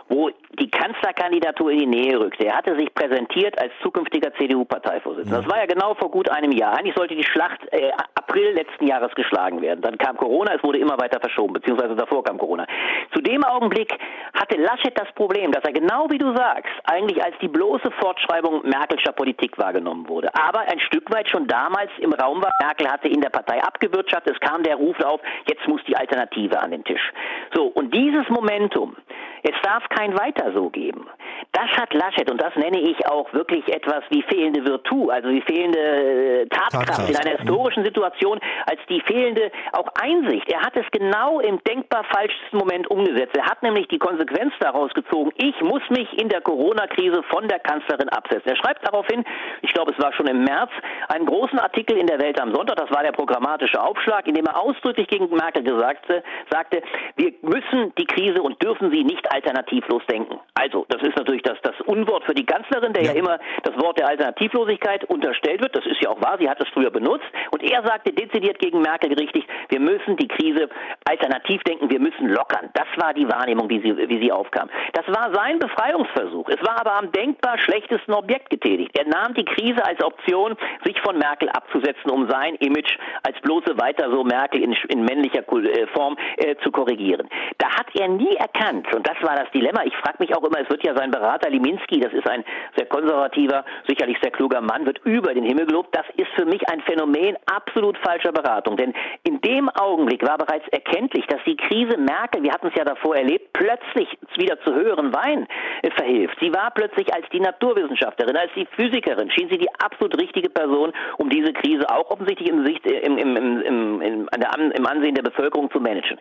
[0.09, 2.47] wo die Kanzlerkandidatur in die Nähe rückte.
[2.47, 5.43] Er hatte sich präsentiert als zukünftiger CDU-Parteivorsitzender.
[5.43, 6.77] Das war ja genau vor gut einem Jahr.
[6.77, 9.81] Eigentlich sollte die Schlacht äh, April letzten Jahres geschlagen werden.
[9.83, 12.67] Dann kam Corona, es wurde immer weiter verschoben, beziehungsweise davor kam Corona.
[13.15, 13.93] Zu dem Augenblick
[14.35, 18.63] hatte Laschet das Problem, dass er genau wie du sagst, eigentlich als die bloße Fortschreibung
[18.65, 20.29] Merkelscher Politik wahrgenommen wurde.
[20.35, 24.35] Aber ein Stück weit schon damals im Raum war, Merkel hatte in der Partei abgewirtschaftet,
[24.35, 27.13] es kam der Ruf auf, jetzt muss die Alternative an den Tisch.
[27.55, 28.97] So, und dieses Momentum,
[29.43, 31.07] Es darf kein Weiter so geben.
[31.53, 35.41] Das hat Laschet und das nenne ich auch wirklich etwas wie fehlende Virtu, also wie
[35.43, 37.11] fehlende äh, Tatkraft, Tatkraft.
[37.11, 40.51] in einer historischen Situation, als die fehlende auch Einsicht.
[40.53, 43.37] Er hat es genau im denkbar falschesten Moment umgesetzt.
[43.37, 47.59] Er hat nämlich die Konsequenz daraus gezogen, ich muss mich in der Corona-Krise von der
[47.61, 48.51] Kanzlerin absetzen.
[48.51, 49.25] Er schreibt daraufhin,
[49.63, 50.71] ich glaube es war schon im März,
[51.09, 54.47] einen großen Artikel in der Welt am Sonntag, das war der programmatische Aufschlag, in dem
[54.47, 56.83] er ausdrücklich gegen Merkel gesagte, sagte,
[57.17, 60.39] wir müssen die Krise und dürfen sie nicht alternativlos denken.
[60.55, 63.13] Also, das ist natürlich das, das Unwort für die Kanzlerin, der ja.
[63.13, 65.77] ja immer das Wort der Alternativlosigkeit unterstellt wird.
[65.77, 67.27] Das ist ja auch wahr, sie hat es früher benutzt.
[67.51, 70.69] Und er sagte dezidiert gegen Merkel richtig, wir müssen die Krise
[71.05, 72.71] alternativ denken, wir müssen lockern.
[72.75, 74.69] Das war die Wahrnehmung, wie sie, wie sie aufkam.
[74.93, 76.49] Das war sein Befreiungsversuch.
[76.49, 78.97] Es war aber am denkbar schlechtesten Objekt getätigt.
[78.99, 83.79] Er nahm die Krise als Option, sich von Merkel abzusetzen, um sein Image als bloße
[83.79, 87.29] weiter so Merkel in, in männlicher äh, Form äh, zu korrigieren.
[87.59, 90.61] Da hat er nie erkannt, und das war das Dilemma, ich frage mich auch immer,
[90.61, 92.45] es wird ja sein Berater Liminski, das ist ein
[92.77, 95.95] sehr konservativer, sicherlich sehr kluger Mann, wird über den Himmel gelobt.
[95.95, 98.77] Das ist für mich ein Phänomen absolut falscher Beratung.
[98.77, 102.85] Denn in dem Augenblick war bereits erkenntlich, dass die Krise Merkel, wir hatten es ja
[102.85, 105.47] davor erlebt, plötzlich wieder zu höheren Wein
[105.83, 106.39] äh, verhilft.
[106.41, 110.93] Sie war plötzlich als die Naturwissenschaftlerin, als die Physikerin, schien sie die absolut richtige Person,
[111.17, 115.71] um diese Krise auch offensichtlich im, Sicht, äh, im, im, im, im, Ansehen der Bevölkerung
[115.71, 116.19] zu managen.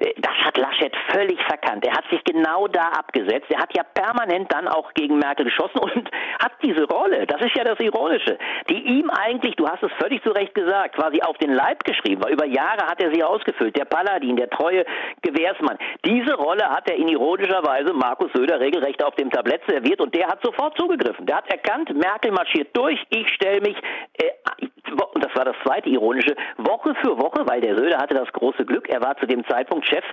[0.00, 1.86] Äh, das hat Laschet völlig verkannt.
[1.86, 3.46] Er hat sich genau da abgesetzt.
[3.50, 7.56] Er hat ja permanent dann auch gegen Merkel geschossen und hat diese Rolle, das ist
[7.56, 8.38] ja das Ironische,
[8.68, 12.22] die ihm eigentlich, du hast es völlig zu Recht gesagt, quasi auf den Leib geschrieben
[12.22, 12.30] war.
[12.30, 13.76] Über Jahre hat er sie ausgefüllt.
[13.76, 14.84] Der Paladin, der treue
[15.22, 15.78] Gewährsmann.
[16.04, 20.14] Diese Rolle hat er in ironischer Weise Markus Söder regelrecht auf dem Tablett serviert und
[20.14, 21.26] der hat sofort zugegriffen.
[21.26, 23.76] Der hat erkannt, Merkel marschiert durch, ich stelle mich,
[24.14, 24.66] äh,
[25.14, 28.64] und das war das zweite ironische, Woche für Woche, weil der Söder hatte das große
[28.64, 30.04] Glück, er war zu dem Zeitpunkt Chef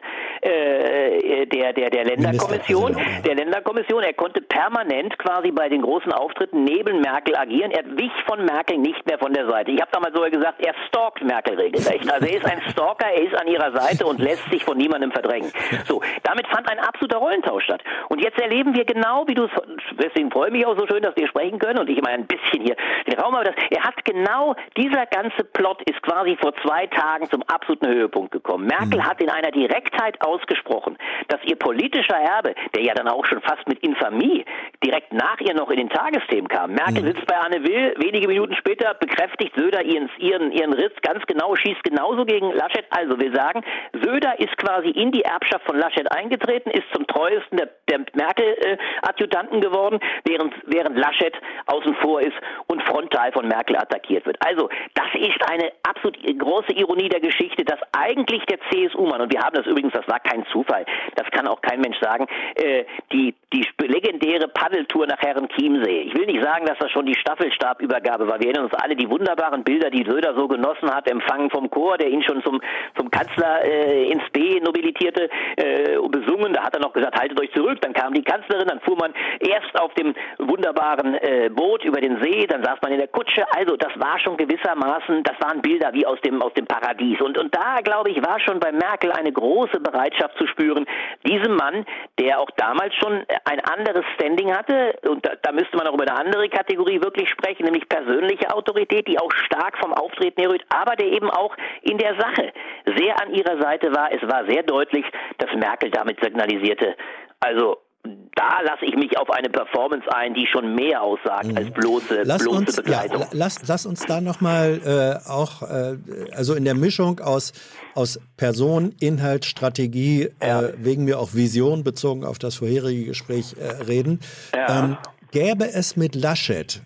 [0.42, 6.64] äh, der, der, der Länderkommission, der Länderkommission, er konnte permanent quasi bei den großen Auftritten
[6.64, 7.72] neben Merkel agieren.
[7.72, 9.72] Er wich von Merkel nicht mehr von der Seite.
[9.72, 12.12] Ich habe damals sogar gesagt, er stalkt Merkel regelrecht.
[12.12, 15.12] Also er ist ein Stalker, er ist an ihrer Seite und lässt sich von niemandem
[15.12, 15.52] verdrängen.
[15.86, 17.84] So, damit fand ein absoluter Rollentausch statt.
[18.10, 19.52] Und jetzt erleben wir genau, wie du es,
[20.00, 22.28] deswegen freue ich mich auch so schön, dass wir sprechen können und ich immer ein
[22.28, 22.76] bisschen hier
[23.06, 27.30] den Raum habe, dass er hat genau, dieser ganze Plot ist quasi vor zwei Tagen
[27.30, 28.68] zum absoluten Höhepunkt gekommen.
[28.68, 29.06] Merkel mhm.
[29.06, 30.98] hat in einer Direktheit ausgesprochen,
[31.28, 34.46] dass ihr politischer Erbe, der ja dann auch schon fast mit Infamie
[34.84, 36.74] direkt nach ihr noch in den Tagesthemen kam.
[36.74, 37.08] Merkel mhm.
[37.08, 41.56] sitzt bei Anne Will, wenige Minuten später bekräftigt Söder ihren, ihren, ihren Riss ganz genau,
[41.56, 42.86] schießt genauso gegen Laschet.
[42.90, 43.64] Also wir sagen,
[43.94, 49.62] Söder ist quasi in die Erbschaft von Laschet eingetreten, ist zum treuesten der, der Merkel-Adjutanten
[49.62, 51.34] geworden, während, während Laschet
[51.66, 52.36] außen vor ist
[52.68, 54.38] und frontal von Merkel attackiert wird.
[54.48, 59.42] Also das ist eine absolut große Ironie der Geschichte, dass eigentlich der CSU-Mann, und wir
[59.42, 63.36] haben das übrigens, das war kein Zufall, das kann auch kein Mensch sagen, äh, die,
[63.54, 66.02] die legendäre Paddeltour nach Herren Chiemsee.
[66.02, 68.40] Ich will nicht sagen, dass das schon die Staffelstabübergabe war.
[68.40, 71.98] Wir erinnern uns alle die wunderbaren Bilder, die Söder so genossen hat, empfangen vom Chor,
[71.98, 72.62] der ihn schon zum,
[72.98, 76.54] zum Kanzler äh, ins B nobilitierte, äh, besungen.
[76.54, 77.80] Da hat er noch gesagt, haltet euch zurück.
[77.82, 82.22] Dann kam die Kanzlerin, dann fuhr man erst auf dem wunderbaren äh, Boot über den
[82.22, 83.46] See, dann saß man in der Kutsche.
[83.56, 87.20] Also das war schon gewissermaßen, das waren Bilder wie aus dem, aus dem Paradies.
[87.22, 90.86] Und, und da, glaube ich, war schon bei Merkel eine große Bereitschaft zu spüren,
[91.26, 91.86] diesem Mann,
[92.20, 96.08] der auch damals schon ein anderes Standing hatte, und da, da müsste man auch über
[96.08, 100.96] eine andere Kategorie wirklich sprechen, nämlich persönliche Autorität, die auch stark vom Auftreten herrührt, aber
[100.96, 102.54] der eben auch in der Sache
[102.98, 104.12] sehr an ihrer Seite war.
[104.12, 105.06] Es war sehr deutlich,
[105.38, 106.96] dass Merkel damit signalisierte,
[107.40, 111.58] also da lasse ich mich auf eine Performance ein, die schon mehr aussagt mhm.
[111.58, 113.22] als bloße, lass bloße uns, Begleitung.
[113.22, 114.80] Ja, lass, lass uns da nochmal
[115.26, 115.98] äh, auch, äh,
[116.34, 117.54] also in der Mischung aus,
[117.96, 120.62] aus Person, Inhalt, Strategie, äh, ja.
[120.62, 124.20] äh, wegen mir auch Vision bezogen auf das vorherige Gespräch äh, reden.
[124.54, 124.84] Ja.
[124.84, 124.98] Ähm,
[125.32, 126.82] gäbe es mit Laschet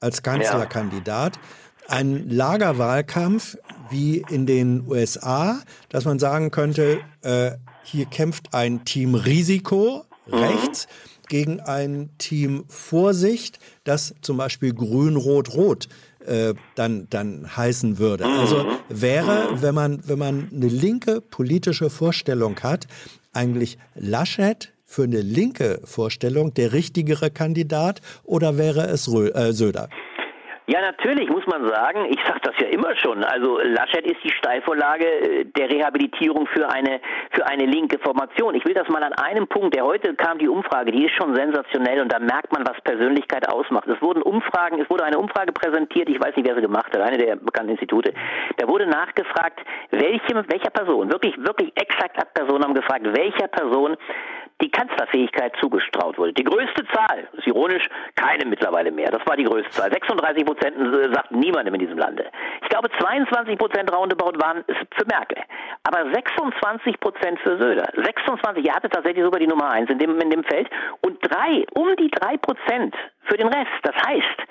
[0.00, 1.38] als Kanzlerkandidat
[1.86, 3.58] einen Lagerwahlkampf
[3.90, 5.60] wie in den USA,
[5.90, 10.34] dass man sagen könnte, äh, hier kämpft ein Team Risiko, Mhm.
[10.34, 10.86] rechts
[11.28, 15.88] gegen ein Team Vorsicht, das zum Beispiel Grün-Rot-Rot
[16.26, 18.26] äh, dann, dann heißen würde.
[18.26, 18.38] Mhm.
[18.38, 22.86] Also wäre, wenn man, wenn man eine linke politische Vorstellung hat,
[23.32, 29.88] eigentlich Laschet für eine linke Vorstellung der richtigere Kandidat oder wäre es Rö äh, Söder?
[30.66, 34.30] Ja, natürlich muss man sagen, ich sage das ja immer schon, also Laschet ist die
[34.30, 37.00] Steilvorlage äh, der Rehabilitierung für eine,
[37.32, 38.54] für eine linke Formation.
[38.54, 41.36] Ich will das mal an einem Punkt, der heute kam die Umfrage, die ist schon
[41.36, 43.86] sensationell und da merkt man, was Persönlichkeit ausmacht.
[43.88, 47.02] Es wurden Umfragen, es wurde eine Umfrage präsentiert, ich weiß nicht, wer sie gemacht hat,
[47.02, 48.14] eine der bekannten Institute.
[48.56, 49.60] Da wurde nachgefragt,
[49.90, 53.98] welche, welcher Person, wirklich, wirklich exakt ab Person haben gefragt, welcher Person
[54.60, 56.32] die Kanzlerfähigkeit zugestraut wurde.
[56.32, 59.10] Die größte Zahl, ist ironisch, keine mittlerweile mehr.
[59.10, 59.90] Das war die größte Zahl.
[59.92, 62.26] 36 Prozent äh, sagt niemandem in diesem Lande.
[62.62, 65.38] Ich glaube, 22 Prozent roundabout waren für Merkel.
[65.82, 67.88] Aber 26 Prozent für Söder.
[67.96, 70.68] 26, er hatte tatsächlich sogar die Nummer eins in dem, in dem Feld.
[71.00, 72.94] Und drei, um die drei Prozent
[73.24, 73.72] für den Rest.
[73.82, 74.42] Das heißt,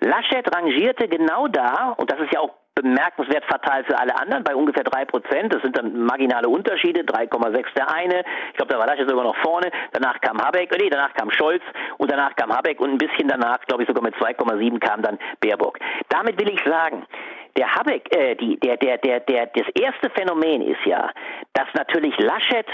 [0.00, 4.54] Laschet rangierte genau da, und das ist ja auch bemerkenswert fatal für alle anderen, bei
[4.54, 5.52] ungefähr drei Prozent.
[5.52, 8.24] Das sind dann marginale Unterschiede, 3,6 der eine.
[8.50, 9.70] Ich glaube, da war Laschet sogar noch vorne.
[9.92, 11.62] Danach kam Habeck, nee, danach kam Scholz
[11.98, 15.18] und danach kam Habeck und ein bisschen danach, glaube ich, sogar mit 2,7 kam dann
[15.40, 15.78] Baerbock.
[16.08, 17.04] Damit will ich sagen,
[17.56, 21.10] der Habeck, äh, die, der, der, der, der, das erste Phänomen ist ja,
[21.54, 22.66] dass natürlich Laschet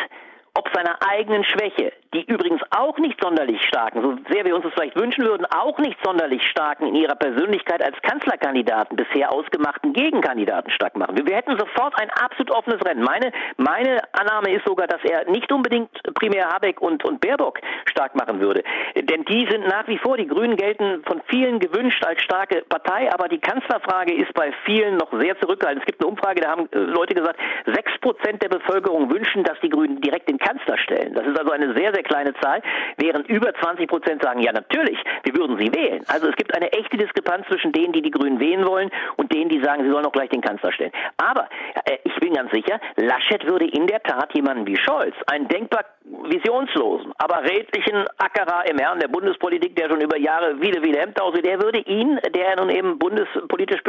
[0.56, 4.73] ob seiner eigenen Schwäche, die übrigens auch nicht sonderlich starken, so sehr wir uns das
[4.73, 10.71] vielleicht wünschen würden, auch nicht sonderlich starken in ihrer Persönlichkeit als Kanzlerkandidaten bisher ausgemachten Gegenkandidaten
[10.71, 11.17] stark machen.
[11.17, 13.03] Wir, wir hätten sofort ein absolut offenes Rennen.
[13.03, 18.15] Meine, meine Annahme ist sogar, dass er nicht unbedingt primär Habeck und, und Baerbock stark
[18.15, 18.63] machen würde.
[18.95, 23.13] Denn die sind nach wie vor, die Grünen gelten von vielen gewünscht als starke Partei,
[23.13, 25.83] aber die Kanzlerfrage ist bei vielen noch sehr zurückgehalten.
[25.83, 29.61] Es gibt eine Umfrage, da haben äh, Leute gesagt, sechs Prozent der Bevölkerung wünschen, dass
[29.61, 31.13] die Grünen direkt den Kanzler stellen.
[31.15, 32.62] Das ist also eine sehr, sehr kleine Zahl,
[32.97, 36.03] während über 20 Prozent sagen, ja natürlich, wir würden sie wählen.
[36.09, 39.49] Also es gibt eine echte Diskrepanz zwischen denen, die die Grünen wählen wollen und denen,
[39.49, 40.93] die sagen, sie sollen auch gleich den Kanzler stellen.
[41.16, 41.49] Aber
[41.85, 45.85] äh, ich bin ganz sicher, Laschet würde in der Tat jemanden wie Scholz, einen denkbar
[46.07, 51.24] visionslosen, aber redlichen Ackerer im Herrn der Bundespolitik, der schon über Jahre viele, viele Ämter
[51.24, 53.83] aussieht, der würde ihn, der nun eben bundespolitisch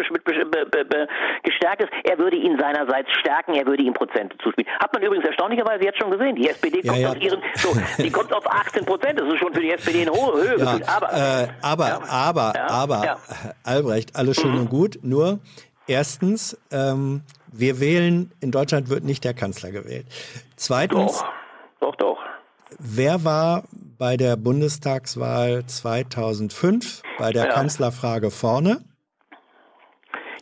[1.44, 4.68] gestärkt ist, er würde ihn seinerseits stärken, er würde ihm Prozente zuspielen.
[4.80, 6.36] Hat man übrigens erstaunlicherweise jetzt schon gesehen.
[6.36, 7.10] Die SPD kommt ja, ja.
[7.10, 9.20] aus ihren, so, die kommt auf 18 Prozent.
[9.20, 10.58] Das ist schon für die SPD eine hohe Höhe.
[10.58, 13.18] Ja, aber, äh, aber, ja, aber, aber,
[13.64, 14.60] Albrecht, alles schön mhm.
[14.62, 15.00] und gut.
[15.04, 15.40] Nur
[15.88, 17.22] erstens, ähm,
[17.52, 20.06] wir wählen, in Deutschland wird nicht der Kanzler gewählt.
[20.56, 21.26] Zweitens, doch,
[21.80, 22.20] doch, doch.
[22.80, 23.64] Wer war
[23.98, 28.84] bei der Bundestagswahl 2005 bei der Kanzlerfrage vorne?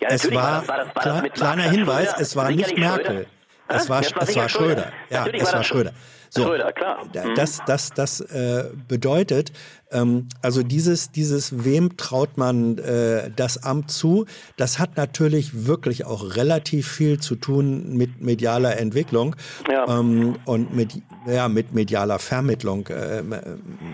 [0.01, 3.27] Ja, es war, war, das, war das, war kleiner Hinweis, es war nicht Merkel.
[3.67, 4.91] Es war, es war Schröder.
[5.09, 5.93] Ja, es war Schröder.
[6.35, 7.05] So, Schröder, klar.
[7.05, 7.35] Mhm.
[7.35, 9.53] Das, das, das äh, bedeutet,
[9.89, 14.25] ähm, also dieses, dieses, wem traut man äh, das Amt zu,
[14.57, 19.37] das hat natürlich wirklich auch relativ viel zu tun mit medialer Entwicklung
[19.71, 19.87] ja.
[19.87, 23.23] ähm, und mit, ja, mit medialer Vermittlung, äh,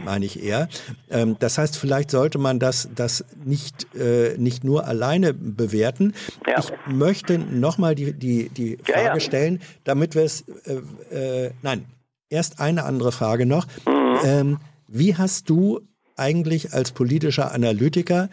[0.04, 0.68] meine ich eher.
[1.12, 6.16] Ähm, das heißt, vielleicht sollte man das, das nicht, äh, nicht nur alleine bewerten.
[6.48, 6.58] Ja.
[6.58, 11.86] Ich möchte nochmal die, die, die Frage ja, stellen, damit wir es, äh, äh, nein,
[12.32, 13.68] erst eine andere Frage noch.
[13.86, 14.18] Mhm.
[14.24, 15.82] Ähm, wie hast du
[16.16, 18.30] eigentlich als politischer Analytiker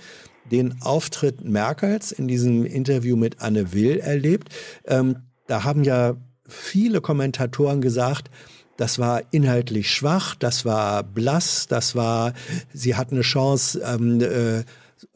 [0.51, 4.49] den Auftritt Merkels in diesem Interview mit Anne Will erlebt?
[4.87, 5.17] Ähm,
[5.47, 6.17] da haben ja
[6.47, 8.31] viele Kommentatoren gesagt,
[8.77, 12.33] das war inhaltlich schwach, das war blass, das war,
[12.73, 14.61] sie hat eine Chance, ähm, äh,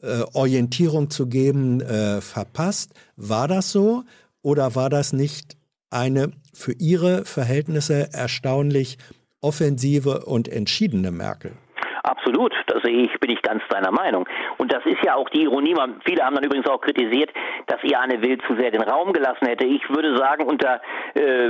[0.01, 2.91] äh, Orientierung zu geben, äh, verpasst.
[3.15, 4.03] War das so
[4.41, 5.57] oder war das nicht
[5.89, 8.97] eine für ihre Verhältnisse erstaunlich
[9.41, 11.53] offensive und entschiedene Merkel.
[12.03, 14.27] Absolut, da sehe ich, bin ich ganz deiner Meinung.
[14.57, 15.73] Und das ist ja auch die Ironie.
[16.03, 17.31] Viele haben dann übrigens auch kritisiert,
[17.67, 19.65] dass ihr Anne Will zu sehr den Raum gelassen hätte.
[19.65, 20.81] Ich würde sagen, unter,
[21.13, 21.49] äh,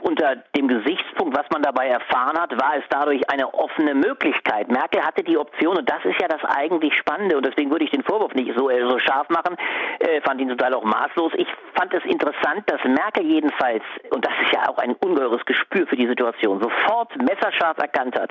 [0.00, 4.70] unter dem Gesichtspunkt, was man dabei erfahren hat, war es dadurch eine offene Möglichkeit.
[4.70, 7.90] Merkel hatte die Option, und das ist ja das eigentlich Spannende, und deswegen würde ich
[7.90, 9.56] den Vorwurf nicht so, äh, so scharf machen,
[9.98, 11.32] äh, fand ihn zum Teil auch maßlos.
[11.36, 15.86] Ich fand es interessant, dass Merkel jedenfalls, und das ist ja auch ein ungeheures Gespür
[15.86, 18.30] für die Situation, sofort messerscharf erkannt hat.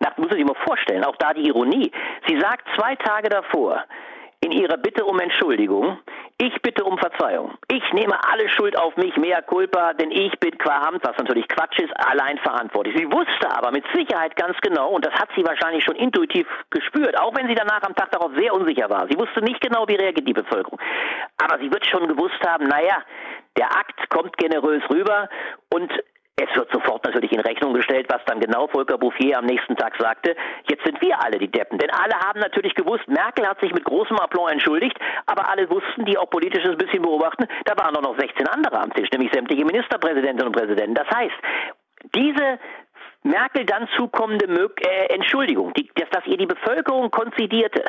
[0.00, 1.90] Das muss mal vorstellen vorstellen, auch da die Ironie.
[2.28, 3.84] Sie sagt zwei Tage davor,
[4.40, 5.98] in ihrer Bitte um Entschuldigung,
[6.38, 7.56] ich bitte um Verzeihung.
[7.68, 11.48] Ich nehme alle Schuld auf mich, mea culpa, denn ich bin qua Amt, was natürlich
[11.48, 12.96] Quatsch ist, allein verantwortlich.
[12.98, 17.18] Sie wusste aber mit Sicherheit ganz genau, und das hat sie wahrscheinlich schon intuitiv gespürt,
[17.18, 19.06] auch wenn sie danach am Tag darauf sehr unsicher war.
[19.08, 20.78] Sie wusste nicht genau, wie reagiert die Bevölkerung.
[21.38, 23.02] Aber sie wird schon gewusst haben, naja,
[23.56, 25.30] der Akt kommt generös rüber
[25.72, 25.90] und
[26.38, 29.96] es wird sofort natürlich in Rechnung gestellt, was dann genau Volker Bouffier am nächsten Tag
[29.98, 30.36] sagte.
[30.68, 31.78] Jetzt sind wir alle die Deppen.
[31.78, 36.04] Denn alle haben natürlich gewusst, Merkel hat sich mit großem Aplomb entschuldigt, aber alle wussten,
[36.04, 39.32] die auch politisch ein bisschen beobachten, da waren doch noch 16 andere am Tisch, nämlich
[39.32, 40.94] sämtliche Ministerpräsidentinnen und Präsidenten.
[40.94, 41.36] Das heißt,
[42.14, 42.58] diese
[43.22, 47.82] Merkel dann zukommende äh, Entschuldigung, die, dass, dass ihr die Bevölkerung konzidierte,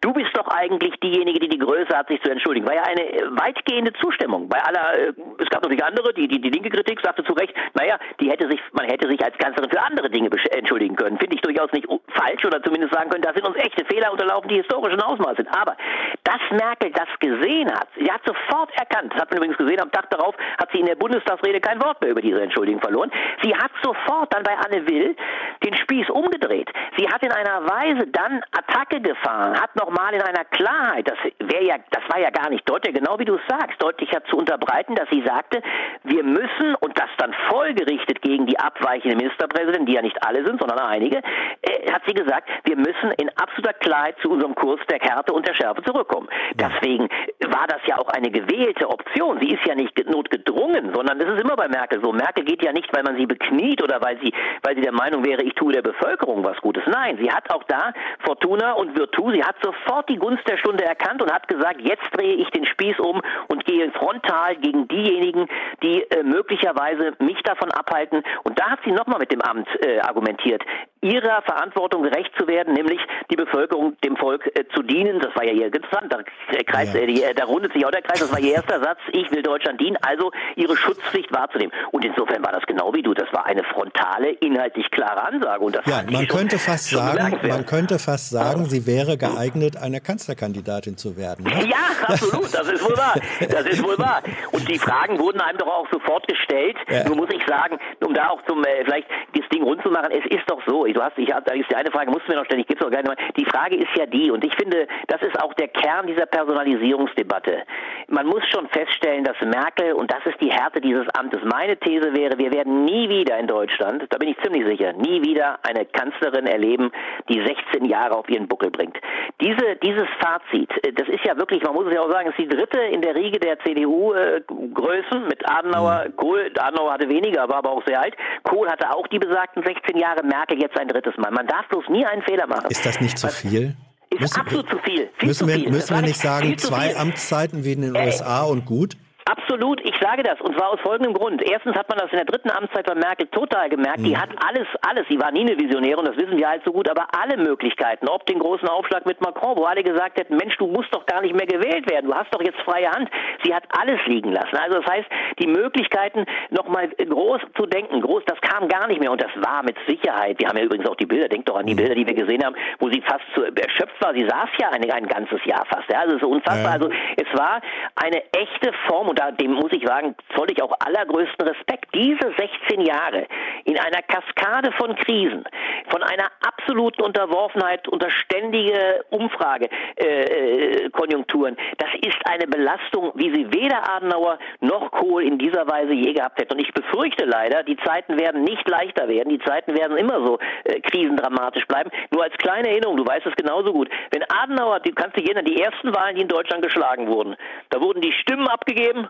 [0.00, 2.66] du bist doch eigentlich diejenige, die die Größe hat, sich zu entschuldigen.
[2.66, 4.48] War ja eine äh, weitgehende Zustimmung.
[4.48, 7.54] Bei aller, äh, es gab natürlich andere, die, die, die linke Kritik sagte zu Recht,
[7.74, 11.18] naja, die hätte sich, man hätte sich als Kanzlerin für andere Dinge entschuldigen können.
[11.18, 14.48] Finde ich durchaus nicht falsch oder zumindest sagen können, da sind uns echte Fehler unterlaufen,
[14.48, 15.48] die historischen Ausmaß sind.
[15.48, 15.76] Aber,
[16.24, 19.90] dass Merkel das gesehen hat, sie hat sofort erkannt, das hat man übrigens gesehen, am
[19.90, 23.10] Tag darauf hat sie in der Bundestagsrede kein Wort mehr über diese Entschuldigung verloren.
[23.42, 25.16] Sie hat sofort dann bei Anne Will
[25.64, 26.70] den Spieß umgedreht.
[26.96, 31.64] Sie hat in einer Weise dann Attacke gefahren, hat nochmal in einer Klarheit, das wäre
[31.64, 34.94] ja, das war ja gar nicht deutlich, genau wie du es sagst, deutlicher zu unterbreiten,
[34.94, 35.62] dass sie sagte,
[36.04, 40.58] wir müssen und das dann folgerichtet gegen die abweichenden Ministerpräsidenten, die ja nicht alle sind,
[40.58, 44.98] sondern einige, äh, hat sie gesagt, wir müssen in absoluter Klarheit zu unserem Kurs der
[44.98, 46.28] Härte und der Schärfe zurückkommen.
[46.54, 47.08] Deswegen
[47.46, 49.38] war das ja auch eine gewählte Option.
[49.40, 52.12] Sie ist ja nicht notgedrungen, sondern das ist immer bei Merkel so.
[52.12, 54.32] Merkel geht ja nicht, weil man sie bekniet oder weil sie,
[54.62, 56.82] weil sie der Meinung wäre, ich tue der Bevölkerung was Gutes.
[56.86, 57.92] Nein, sie hat auch da
[58.24, 62.04] Fortuna und Virtu, sie hat sofort die Gunst der Stunde erkannt und hat gesagt, jetzt
[62.12, 65.48] drehe ich den Spieß um und gehe frontal gegen diejenigen,
[65.82, 68.22] die äh, möglicherweise mich davon abhalten.
[68.44, 70.62] Und da hat sie nochmal mit dem Amt äh, argumentiert,
[71.06, 73.00] ihrer Verantwortung gerecht zu werden, nämlich
[73.30, 75.20] die Bevölkerung, dem Volk äh, zu dienen.
[75.20, 76.12] Das war ja ihr interessant.
[76.12, 76.18] Da,
[76.64, 77.00] Kreis, ja.
[77.00, 78.20] äh, da rundet sich auch der Kreis.
[78.20, 78.98] Das war ihr erster Satz.
[79.12, 81.72] Ich will Deutschland dienen, also ihre Schutzpflicht wahrzunehmen.
[81.92, 83.14] Und insofern war das genau wie du.
[83.14, 85.64] Das war eine frontale, inhaltlich klare Ansage.
[85.64, 90.00] Und das ja, man könnte fast sagen, man könnte fast sagen, sie wäre geeignet, eine
[90.00, 91.44] Kanzlerkandidatin zu werden.
[91.44, 91.68] Ne?
[91.68, 92.52] Ja, absolut.
[92.52, 93.14] Das ist wohl wahr.
[93.40, 94.22] Das ist wohl wahr.
[94.52, 96.76] Und die Fragen wurden einem doch auch sofort gestellt.
[96.88, 97.04] Ja.
[97.04, 100.10] Nur muss ich sagen, um da auch zum äh, vielleicht das Ding rund zu machen,
[100.10, 100.86] es ist doch so.
[100.96, 102.80] Du hast, ich, da ist die eine Frage, musst du mir noch stellen, ich gebe
[102.80, 103.16] es auch gerne mal.
[103.36, 107.64] Die Frage ist ja die, und ich finde, das ist auch der Kern dieser Personalisierungsdebatte.
[108.08, 112.14] Man muss schon feststellen, dass Merkel, und das ist die Härte dieses Amtes, meine These
[112.14, 115.84] wäre, wir werden nie wieder in Deutschland, da bin ich ziemlich sicher, nie wieder eine
[115.84, 116.90] Kanzlerin erleben,
[117.28, 118.96] die 16 Jahre auf ihren Buckel bringt.
[119.42, 122.38] Diese, dieses Fazit, äh, das ist ja wirklich, man muss es ja auch sagen, ist
[122.38, 126.16] die dritte in der Riege der CDU-Größen äh, mit Adenauer, mhm.
[126.16, 128.16] Kohl, Adenauer hatte weniger, war aber auch sehr alt.
[128.44, 131.30] Kohl hatte auch die besagten 16 Jahre, Merkel jetzt ein drittes Mal.
[131.30, 132.70] Man darf bloß nie einen Fehler machen.
[132.70, 133.76] Ist das nicht zu viel?
[134.10, 135.10] Ist müssen, absolut zu viel.
[135.18, 135.64] viel müssen, zu viel.
[135.64, 138.06] Wir, müssen wir nicht sagen, zwei Amtszeiten wie in den Ey.
[138.06, 138.96] USA und gut?
[139.28, 141.42] Absolut, ich sage das und zwar aus folgendem Grund.
[141.42, 143.98] Erstens hat man das in der dritten Amtszeit bei Merkel total gemerkt.
[143.98, 144.04] Mhm.
[144.04, 146.72] Die hat alles, alles, sie war nie eine Visionäre und das wissen wir halt so
[146.72, 150.56] gut, aber alle Möglichkeiten, ob den großen Aufschlag mit Macron, wo alle gesagt hätten, Mensch,
[150.58, 153.10] du musst doch gar nicht mehr gewählt werden, du hast doch jetzt freie Hand.
[153.42, 154.56] Sie hat alles liegen lassen.
[154.56, 155.08] Also das heißt,
[155.40, 159.64] die Möglichkeiten, nochmal groß zu denken, groß, das kam gar nicht mehr und das war
[159.64, 160.38] mit Sicherheit.
[160.38, 161.78] Wir haben ja übrigens auch die Bilder, denkt doch an die mhm.
[161.78, 164.14] Bilder, die wir gesehen haben, wo sie fast zu, erschöpft war.
[164.14, 165.90] Sie saß ja ein, ein ganzes Jahr fast.
[165.90, 166.78] Ja, also so unfassbar.
[166.78, 166.78] Ja.
[166.78, 167.60] Also es war
[167.96, 171.94] eine echte Form und da, dem muss ich sagen, zoll ich auch allergrößten Respekt.
[171.94, 173.26] Diese 16 Jahre
[173.64, 175.44] in einer Kaskade von Krisen,
[175.88, 183.96] von einer absoluten Unterworfenheit unter ständige Umfragekonjunkturen, äh, das ist eine Belastung, wie sie weder
[183.96, 186.54] Adenauer noch Kohl in dieser Weise je gehabt hätte.
[186.54, 189.30] Und ich befürchte leider, die Zeiten werden nicht leichter werden.
[189.30, 191.90] Die Zeiten werden immer so äh, krisendramatisch bleiben.
[192.10, 193.88] Nur als kleine Erinnerung, du weißt es genauso gut.
[194.10, 197.36] Wenn Adenauer, du kannst dich erinnern, die ersten Wahlen, die in Deutschland geschlagen wurden,
[197.70, 199.05] da wurden die Stimmen abgegeben,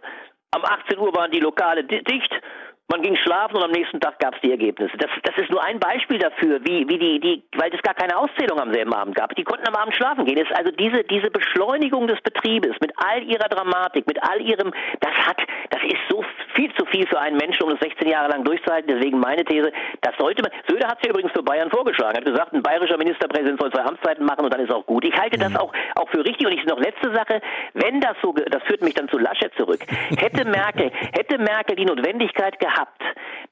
[0.54, 2.32] um 18 Uhr waren die Lokale dicht
[2.88, 4.96] man ging schlafen und am nächsten Tag gab es die Ergebnisse.
[4.96, 8.16] Das, das ist nur ein Beispiel dafür, wie, wie die, die, weil es gar keine
[8.16, 9.34] Auszählung am selben Abend gab.
[9.34, 10.38] Die konnten am Abend schlafen gehen.
[10.38, 15.12] ist also diese, diese Beschleunigung des Betriebes mit all ihrer Dramatik, mit all ihrem, das
[15.26, 15.38] hat,
[15.70, 18.88] das ist so viel zu viel für einen Menschen, um das 16 Jahre lang durchzuhalten.
[18.94, 19.72] Deswegen meine These,
[20.02, 22.98] das sollte man, Söder hat es ja übrigens für Bayern vorgeschlagen, hat gesagt, ein bayerischer
[22.98, 25.04] Ministerpräsident soll zwei Amtszeiten machen und dann ist auch gut.
[25.04, 25.56] Ich halte das mhm.
[25.56, 27.40] auch, auch für richtig und ich noch letzte Sache,
[27.74, 29.80] wenn das so, das führt mich dann zu Laschet zurück.
[30.16, 33.02] Hätte Merkel, hätte Merkel die Notwendigkeit gehabt, gehabt,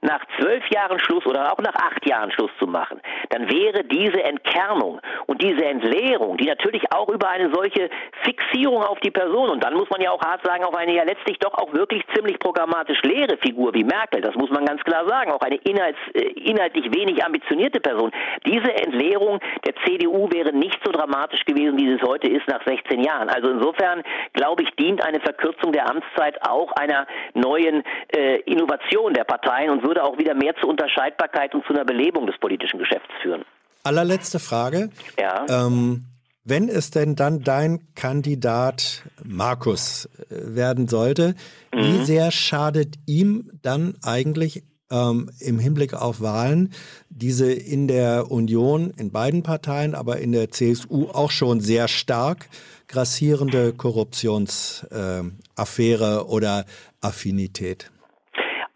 [0.01, 4.23] nach zwölf Jahren Schluss oder auch nach acht Jahren Schluss zu machen, dann wäre diese
[4.23, 7.89] Entkernung und diese Entleerung, die natürlich auch über eine solche
[8.23, 11.05] Fixierung auf die Person, und dann muss man ja auch hart sagen, auf eine ja
[11.05, 15.09] letztlich doch auch wirklich ziemlich programmatisch leere Figur wie Merkel, das muss man ganz klar
[15.09, 18.13] sagen, auch eine inhalts, äh, inhaltlich wenig ambitionierte Person,
[18.47, 23.03] diese Entleerung der CDU wäre nicht so dramatisch gewesen, wie es heute ist nach 16
[23.03, 23.31] Jahren.
[23.31, 24.03] Also insofern,
[24.35, 27.83] glaube ich, dient eine Verkürzung der Amtszeit auch einer neuen
[28.15, 32.27] äh, Innovation der Parteien und würde auch wieder mehr zur Unterscheidbarkeit und zu einer Belebung
[32.27, 33.45] des politischen Geschäfts führen.
[33.83, 34.91] Allerletzte Frage.
[35.19, 35.47] Ja.
[35.49, 36.05] Ähm,
[36.45, 41.35] wenn es denn dann dein Kandidat Markus äh, werden sollte,
[41.73, 41.81] mhm.
[41.81, 46.75] wie sehr schadet ihm dann eigentlich ähm, im Hinblick auf Wahlen
[47.09, 52.49] diese in der Union, in beiden Parteien, aber in der CSU auch schon sehr stark
[52.89, 56.67] grassierende Korruptionsaffäre äh, oder
[57.01, 57.91] Affinität?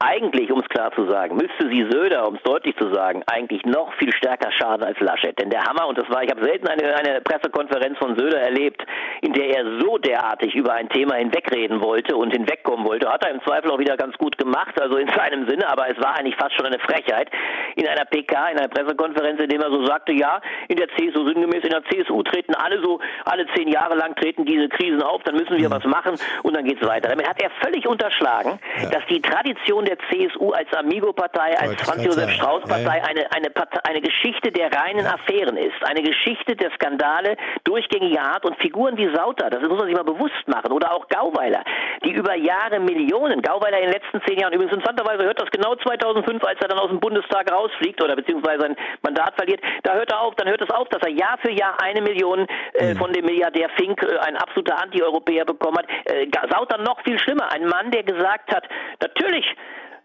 [0.01, 3.65] Eigentlich, um es klar zu sagen, müsste sie Söder, um es deutlich zu sagen, eigentlich
[3.65, 5.37] noch viel stärker schaden als Laschet.
[5.41, 8.81] Denn der Hammer, und das war, ich habe selten eine, eine Pressekonferenz von Söder erlebt,
[9.23, 13.33] in der er so derartig über ein Thema hinwegreden wollte und hinwegkommen wollte, hat er
[13.33, 16.37] im Zweifel auch wieder ganz gut gemacht, also in seinem Sinne, aber es war eigentlich
[16.37, 17.29] fast schon eine Frechheit
[17.75, 21.27] in einer PK, in einer Pressekonferenz, in dem er so sagte, ja, in der CSU
[21.27, 25.25] sinngemäß, in der CSU treten alle so, alle zehn Jahre lang treten diese Krisen auf,
[25.25, 25.73] dann müssen wir mhm.
[25.73, 26.15] was machen
[26.45, 27.09] und dann geht's weiter.
[27.09, 28.91] Damit hat er völlig unterschlagen, ja.
[28.91, 33.05] dass die Tradition der CSU als Amigo-Partei, als Franz-Josef-Strauß-Partei ja.
[33.05, 33.51] eine, eine,
[33.85, 39.09] eine Geschichte der reinen Affären ist, eine Geschichte der Skandale durchgängiger Art und Figuren wie
[39.15, 41.63] Sauter, das muss man sich mal bewusst machen, oder auch Gauweiler,
[42.05, 45.75] die über Jahre Millionen, Gauweiler in den letzten zehn Jahren, übrigens interessanterweise hört das genau
[45.77, 50.11] 2005, als er dann aus dem Bundestag rausfliegt oder beziehungsweise sein Mandat verliert, da hört
[50.13, 52.99] er auf, dann hört es auf, dass er Jahr für Jahr eine Million äh, mhm.
[52.99, 55.87] von dem Milliardär Fink, äh, ein absoluter Anti-Europäer bekommen hat.
[56.05, 58.65] Äh, Sauter noch viel schlimmer, ein Mann, der gesagt hat,
[59.01, 59.47] natürlich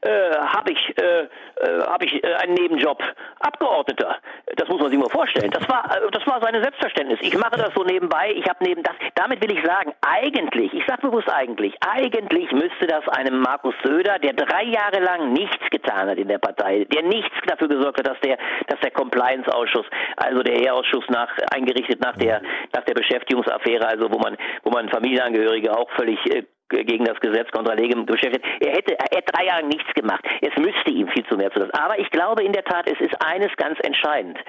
[0.04, 3.02] äh, habe ich, äh, äh, hab ich äh, einen Nebenjob.
[3.40, 4.18] Abgeordneter.
[4.56, 5.52] Das muss man sich mal vorstellen.
[5.52, 7.20] Das war, äh, das war seine Selbstverständnis.
[7.22, 8.34] Ich mache das so nebenbei.
[8.36, 8.94] Ich habe neben das.
[9.16, 14.20] Damit will ich sagen, eigentlich, ich sage bewusst eigentlich, eigentlich müsste das einem Markus Söder,
[14.20, 18.08] der drei Jahre lang nichts getan hat in der Partei, der nichts dafür gesorgt hat,
[18.08, 19.86] dass der, dass der Compliance-Ausschuss,
[20.18, 22.42] also der Ehrausschuss nach, eingerichtet nach der,
[22.74, 26.44] nach der Beschäftigungsaffäre, also wo man, wo man Familienangehörige auch völlig äh,
[26.84, 28.46] gegen das Gesetz contra legem beschäftigt.
[28.60, 30.24] Er hätte, er drei Jahre nichts gemacht.
[30.42, 31.70] Es müsste ihm viel zu mehr zu das.
[31.72, 34.40] Aber ich glaube in der Tat, es ist eines ganz entscheidend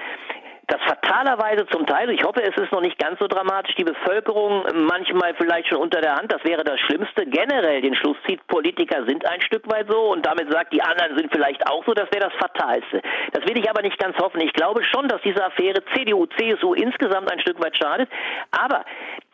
[0.67, 4.63] dass fatalerweise zum Teil, ich hoffe, es ist noch nicht ganz so dramatisch, die Bevölkerung
[4.73, 9.05] manchmal vielleicht schon unter der Hand, das wäre das Schlimmste, generell den Schluss zieht, Politiker
[9.05, 12.09] sind ein Stück weit so und damit sagt, die anderen sind vielleicht auch so, das
[12.11, 13.01] wäre das Fatalste.
[13.33, 14.41] Das will ich aber nicht ganz hoffen.
[14.41, 18.09] Ich glaube schon, dass diese Affäre CDU, CSU insgesamt ein Stück weit schadet,
[18.51, 18.85] aber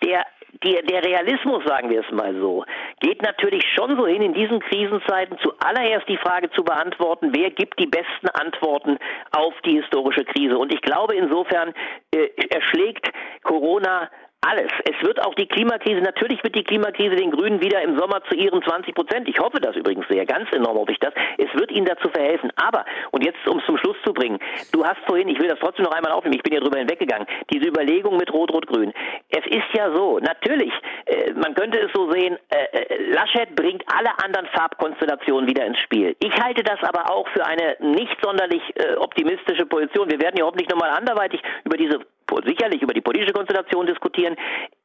[0.04, 0.26] der
[0.64, 2.64] die, der Realismus, sagen wir es mal so,
[3.00, 7.80] geht natürlich schon so hin, in diesen Krisenzeiten zuallererst die Frage zu beantworten, wer gibt
[7.80, 8.98] die besten Antworten
[9.32, 10.58] auf die historische Krise.
[10.58, 11.74] Und ich glaube insofern
[12.14, 13.10] äh, erschlägt
[13.44, 14.10] Corona
[14.42, 14.72] alles.
[14.86, 18.36] Es wird auch die Klimakrise, natürlich wird die Klimakrise den Grünen wieder im Sommer zu
[18.36, 21.72] ihren 20 Prozent, ich hoffe das übrigens sehr, ganz enorm hoffe ich das, es wird
[21.72, 22.52] ihnen dazu verhelfen.
[22.56, 24.40] Aber, und jetzt um es zum Schluss zu bringen,
[24.72, 27.28] du hast vorhin, ich will das trotzdem noch einmal aufnehmen, ich bin ja drüber hinweggegangen,
[27.54, 28.94] diese Überlegung mit Rot-Rot-Grün.
[29.30, 30.74] Es ist ja so, natürlich,
[31.06, 35.80] äh, man könnte es so sehen, äh, äh, Laschet bringt alle anderen Farbkonstellationen wieder ins
[35.80, 36.16] Spiel.
[36.20, 40.10] Ich halte das aber auch für eine nicht sonderlich äh, optimistische Position.
[40.10, 42.00] Wir werden ja hoffentlich nochmal anderweitig über diese
[42.46, 44.36] sicherlich über die politische Konstellation diskutieren.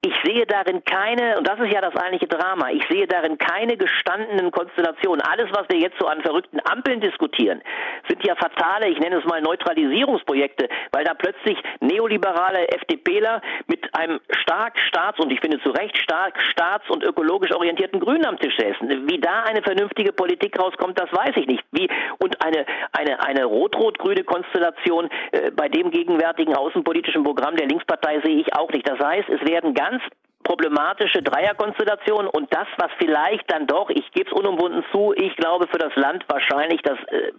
[0.02, 3.76] Ich sehe darin keine, und das ist ja das eigentliche Drama, ich sehe darin keine
[3.76, 5.20] gestandenen Konstellationen.
[5.22, 7.62] Alles, was wir jetzt so an verrückten Ampeln diskutieren,
[8.08, 14.20] sind ja fatale, ich nenne es mal Neutralisierungsprojekte, weil da plötzlich neoliberale FDPler mit einem
[14.42, 18.56] stark staats- und ich finde zu Recht stark staats- und ökologisch orientierten Grünen am Tisch
[18.56, 19.08] säßen.
[19.08, 21.64] Wie da eine vernünftige Politik rauskommt, das weiß ich nicht.
[21.72, 28.20] Wie, und eine, eine, eine rot-rot-grüne Konstellation äh, bei dem gegenwärtigen außenpolitischen Programm der Linkspartei
[28.20, 28.88] sehe ich auch nicht.
[28.88, 30.02] Das heißt, es werden ganz
[30.44, 35.66] problematische Dreierkonstellationen und das, was vielleicht dann doch, ich gebe es unumwunden zu, ich glaube
[35.66, 37.32] für das Land wahrscheinlich das äh,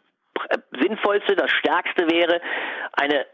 [0.81, 2.41] sinnvollste, das stärkste wäre,
[2.93, 3.25] eine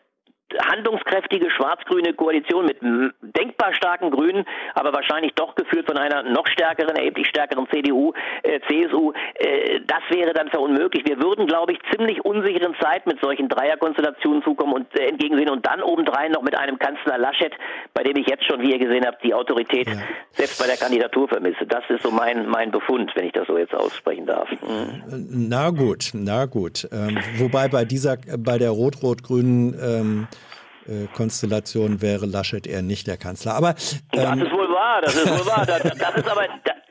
[0.62, 2.78] handlungskräftige schwarz-grüne Koalition mit
[3.22, 4.46] denkbar starken Grünen,
[4.76, 8.14] aber wahrscheinlich doch geführt von einer noch stärkeren, erheblich stärkeren CDU,
[8.44, 9.14] äh, CSU.
[9.36, 11.04] Äh, das wäre dann verunmöglich.
[11.06, 15.66] Wir würden, glaube ich, ziemlich unsicheren Zeit mit solchen Dreierkonstellationen zukommen und äh, entgegensehen und
[15.66, 17.54] dann obendrein noch mit einem Kanzler Laschet,
[17.94, 19.94] bei dem ich jetzt schon, wie ihr gesehen habt, die Autorität ja.
[20.32, 21.66] selbst bei der Kandidatur vermisse.
[21.66, 24.50] Das ist so mein, mein Befund, wenn ich das so jetzt aussprechen darf.
[24.52, 25.50] Mhm.
[25.50, 26.88] Na gut, na gut.
[26.92, 30.43] Ähm, wobei bei dieser, bei der rot-rot-grünen ähm, äh,
[31.14, 33.56] Konstellation wäre Laschet eher nicht der Kanzler.
[33.56, 33.76] Aber ähm,
[34.12, 35.66] das ist wohl wahr, das ist wohl wahr.
[35.66, 36.48] Das, das ist aber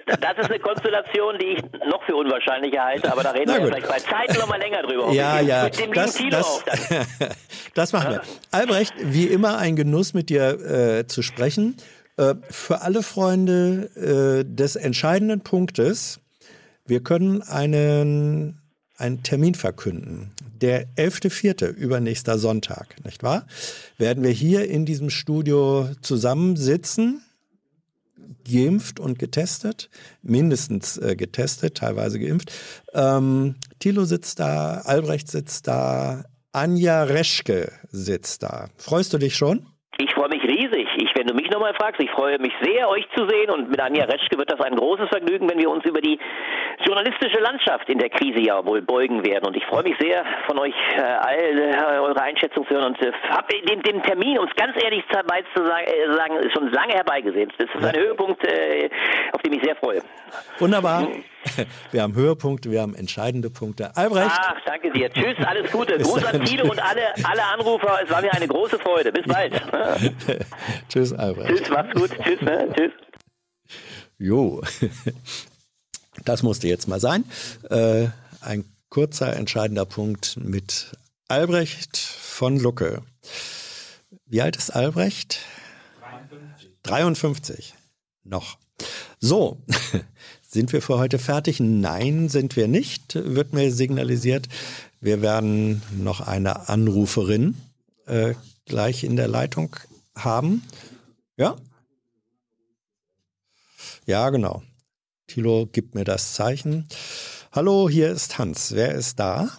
[0.06, 3.88] das ist eine Konstellation, die ich noch für unwahrscheinlicher halte, aber da reden wir vielleicht
[3.88, 5.12] bei Zeiten noch mal länger drüber.
[5.12, 6.64] Ja, ja, das, das,
[7.74, 8.22] das machen wir.
[8.50, 11.76] Albrecht, wie immer ein Genuss mit dir äh, zu sprechen.
[12.16, 16.20] Äh, für alle Freunde äh, des entscheidenden Punktes,
[16.84, 18.60] wir können einen,
[18.98, 23.46] einen Termin verkünden der 11.4., übernächster Sonntag, nicht wahr?
[23.98, 27.22] Werden wir hier in diesem Studio zusammensitzen,
[28.50, 29.90] geimpft und getestet,
[30.22, 32.52] mindestens äh, getestet, teilweise geimpft.
[32.94, 38.68] Ähm, Thilo sitzt da, Albrecht sitzt da, Anja Reschke sitzt da.
[38.76, 39.66] Freust du dich schon?
[39.98, 40.88] Ich freue mich riesig.
[40.96, 43.80] Ich, wenn du mich nochmal fragst, ich freue mich sehr, euch zu sehen und mit
[43.80, 46.18] Anja Reschke wird das ein großes Vergnügen, wenn wir uns über die
[46.84, 49.46] journalistische Landschaft in der Krise ja wohl beugen werden.
[49.46, 53.02] Und ich freue mich sehr, von euch äh, all äh, eure Einschätzung zu hören und
[53.02, 57.52] äh, habe den, den Termin, um es ganz ehrlich zu sagen, äh, schon lange herbeigesehen.
[57.58, 58.88] Das ist ein Höhepunkt, äh,
[59.32, 60.02] auf den ich sehr freue.
[60.58, 61.08] Wunderbar.
[61.90, 63.90] Wir haben Höhepunkte, wir haben entscheidende Punkte.
[63.96, 64.30] Albrecht.
[64.30, 65.10] Ach, danke dir.
[65.10, 65.98] Tschüss, alles Gute.
[65.98, 67.98] Gruß an Tilo und alle, alle Anrufer.
[68.04, 69.12] Es war mir eine große Freude.
[69.12, 69.52] Bis bald.
[70.88, 71.56] Tschüss, Albrecht.
[71.56, 72.10] Tschüss, mach's gut.
[72.22, 72.40] Tschüss.
[72.40, 72.68] Ne?
[72.74, 72.92] Tschüss.
[74.18, 74.62] Jo.
[76.24, 77.24] Das musste jetzt mal sein.
[77.70, 78.08] Äh,
[78.42, 80.92] ein kurzer, entscheidender Punkt mit
[81.26, 83.02] Albrecht von Lucke.
[84.26, 85.40] Wie alt ist Albrecht?
[86.00, 86.70] 53.
[86.82, 87.74] 53.
[88.24, 88.58] Noch.
[89.20, 89.62] So,
[90.48, 91.60] sind wir für heute fertig?
[91.60, 94.48] Nein, sind wir nicht, wird mir signalisiert.
[95.00, 97.56] Wir werden noch eine Anruferin
[98.06, 98.34] äh,
[98.66, 99.76] gleich in der Leitung
[100.16, 100.62] haben.
[101.36, 101.56] Ja?
[104.06, 104.62] Ja, genau.
[105.26, 106.88] Thilo gibt mir das Zeichen.
[107.52, 108.72] Hallo, hier ist Hans.
[108.74, 109.50] Wer ist da?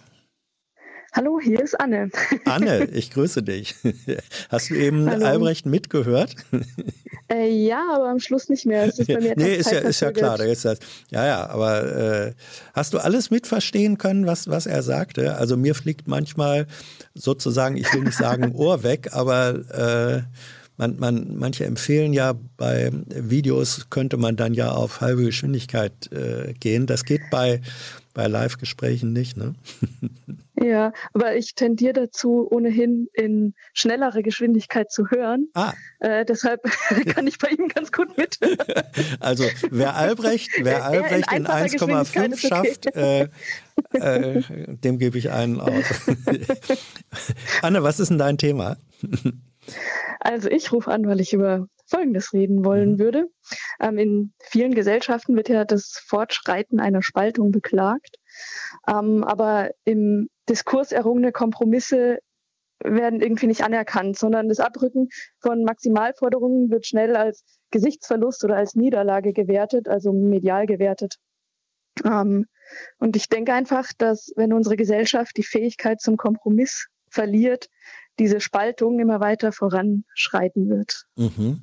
[1.16, 2.10] Hallo, hier ist Anne.
[2.44, 3.76] Anne, ich grüße dich.
[4.48, 5.24] Hast du eben Hallo.
[5.24, 6.34] Albrecht mitgehört?
[7.26, 8.84] Äh, ja, aber am Schluss nicht mehr.
[8.84, 10.36] Es ist bei mir nee, ist ja, ist ja klar.
[10.36, 10.78] Da ist das,
[11.10, 12.32] ja, ja, aber äh,
[12.74, 15.34] hast du alles mitverstehen können, was, was er sagte?
[15.38, 16.66] Also mir fliegt manchmal
[17.14, 20.22] sozusagen, ich will nicht sagen Ohr weg, aber äh,
[20.76, 26.52] man, man, manche empfehlen ja bei Videos könnte man dann ja auf halbe Geschwindigkeit äh,
[26.54, 26.86] gehen.
[26.86, 27.60] Das geht bei,
[28.12, 29.54] bei Live-Gesprächen nicht, ne?
[30.62, 35.48] Ja, aber ich tendiere dazu, ohnehin in schnellere Geschwindigkeit zu hören.
[35.54, 35.72] Ah.
[35.98, 36.62] Äh, deshalb
[37.06, 38.38] kann ich bei ihm ganz gut mit.
[39.18, 43.28] Also wer Albrecht, wer Albrecht in, in 1,5 schafft, äh,
[43.92, 45.84] äh, dem gebe ich einen aus.
[47.62, 48.76] Anne, was ist denn dein Thema?
[50.20, 52.98] Also ich rufe an, weil ich über Folgendes reden wollen mhm.
[52.98, 53.28] würde.
[53.80, 58.16] Ähm, in vielen Gesellschaften wird ja das Fortschreiten einer Spaltung beklagt.
[58.88, 62.18] Ähm, aber im Diskurs errungene Kompromisse
[62.82, 65.08] werden irgendwie nicht anerkannt, sondern das Abrücken
[65.40, 71.16] von Maximalforderungen wird schnell als Gesichtsverlust oder als Niederlage gewertet, also medial gewertet.
[72.04, 72.46] Ähm,
[72.98, 77.70] und ich denke einfach, dass wenn unsere Gesellschaft die Fähigkeit zum Kompromiss verliert,
[78.18, 81.06] diese Spaltung immer weiter voranschreiten wird.
[81.16, 81.62] Mhm.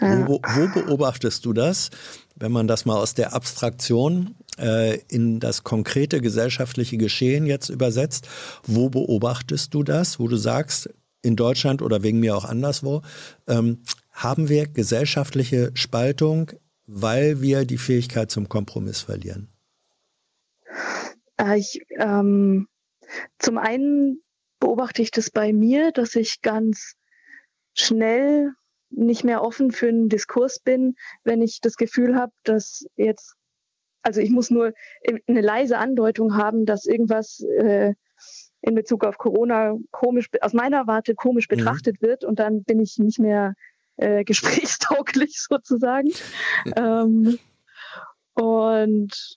[0.00, 1.90] Wo, wo, beobachtest du das,
[2.36, 8.28] wenn man das mal aus der Abstraktion äh, in das konkrete gesellschaftliche Geschehen jetzt übersetzt?
[8.64, 10.90] Wo beobachtest du das, wo du sagst,
[11.22, 13.02] in Deutschland oder wegen mir auch anderswo,
[13.48, 13.82] ähm,
[14.12, 16.52] haben wir gesellschaftliche Spaltung,
[16.86, 19.48] weil wir die Fähigkeit zum Kompromiss verlieren?
[21.38, 22.68] Äh, ich, ähm,
[23.38, 24.20] zum einen
[24.60, 26.94] beobachte ich das bei mir, dass ich ganz
[27.74, 28.52] schnell
[28.90, 33.34] nicht mehr offen für einen Diskurs bin, wenn ich das Gefühl habe, dass jetzt,
[34.02, 34.72] also ich muss nur
[35.26, 37.94] eine leise Andeutung haben, dass irgendwas äh,
[38.60, 41.56] in Bezug auf Corona komisch, aus meiner Warte komisch mhm.
[41.56, 42.06] betrachtet mhm.
[42.06, 43.54] wird und dann bin ich nicht mehr
[43.96, 46.10] äh, gesprächstauglich sozusagen.
[46.76, 47.38] ähm,
[48.34, 49.36] und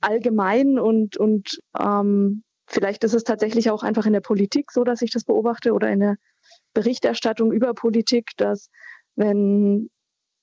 [0.00, 5.02] allgemein und, und ähm, vielleicht ist es tatsächlich auch einfach in der Politik so, dass
[5.02, 6.16] ich das beobachte oder in der
[6.74, 8.70] Berichterstattung über Politik, dass
[9.14, 9.90] wenn,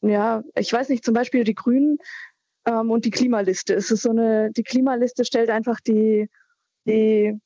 [0.02, 1.98] ja, ich weiß nicht, zum Beispiel die Grünen
[2.66, 3.74] ähm, und die Klimaliste.
[3.76, 6.30] Es ist so eine, die Klimaliste stellt einfach die,
[6.86, 7.40] die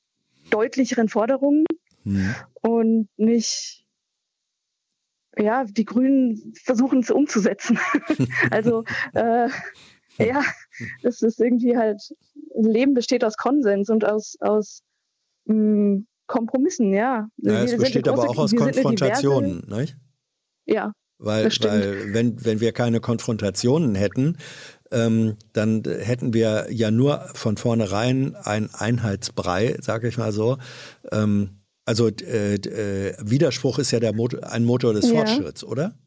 [0.50, 1.66] deutlicheren Forderungen
[2.04, 2.36] mhm.
[2.62, 3.86] und nicht,
[5.38, 7.80] ja, die Grünen versuchen es umzusetzen.
[8.52, 8.84] also,
[9.14, 9.50] äh,
[10.28, 10.44] ja,
[11.04, 12.02] es ist irgendwie halt,
[12.56, 14.82] Leben besteht aus Konsens und aus, aus
[15.46, 17.30] mh, mm, Kompromissen, ja.
[17.38, 19.96] ja es besteht große, aber auch aus Konfrontationen, nicht?
[20.66, 20.92] Ja.
[21.20, 24.38] Weil, weil wenn, wenn wir keine Konfrontationen hätten,
[24.92, 30.58] ähm, dann hätten wir ja nur von vornherein ein Einheitsbrei, sage ich mal so.
[31.12, 35.16] Ähm, also äh, äh, Widerspruch ist ja der Motor, ein Motor des ja.
[35.16, 35.98] Fortschritts, oder?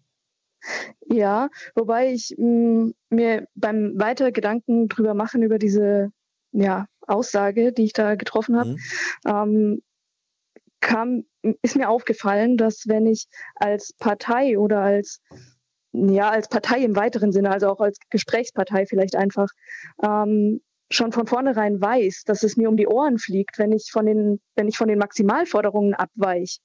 [1.06, 6.12] Ja, wobei ich mh, mm, mir beim weiter Gedanken drüber machen über diese
[6.52, 8.78] ja, Aussage, die ich da getroffen habe, mhm.
[9.26, 9.82] ähm,
[10.80, 11.24] kam,
[11.62, 13.26] ist mir aufgefallen, dass wenn ich
[13.56, 15.20] als Partei oder als
[15.92, 19.48] ja, als Partei im weiteren Sinne, also auch als Gesprächspartei vielleicht einfach,
[20.02, 20.60] ähm,
[20.92, 24.40] schon von vornherein weiß, dass es mir um die Ohren fliegt, wenn ich von den,
[24.56, 26.60] wenn ich von den Maximalforderungen abweiche,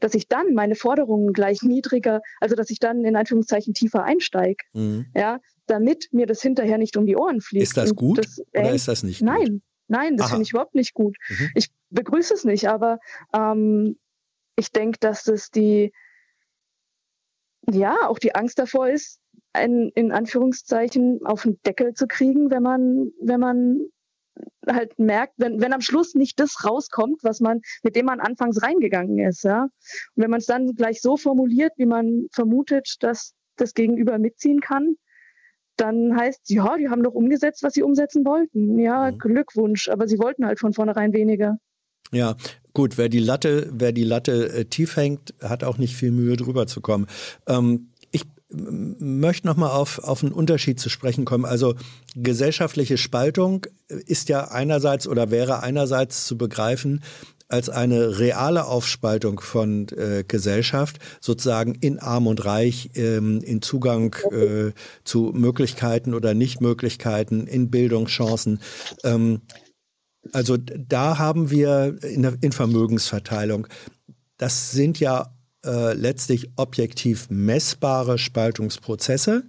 [0.00, 4.64] dass ich dann meine Forderungen gleich niedriger, also dass ich dann in Anführungszeichen tiefer einsteige,
[4.72, 5.06] mhm.
[5.14, 7.62] ja, damit mir das hinterher nicht um die Ohren fliegt.
[7.62, 9.62] Ist das gut das, oder ist das nicht nein, gut?
[9.88, 11.16] Nein, das finde ich überhaupt nicht gut.
[11.28, 11.50] Mhm.
[11.54, 12.98] Ich begrüße es nicht, aber
[13.34, 13.98] ähm,
[14.56, 15.92] ich denke, dass das die,
[17.70, 19.20] ja, auch die Angst davor ist,
[19.52, 23.80] einen, in Anführungszeichen auf den Deckel zu kriegen, wenn man, wenn man
[24.66, 28.62] halt merkt, wenn, wenn am Schluss nicht das rauskommt, was man, mit dem man anfangs
[28.62, 29.64] reingegangen ist, ja.
[29.64, 29.70] Und
[30.22, 34.96] wenn man es dann gleich so formuliert, wie man vermutet, dass das Gegenüber mitziehen kann,
[35.76, 38.78] dann heißt es, ja, die haben doch umgesetzt, was sie umsetzen wollten.
[38.78, 39.18] Ja, mhm.
[39.18, 41.58] Glückwunsch, aber sie wollten halt von vornherein weniger.
[42.12, 42.36] Ja,
[42.74, 46.36] gut, wer die Latte, wer die Latte äh, tief hängt, hat auch nicht viel Mühe
[46.36, 47.06] drüber zu kommen.
[47.48, 47.90] Ähm,
[48.50, 51.44] möchte nochmal auf, auf einen Unterschied zu sprechen kommen.
[51.44, 51.74] Also
[52.14, 57.02] gesellschaftliche Spaltung ist ja einerseits oder wäre einerseits zu begreifen
[57.48, 64.16] als eine reale Aufspaltung von äh, Gesellschaft, sozusagen in Arm und Reich, ähm, in Zugang
[64.30, 64.72] äh,
[65.04, 68.60] zu Möglichkeiten oder Nichtmöglichkeiten, in Bildungschancen.
[69.04, 69.42] Ähm,
[70.32, 73.66] also da haben wir in, der, in Vermögensverteilung,
[74.38, 75.33] das sind ja
[75.64, 79.44] äh, letztlich objektiv messbare Spaltungsprozesse,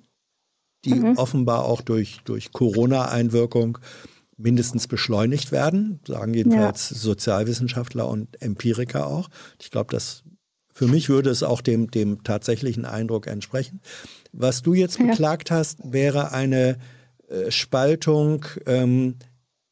[0.86, 1.18] die mhm.
[1.18, 3.78] offenbar auch durch, durch Corona-Einwirkung
[4.38, 6.98] mindestens beschleunigt werden, sagen jedenfalls ja.
[6.98, 9.30] Sozialwissenschaftler und Empiriker auch.
[9.62, 10.24] Ich glaube, das
[10.74, 13.80] für mich würde es auch dem, dem tatsächlichen Eindruck entsprechen.
[14.34, 15.06] Was du jetzt ja.
[15.06, 16.78] beklagt hast, wäre eine
[17.30, 19.16] äh, Spaltung ähm,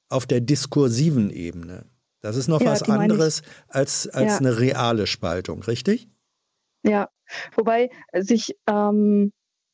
[0.08, 1.86] auf der diskursiven Ebene.
[2.22, 6.08] Das ist noch ja, was anderes als, als eine reale Spaltung, richtig?
[6.84, 7.10] Ja,
[7.56, 9.32] wobei sich ähm,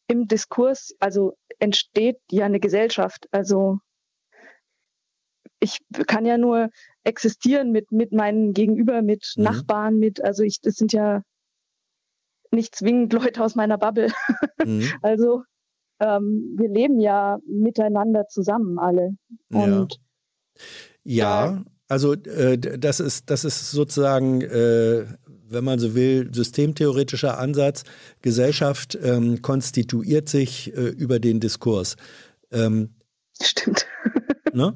[0.07, 3.27] im Diskurs, also entsteht ja eine Gesellschaft.
[3.31, 3.79] Also
[5.59, 6.69] ich kann ja nur
[7.03, 9.43] existieren mit, mit meinen Gegenüber, mit mhm.
[9.43, 11.21] Nachbarn, mit, also ich, das sind ja
[12.51, 14.11] nicht zwingend Leute aus meiner Bubble.
[14.63, 14.91] Mhm.
[15.01, 15.43] also
[15.99, 19.15] ähm, wir leben ja miteinander zusammen alle.
[19.51, 19.99] Und
[21.03, 25.05] ja, ja also äh, das ist, das ist sozusagen, äh,
[25.49, 27.83] wenn man so will, systemtheoretischer Ansatz.
[28.21, 31.95] Gesellschaft ähm, konstituiert sich äh, über den Diskurs.
[32.51, 32.89] Ähm,
[33.41, 33.85] Stimmt.
[34.51, 34.75] Ne?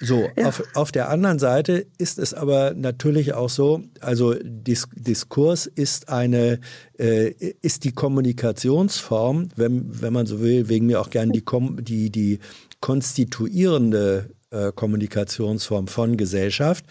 [0.00, 0.48] So, ja.
[0.48, 6.08] auf, auf der anderen Seite ist es aber natürlich auch so, also Dis Diskurs ist
[6.08, 6.58] eine,
[6.98, 7.28] äh,
[7.60, 11.44] ist die Kommunikationsform, wenn, wenn man so will, wegen mir auch gern die,
[11.82, 12.38] die, die
[12.80, 16.84] konstituierende äh, Kommunikationsform von Gesellschaft.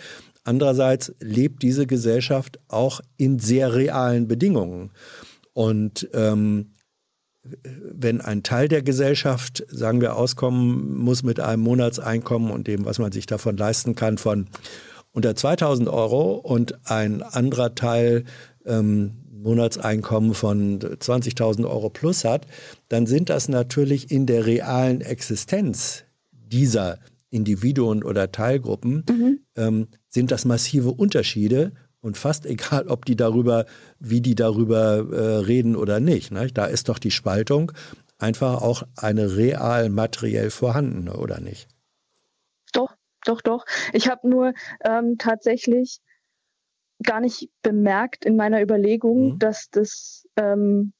[0.44, 4.92] Andererseits lebt diese Gesellschaft auch in sehr realen Bedingungen.
[5.54, 6.74] Und ähm,
[7.44, 13.00] wenn ein Teil der Gesellschaft, sagen wir, auskommen muss mit einem Monatseinkommen und dem, was
[13.00, 14.48] man sich davon leisten kann, von
[15.12, 18.26] unter 2000 Euro und ein anderer Teil
[18.66, 22.46] ähm, Monatseinkommen von 20.000 Euro plus hat,
[22.90, 27.00] dann sind das natürlich in der realen Existenz dieser
[27.32, 29.40] Individuen oder Teilgruppen, mhm.
[29.56, 31.72] ähm, sind das massive Unterschiede
[32.02, 33.66] und fast egal, ob die darüber,
[34.00, 36.32] wie die darüber äh, reden oder nicht.
[36.32, 36.48] Ne?
[36.54, 37.72] Da ist doch die Spaltung
[38.20, 41.68] einfach auch eine real materiell vorhandene, oder nicht?
[42.72, 42.94] Doch,
[43.26, 43.66] doch, doch.
[43.94, 44.54] Ich habe nur
[44.84, 46.00] ähm, tatsächlich
[47.04, 49.40] gar nicht bemerkt in meiner Überlegung, mhm.
[49.40, 50.94] dass das ähm,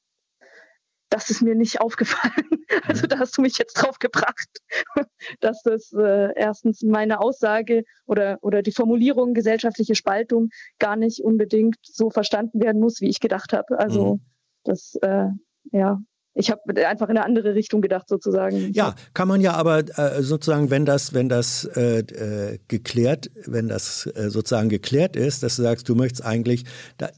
[1.12, 2.32] das ist mir nicht aufgefallen.
[2.84, 4.48] Also da hast du mich jetzt drauf gebracht,
[5.40, 10.48] dass das äh, erstens meine Aussage oder, oder die Formulierung gesellschaftliche Spaltung
[10.78, 13.78] gar nicht unbedingt so verstanden werden muss, wie ich gedacht habe.
[13.78, 14.20] Also mhm.
[14.64, 15.26] das, äh,
[15.70, 16.00] ja,
[16.34, 18.72] ich habe einfach in eine andere Richtung gedacht sozusagen.
[18.72, 23.68] Ja, kann man ja aber äh, sozusagen, wenn das, wenn das äh, äh, geklärt, wenn
[23.68, 26.64] das äh, sozusagen geklärt ist, dass du sagst, du möchtest eigentlich,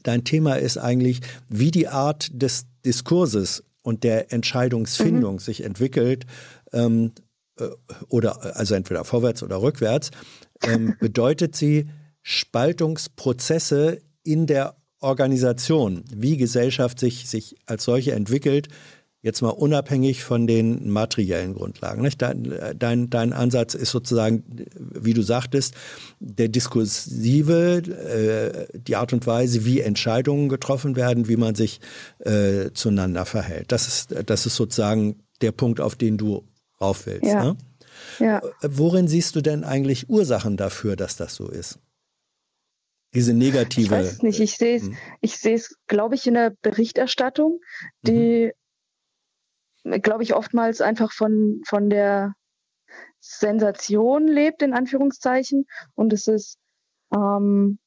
[0.03, 5.39] dein Thema ist eigentlich, wie die Art des Diskurses und der Entscheidungsfindung mhm.
[5.39, 6.25] sich entwickelt,
[6.73, 7.11] ähm,
[7.59, 7.67] äh,
[8.09, 10.09] oder also entweder vorwärts oder rückwärts,
[10.63, 11.89] ähm, bedeutet sie
[12.23, 18.69] Spaltungsprozesse in der Organisation, wie Gesellschaft sich, sich als solche entwickelt,
[19.25, 22.03] jetzt mal unabhängig von den materiellen Grundlagen.
[22.03, 22.21] Nicht?
[22.21, 24.43] Dein, dein, dein Ansatz ist sozusagen,
[24.77, 25.73] wie du sagtest,
[26.19, 31.81] der diskursive, äh, die Art und Weise, wie Entscheidungen getroffen werden, wie man sich
[32.19, 33.71] äh, zueinander verhält.
[33.71, 36.43] Das ist, das ist sozusagen der Punkt, auf den du
[36.79, 37.25] rauf willst.
[37.25, 37.43] Ja.
[37.43, 37.57] Ne?
[38.19, 38.41] Ja.
[38.61, 41.79] Worin siehst du denn eigentlich Ursachen dafür, dass das so ist?
[43.15, 43.85] Diese negative.
[43.85, 44.97] Ich weiß nicht, ich sehe es, hm.
[45.21, 47.59] ich sehe es, glaube ich, in der Berichterstattung,
[48.03, 48.64] die mhm
[50.01, 52.33] glaube ich, oftmals einfach von, von der
[53.19, 55.65] Sensation lebt, in Anführungszeichen.
[55.95, 56.57] Und es ist,
[57.13, 57.79] ähm,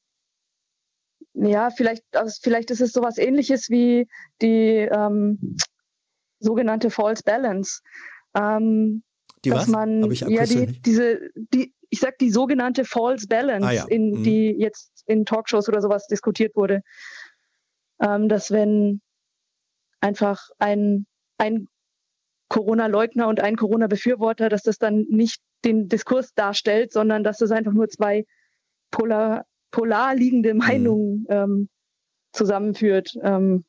[1.34, 4.08] ja, vielleicht, also vielleicht ist es sowas ähnliches wie
[4.40, 5.56] die ähm,
[6.40, 7.80] sogenannte False Balance.
[8.34, 9.02] Ähm,
[9.44, 9.68] die dass was?
[9.68, 13.84] man ja die, diese, die, ich sag die sogenannte False Balance, ah, ja.
[13.88, 14.22] in mhm.
[14.24, 16.82] die jetzt in Talkshows oder sowas diskutiert wurde.
[18.00, 19.00] Ähm, dass wenn
[20.00, 21.06] einfach ein,
[21.38, 21.68] ein
[22.48, 27.72] Corona-Leugner und ein Corona-Befürworter, dass das dann nicht den Diskurs darstellt, sondern dass das einfach
[27.72, 28.24] nur zwei
[28.90, 30.58] polar, polar liegende mhm.
[30.58, 31.68] Meinungen ähm,
[32.32, 33.14] zusammenführt.
[33.22, 33.64] Ähm,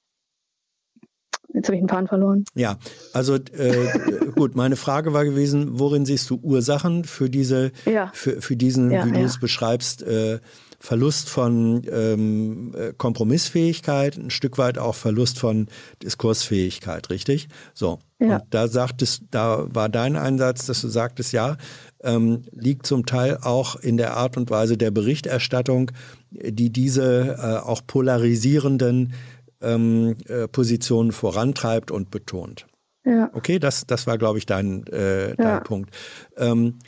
[1.53, 2.45] Jetzt habe ich einen Faden verloren.
[2.55, 2.77] Ja,
[3.13, 3.87] also äh,
[4.35, 8.11] gut, meine Frage war gewesen, worin siehst du Ursachen für diese, ja.
[8.13, 10.39] für, für diesen, ja, wie du es beschreibst, äh,
[10.81, 15.67] Verlust von ähm, äh, Kompromissfähigkeit, ein Stück weit auch Verlust von
[16.01, 17.49] Diskursfähigkeit, richtig?
[17.73, 17.99] So.
[18.19, 18.37] Ja.
[18.37, 21.57] Und da sagtest, da war dein Einsatz, dass du sagtest, ja,
[22.01, 25.91] ähm, liegt zum Teil auch in der Art und Weise der Berichterstattung,
[26.31, 29.13] die diese äh, auch polarisierenden
[29.61, 32.67] ähm, äh, Positionen vorantreibt und betont.
[33.05, 33.29] Ja.
[33.33, 35.59] Okay, das, das war, glaube ich, dein, äh, dein ja.
[35.61, 35.95] Punkt.
[36.37, 36.79] Ähm,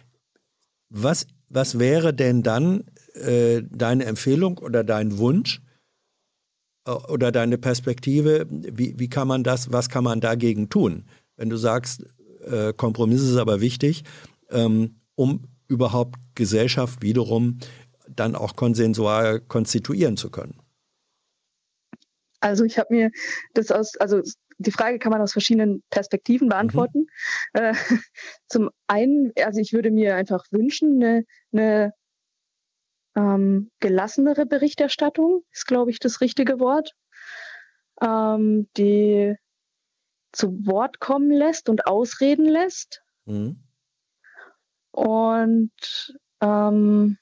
[0.90, 2.84] was, was wäre denn dann
[3.14, 5.62] äh, deine Empfehlung oder dein Wunsch
[6.86, 8.46] äh, oder deine Perspektive?
[8.50, 11.06] Wie, wie kann man das, was kann man dagegen tun?
[11.38, 12.06] Wenn du sagst,
[12.44, 14.04] äh, Kompromiss ist aber wichtig,
[14.50, 17.60] ähm, um überhaupt Gesellschaft wiederum
[18.10, 20.61] dann auch konsensual konstituieren zu können.
[22.42, 23.12] Also ich habe mir
[23.54, 24.22] das aus, also
[24.58, 27.08] die Frage kann man aus verschiedenen Perspektiven beantworten.
[27.54, 27.62] Mhm.
[27.62, 27.74] Äh,
[28.48, 31.94] zum einen, also ich würde mir einfach wünschen, eine, eine
[33.16, 36.94] ähm, gelassenere Berichterstattung, ist, glaube ich, das richtige Wort,
[38.02, 39.36] ähm, die
[40.32, 43.04] zu Wort kommen lässt und ausreden lässt.
[43.26, 43.64] Mhm.
[44.92, 45.72] Und
[46.42, 47.18] ähm,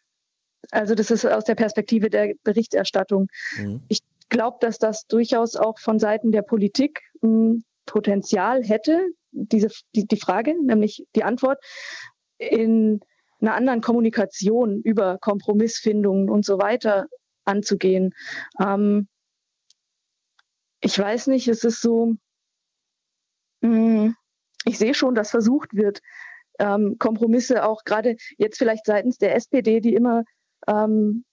[0.72, 3.28] also das ist aus der Perspektive der Berichterstattung.
[3.58, 3.84] Mhm.
[3.88, 4.00] Ich
[4.30, 10.20] glaube, dass das durchaus auch von Seiten der Politik hm, Potenzial hätte, diese, die, die
[10.20, 11.60] Frage, nämlich die Antwort,
[12.38, 13.02] in
[13.42, 17.08] einer anderen Kommunikation über Kompromissfindungen und so weiter
[17.46, 18.14] anzugehen.
[18.60, 19.08] Ähm,
[20.82, 22.16] ich weiß nicht, es ist so,
[23.62, 24.16] hm,
[24.66, 26.02] ich sehe schon, dass versucht wird,
[26.60, 30.24] ähm, Kompromisse auch gerade jetzt vielleicht seitens der SPD, die immer
[30.68, 31.26] ähm,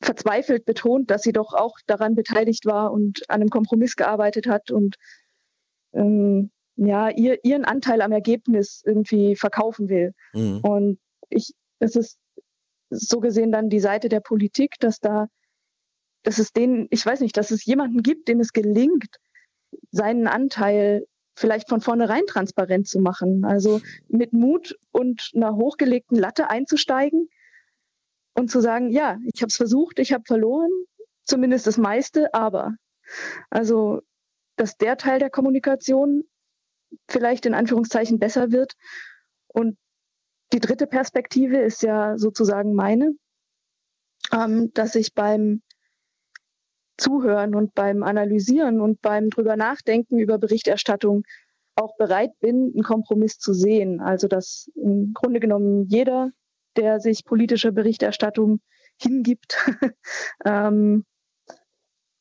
[0.00, 4.70] verzweifelt betont, dass sie doch auch daran beteiligt war und an einem Kompromiss gearbeitet hat
[4.70, 4.96] und
[5.92, 10.12] ähm, ja, ihr, ihren Anteil am Ergebnis irgendwie verkaufen will.
[10.34, 10.60] Mhm.
[10.60, 10.98] Und
[11.30, 12.18] ich, es ist
[12.90, 15.28] so gesehen dann die Seite der Politik, dass da,
[16.22, 19.16] dass es denen, ich weiß nicht, dass es jemanden gibt, dem es gelingt,
[19.90, 23.44] seinen Anteil vielleicht von vornherein transparent zu machen.
[23.44, 27.28] Also mit Mut und einer hochgelegten Latte einzusteigen
[28.36, 30.70] und zu sagen, ja, ich habe es versucht, ich habe verloren,
[31.24, 32.76] zumindest das meiste, aber
[33.50, 34.00] also,
[34.56, 36.24] dass der Teil der Kommunikation
[37.08, 38.74] vielleicht in Anführungszeichen besser wird.
[39.48, 39.76] Und
[40.52, 43.14] die dritte Perspektive ist ja sozusagen meine,
[44.32, 45.62] ähm, dass ich beim
[46.98, 51.24] Zuhören und beim Analysieren und beim drüber nachdenken über Berichterstattung
[51.74, 54.00] auch bereit bin, einen Kompromiss zu sehen.
[54.00, 56.30] Also dass im Grunde genommen jeder
[56.76, 58.60] der sich politischer Berichterstattung
[59.00, 59.56] hingibt,
[60.44, 61.04] ähm,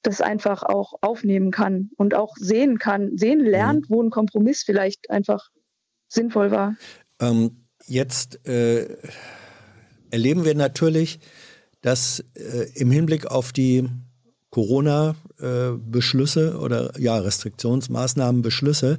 [0.02, 3.96] das einfach auch aufnehmen kann und auch sehen kann, sehen lernt, mhm.
[3.96, 5.50] wo ein Kompromiss vielleicht einfach
[6.08, 6.76] sinnvoll war.
[7.20, 8.98] Ähm, jetzt äh,
[10.12, 11.20] erleben wir natürlich,
[11.82, 13.90] dass äh, im Hinblick auf die
[14.50, 18.98] Corona-Beschlüsse äh, oder ja, Restriktionsmaßnahmen, Beschlüsse,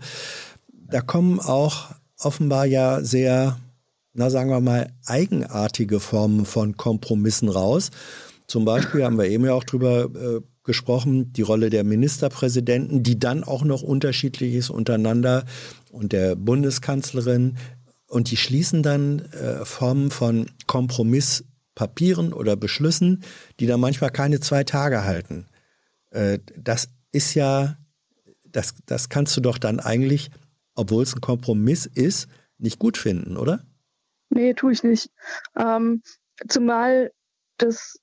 [0.72, 3.58] da kommen auch offenbar ja sehr
[4.16, 7.90] na sagen wir mal, eigenartige Formen von Kompromissen raus.
[8.46, 13.18] Zum Beispiel haben wir eben ja auch drüber äh, gesprochen, die Rolle der Ministerpräsidenten, die
[13.18, 15.44] dann auch noch unterschiedlich ist untereinander
[15.90, 17.58] und der Bundeskanzlerin.
[18.08, 23.22] Und die schließen dann äh, Formen von Kompromisspapieren oder Beschlüssen,
[23.60, 25.46] die dann manchmal keine zwei Tage halten.
[26.10, 27.76] Äh, das ist ja,
[28.44, 30.30] das, das kannst du doch dann eigentlich,
[30.74, 33.62] obwohl es ein Kompromiss ist, nicht gut finden, oder?
[34.36, 35.10] Nee, tue ich nicht.
[35.56, 36.02] Ähm,
[36.46, 37.10] zumal
[37.56, 37.98] das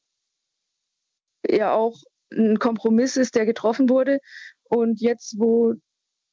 [1.47, 4.17] ja auch ein Kompromiss ist, der getroffen wurde.
[4.63, 5.75] Und jetzt, wo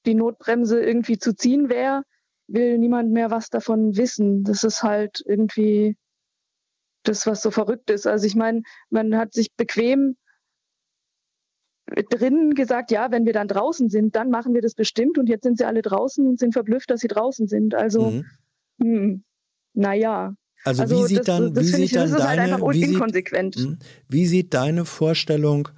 [0.06, 2.04] die Notbremse irgendwie zu ziehen wäre,
[2.46, 4.42] will niemand mehr was davon wissen.
[4.42, 5.98] Das ist halt irgendwie
[7.02, 8.06] das, was so verrückt ist.
[8.06, 10.16] Also ich meine, man hat sich bequem
[12.08, 15.18] drinnen gesagt, ja, wenn wir dann draußen sind, dann machen wir das bestimmt.
[15.18, 17.74] Und jetzt sind sie alle draußen und sind verblüfft, dass sie draußen sind.
[17.74, 18.22] Also
[18.78, 19.24] mhm.
[19.74, 20.34] Naja.
[20.64, 22.84] Also, also wie sieht das, dann, das wie sieht ich, dann halt deine, halt wie.
[23.54, 23.78] Sieht, hm?
[24.08, 25.68] wie sieht deine Vorstellung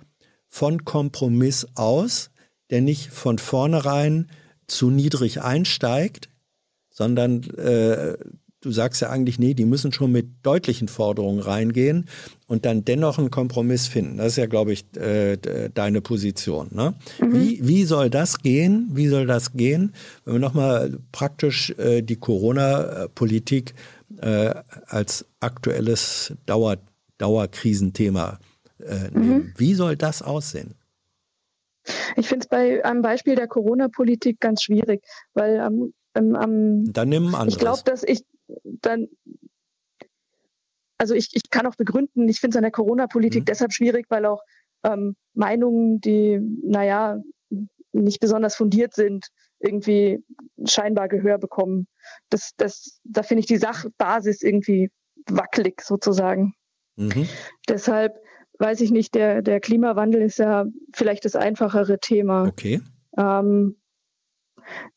[0.49, 2.31] von Kompromiss aus,
[2.71, 4.31] der nicht von vornherein
[4.67, 6.29] zu niedrig einsteigt,
[6.91, 8.17] sondern äh,
[8.63, 12.09] du sagst ja eigentlich, nee, die müssen schon mit deutlichen Forderungen reingehen
[12.47, 14.17] und dann dennoch einen Kompromiss finden.
[14.19, 15.37] Das ist ja, glaube ich, äh,
[15.75, 16.69] deine Position.
[16.71, 16.95] Ne?
[17.21, 17.35] Mhm.
[17.35, 18.89] Wie, wie soll das gehen?
[18.93, 19.93] Wie soll das gehen,
[20.25, 23.75] wenn wir nochmal praktisch äh, die Corona-Politik
[24.19, 24.55] äh,
[24.87, 26.79] als aktuelles Dauer,
[27.19, 28.39] Dauerkrisenthema
[28.79, 29.35] äh, nehmen?
[29.35, 29.55] Mhm.
[29.57, 30.75] Wie soll das aussehen?
[32.17, 35.03] Ich finde es bei einem Beispiel der Corona-Politik ganz schwierig,
[35.35, 38.25] weil am ähm, ähm, dann nimm Ich glaube, dass ich
[38.65, 39.09] dann
[41.03, 43.47] also ich, ich kann auch begründen, ich finde es an der Corona-Politik mhm.
[43.47, 44.41] deshalb schwierig, weil auch
[44.85, 47.21] ähm, Meinungen, die, naja,
[47.93, 49.27] nicht besonders fundiert sind,
[49.59, 50.25] irgendwie
[50.65, 51.89] scheinbar Gehör bekommen.
[52.31, 54.93] Das, das, da finde ich die Sachbasis irgendwie
[55.27, 56.55] wackelig sozusagen.
[56.95, 57.29] Mhm.
[57.69, 58.21] Deshalb
[58.61, 62.47] weiß ich nicht, der, der Klimawandel ist ja vielleicht das einfachere Thema.
[62.47, 62.81] Okay.
[63.19, 63.77] Ähm,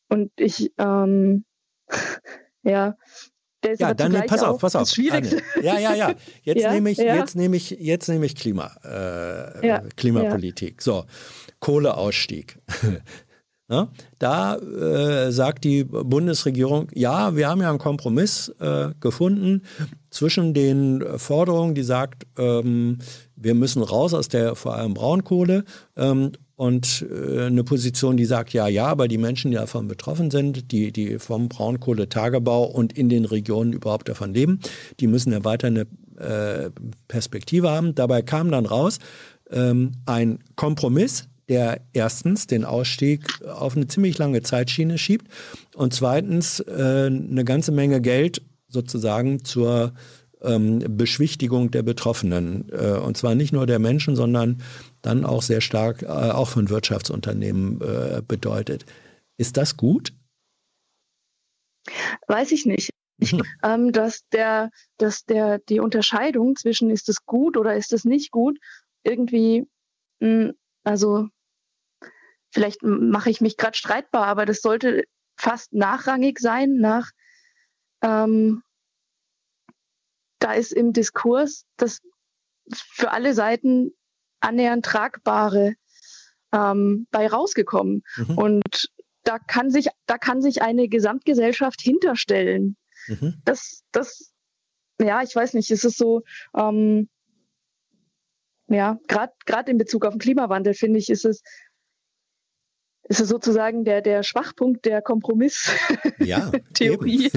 [0.10, 1.46] und ich, ähm,
[2.64, 2.96] ja,
[3.78, 4.92] ja, dann nee, pass auf, pass auf.
[5.12, 5.42] Anne.
[5.62, 6.14] Ja, ja, ja.
[6.44, 7.16] Jetzt ja, nehme ich, ja.
[7.16, 10.82] jetzt nehme ich, jetzt nehme ich Klima, äh, ja, Klimapolitik.
[10.82, 11.06] So,
[11.60, 12.58] Kohleausstieg.
[13.68, 19.64] Na, da äh, sagt die Bundesregierung, ja, wir haben ja einen Kompromiss äh, gefunden
[20.12, 23.00] zwischen den Forderungen, die sagt, ähm,
[23.36, 25.66] wir müssen raus aus der vor allem Braunkohle
[25.98, 30.32] ähm, und äh, eine Position, die sagt, ja, ja, aber die Menschen, die davon betroffen
[30.32, 34.60] sind, die, die vom Braunkohletagebau und in den Regionen überhaupt davon leben,
[35.00, 36.70] die müssen ja weiter eine äh,
[37.08, 37.94] Perspektive haben.
[37.96, 39.00] Dabei kam dann raus
[39.52, 45.28] ähm, ein Kompromiss, der erstens den Ausstieg auf eine ziemlich lange Zeitschiene schiebt
[45.76, 49.94] und zweitens äh, eine ganze Menge Geld sozusagen zur
[50.42, 52.66] ähm, Beschwichtigung der Betroffenen.
[52.72, 54.62] Äh, und zwar nicht nur der Menschen, sondern
[55.06, 58.86] dann auch sehr stark äh, auch von Wirtschaftsunternehmen äh, bedeutet.
[59.38, 60.14] Ist das gut?
[62.28, 62.92] Weiß ich nicht.
[63.18, 63.44] Ich, mhm.
[63.64, 68.32] ähm, dass der, dass der, die Unterscheidung zwischen ist es gut oder ist es nicht
[68.32, 68.58] gut,
[69.04, 69.68] irgendwie,
[70.20, 70.54] mh, hm,
[70.84, 71.30] also
[72.54, 75.04] vielleicht mache ich mich gerade streitbar, aber das sollte
[75.38, 77.12] fast nachrangig sein nach,
[78.02, 78.64] ähm,
[80.40, 82.02] da ist im Diskurs das
[82.74, 83.92] für alle Seiten
[84.40, 85.76] annähernd tragbare
[86.54, 88.04] ähm, bei rausgekommen.
[88.18, 88.38] Mhm.
[88.38, 88.90] Und
[89.24, 92.78] da kann sich, da kann sich eine Gesamtgesellschaft hinterstellen.
[93.08, 93.42] Mhm.
[93.44, 94.32] Das, das,
[95.02, 96.24] ja, ich weiß nicht, es ist so,
[96.56, 97.10] ähm,
[98.68, 101.44] ja, gerade in Bezug auf den Klimawandel finde ich, ist es,
[103.08, 106.20] ist es sozusagen der, der Schwachpunkt der Kompromisstheorie.
[106.20, 106.52] Ja,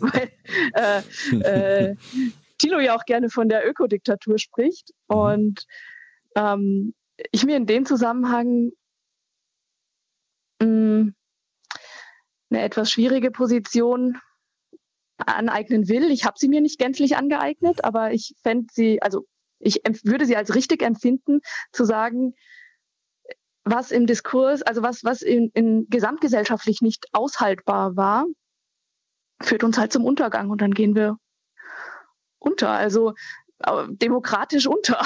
[0.00, 0.30] Weil
[0.74, 1.96] äh, äh,
[2.58, 4.90] Thilo ja auch gerne von der Ökodiktatur spricht.
[5.08, 5.16] Mhm.
[5.16, 5.66] Und
[6.36, 6.94] ähm,
[7.30, 8.72] ich mir in dem Zusammenhang
[10.60, 11.14] mh, mm,
[12.50, 14.18] eine etwas schwierige Position
[15.16, 16.10] aneignen will.
[16.10, 19.26] Ich habe sie mir nicht gänzlich angeeignet, aber ich fände sie, also
[19.58, 21.40] ich würde sie als richtig empfinden,
[21.72, 22.34] zu sagen,
[23.64, 28.26] was im Diskurs, also was, was in, in gesamtgesellschaftlich nicht aushaltbar war,
[29.40, 31.16] führt uns halt zum Untergang und dann gehen wir
[32.44, 33.14] unter, also
[33.88, 35.00] demokratisch unter.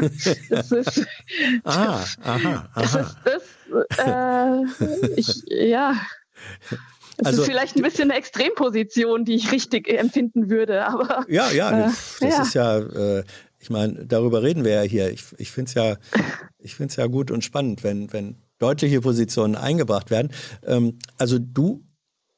[0.50, 1.06] das ist,
[1.64, 2.68] ah, aha, aha.
[2.74, 5.96] Das ist, das, äh, ich, ja.
[7.16, 11.24] Das also, ist vielleicht ein bisschen eine Extremposition, die ich richtig empfinden würde, aber.
[11.28, 11.90] Ja, ja, äh,
[12.20, 12.42] das ja.
[12.42, 13.24] ist ja, äh,
[13.58, 15.10] ich meine, darüber reden wir ja hier.
[15.10, 15.96] Ich, ich finde es ja,
[16.58, 20.30] ich ja gut und spannend, wenn, wenn deutliche Positionen eingebracht werden.
[20.64, 21.82] Ähm, also du,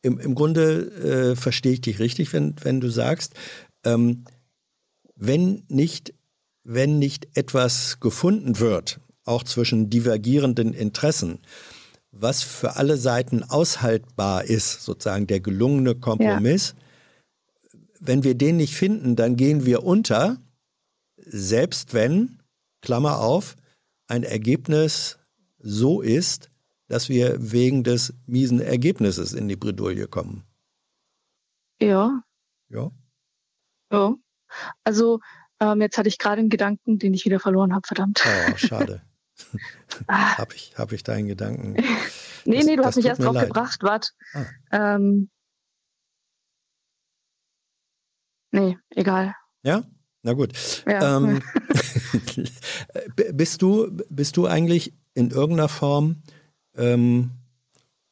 [0.03, 3.35] im, im Grunde äh, verstehe ich dich richtig, wenn, wenn du sagst,
[3.85, 4.25] ähm,
[5.19, 6.15] wenn nicht,
[6.65, 11.41] wenn nicht etwas gefunden wird, auch zwischen divergierenden Interessen,
[12.11, 17.81] was für alle Seiten aushaltbar ist, sozusagen der gelungene Kompromiss, ja.
[18.01, 20.39] wenn wir den nicht finden, dann gehen wir unter,
[21.17, 22.41] selbst wenn,
[22.81, 23.57] Klammer auf,
[24.07, 25.19] ein Ergebnis
[25.59, 26.51] so ist,
[26.87, 30.45] dass wir wegen des miesen Ergebnisses in die Bredouille kommen.
[31.81, 32.23] Ja.
[32.71, 32.91] Ja.
[33.93, 34.15] Ja.
[34.85, 35.21] Also
[35.61, 38.23] ähm, jetzt hatte ich gerade einen Gedanken, den ich wieder verloren habe, verdammt.
[38.25, 39.03] Oh, schade.
[40.09, 40.37] Ah.
[40.37, 41.75] habe ich, hab ich deinen Gedanken.
[42.45, 43.47] nee, das, nee, du hast mich erst drauf leid.
[43.47, 44.11] gebracht, warte.
[44.35, 44.97] Ah.
[44.97, 45.31] Ähm,
[48.51, 49.37] nee, egal.
[49.63, 49.85] Ja?
[50.23, 50.53] Na gut.
[50.87, 51.17] Ja.
[51.17, 51.41] Ähm,
[53.33, 56.17] bist, du, bist du eigentlich in irgendeiner Form
[56.77, 57.31] ähm,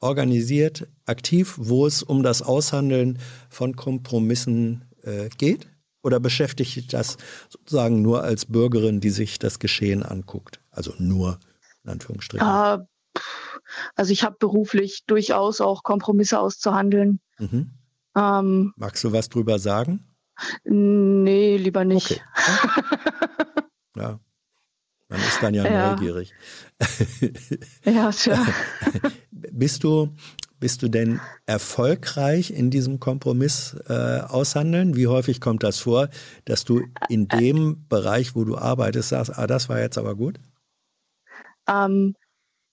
[0.00, 3.18] organisiert, aktiv, wo es um das Aushandeln
[3.48, 5.68] von Kompromissen äh, geht?
[6.06, 7.16] Oder beschäftigt dich das
[7.48, 10.60] sozusagen nur als Bürgerin, die sich das Geschehen anguckt?
[10.70, 11.40] Also nur,
[11.82, 12.46] in Anführungsstrichen.
[12.46, 12.84] Uh,
[13.96, 17.18] also ich habe beruflich durchaus auch Kompromisse auszuhandeln.
[17.40, 17.72] Mhm.
[18.14, 20.06] Ähm, Magst du was drüber sagen?
[20.62, 22.12] Nee, lieber nicht.
[22.12, 22.20] Okay.
[23.96, 24.20] ja.
[25.08, 25.90] Man ist dann ja, ja.
[25.90, 26.34] neugierig.
[27.84, 28.46] ja, tja.
[29.30, 30.14] Bist du,
[30.58, 34.96] bist du denn erfolgreich in diesem Kompromiss äh, aushandeln?
[34.96, 36.08] Wie häufig kommt das vor,
[36.44, 40.38] dass du in dem Bereich, wo du arbeitest, sagst, ah, das war jetzt aber gut?
[41.68, 42.14] ähm,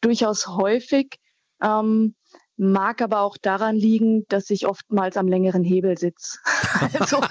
[0.02, 1.20] durchaus häufig.
[1.62, 2.16] Ähm,
[2.58, 6.38] mag aber auch daran liegen, dass ich oftmals am längeren Hebel sitze.
[7.00, 7.22] also,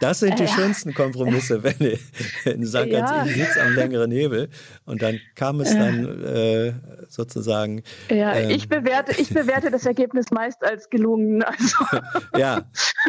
[0.00, 3.24] das sind die äh, schönsten Kompromisse, wenn du sagst, ja.
[3.24, 4.48] ich sitze am längeren Hebel
[4.84, 6.74] und dann kam es dann äh,
[7.08, 7.82] sozusagen.
[8.10, 11.42] Ja, ähm, ich, bewerte, ich bewerte das Ergebnis meist als gelungen.
[11.42, 11.84] Also.
[12.36, 12.62] ja,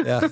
[0.04, 0.22] ja.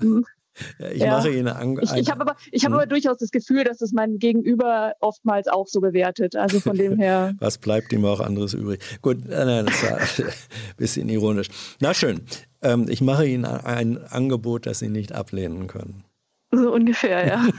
[0.78, 0.86] Hm.
[0.92, 1.16] Ich ja.
[1.16, 2.80] mache Ihnen an, Ich, ich habe aber, ich habe hm.
[2.80, 6.36] aber durchaus das Gefühl, dass es mein Gegenüber oftmals auch so bewertet.
[6.36, 7.34] Also von dem her.
[7.38, 8.80] Was bleibt ihm auch anderes übrig?
[9.00, 10.32] Gut, nein, das war ein
[10.76, 11.48] bisschen ironisch.
[11.80, 12.22] Na schön.
[12.62, 16.04] Ähm, ich mache Ihnen ein Angebot, das Sie nicht ablehnen können.
[16.50, 17.48] So ungefähr, ja.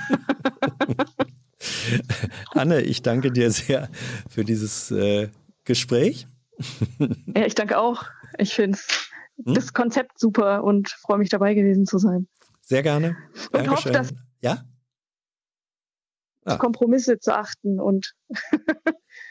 [2.51, 3.89] Anne, ich danke dir sehr
[4.29, 5.29] für dieses äh,
[5.65, 6.27] Gespräch.
[7.35, 8.03] ja, ich danke auch.
[8.37, 8.77] Ich finde
[9.43, 9.55] hm?
[9.55, 12.27] das Konzept super und freue mich dabei gewesen zu sein.
[12.65, 13.17] Sehr gerne.
[13.51, 13.71] Und Dankeschön.
[13.71, 14.63] hoffe, dass ja?
[16.45, 16.57] Ah.
[16.57, 18.15] Kompromisse zu achten und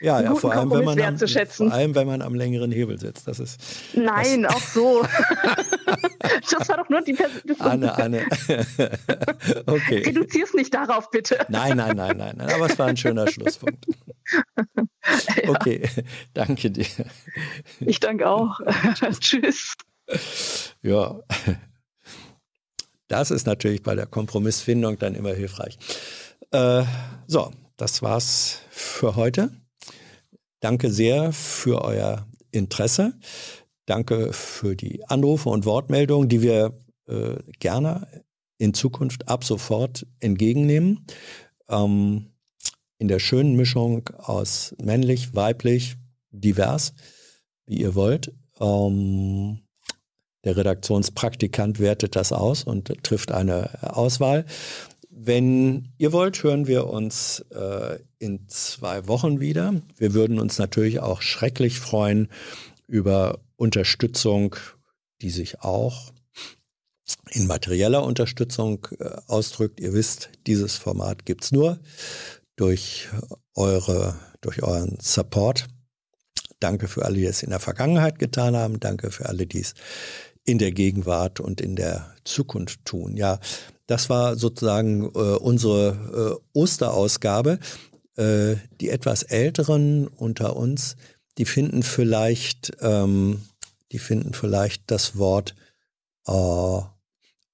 [0.01, 3.27] ja, ja vor, allem, wenn man am, vor allem, wenn man am längeren Hebel sitzt.
[3.27, 3.61] Das ist,
[3.93, 5.01] Nein, das auch so.
[6.19, 7.43] das war doch nur die Person.
[7.59, 8.25] Anne, Anne.
[9.67, 10.03] okay.
[10.05, 11.45] Reduzier's nicht darauf, bitte.
[11.49, 12.49] nein, nein, nein, nein, nein.
[12.49, 13.85] Aber es war ein schöner Schlusspunkt.
[14.75, 15.49] ja.
[15.49, 15.87] Okay,
[16.33, 16.87] danke dir.
[17.79, 18.59] Ich danke auch.
[19.19, 19.75] Tschüss.
[20.81, 21.19] Ja.
[23.13, 25.77] Das ist natürlich bei der Kompromissfindung dann immer hilfreich.
[26.49, 26.83] Äh,
[27.27, 29.51] so, das war's für heute.
[30.61, 33.13] Danke sehr für euer Interesse.
[33.85, 36.73] Danke für die Anrufe und Wortmeldungen, die wir
[37.07, 38.07] äh, gerne
[38.57, 41.05] in Zukunft ab sofort entgegennehmen.
[41.69, 42.31] Ähm,
[42.97, 45.97] in der schönen Mischung aus männlich, weiblich,
[46.31, 46.95] divers,
[47.67, 48.33] wie ihr wollt.
[48.59, 49.59] Ähm,
[50.43, 54.45] der Redaktionspraktikant wertet das aus und trifft eine Auswahl.
[55.09, 59.81] Wenn ihr wollt, hören wir uns äh, in zwei Wochen wieder.
[59.97, 62.29] Wir würden uns natürlich auch schrecklich freuen
[62.87, 64.55] über Unterstützung,
[65.21, 66.11] die sich auch
[67.31, 69.79] in materieller Unterstützung äh, ausdrückt.
[69.79, 71.79] Ihr wisst, dieses Format gibt es nur
[72.55, 73.07] durch
[73.55, 75.67] eure, durch euren Support.
[76.59, 78.79] Danke für alle, die es in der Vergangenheit getan haben.
[78.79, 79.73] Danke für alle, die es
[80.45, 83.15] in der Gegenwart und in der Zukunft tun.
[83.15, 83.39] Ja,
[83.87, 87.59] das war sozusagen äh, unsere äh, Osterausgabe.
[88.15, 90.97] Äh, die etwas älteren unter uns,
[91.39, 93.41] die finden vielleicht, ähm,
[93.91, 95.55] die finden vielleicht das Wort
[96.27, 96.81] äh,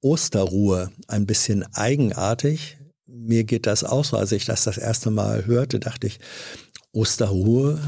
[0.01, 2.77] Osterruhe ein bisschen eigenartig.
[3.05, 4.17] Mir geht das auch so.
[4.17, 6.19] Als ich das das erste Mal hörte, dachte ich,
[6.91, 7.79] Osterruhe,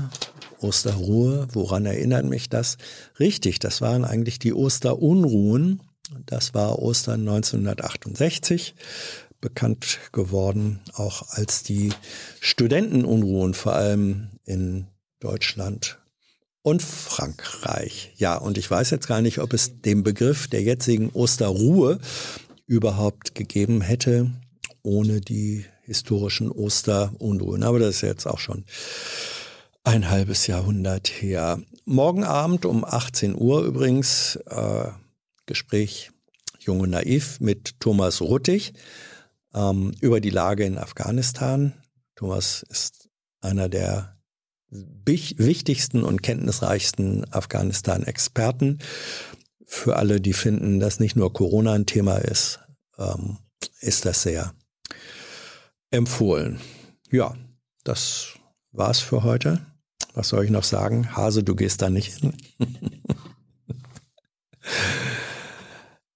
[0.62, 2.78] Osterruhe, woran erinnert mich das?
[3.20, 5.82] Richtig, das waren eigentlich die Osterunruhen.
[6.26, 8.76] Das war Ostern 1968,
[9.40, 11.92] bekannt geworden auch als die
[12.40, 14.88] Studentenunruhen, vor allem in
[15.20, 16.00] Deutschland
[16.62, 18.14] und Frankreich.
[18.18, 22.00] Ja, und ich weiß jetzt gar nicht, ob es den Begriff der jetzigen Osterruhe
[22.68, 24.32] überhaupt gegeben hätte,
[24.84, 27.64] ohne die historischen Osterunruhen.
[27.64, 28.66] Aber das ist jetzt auch schon
[29.84, 31.60] ein halbes Jahrhundert her.
[31.86, 34.90] Morgen Abend um 18 Uhr übrigens äh,
[35.46, 36.12] Gespräch
[36.60, 38.74] Junge Naiv mit Thomas Ruttig
[39.54, 41.74] ähm, über die Lage in Afghanistan.
[42.16, 43.10] Thomas ist
[43.42, 44.18] einer der
[44.70, 48.80] wichtigsten und kenntnisreichsten Afghanistan-Experten.
[49.66, 52.60] Für alle, die finden, dass nicht nur Corona ein Thema ist,
[52.98, 53.40] ähm,
[53.80, 54.54] ist das sehr
[55.90, 56.62] empfohlen.
[57.10, 57.36] Ja,
[57.84, 58.36] das
[58.72, 59.66] war's für heute.
[60.14, 61.16] Was soll ich noch sagen?
[61.16, 62.34] Hase, du gehst da nicht hin.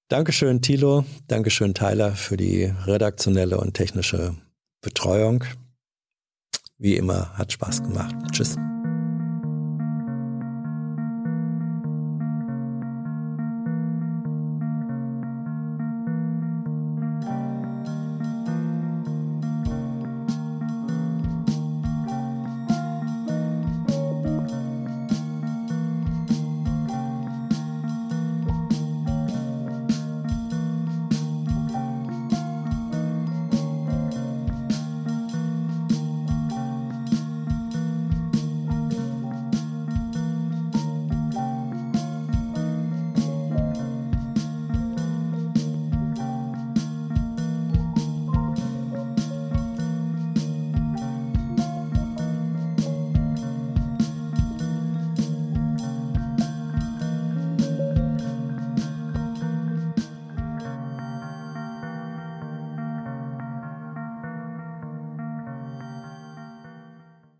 [0.07, 1.05] Dankeschön, Thilo.
[1.27, 4.35] Dankeschön, Tyler, für die redaktionelle und technische
[4.81, 5.43] Betreuung.
[6.77, 8.15] Wie immer, hat Spaß gemacht.
[8.31, 8.55] Tschüss.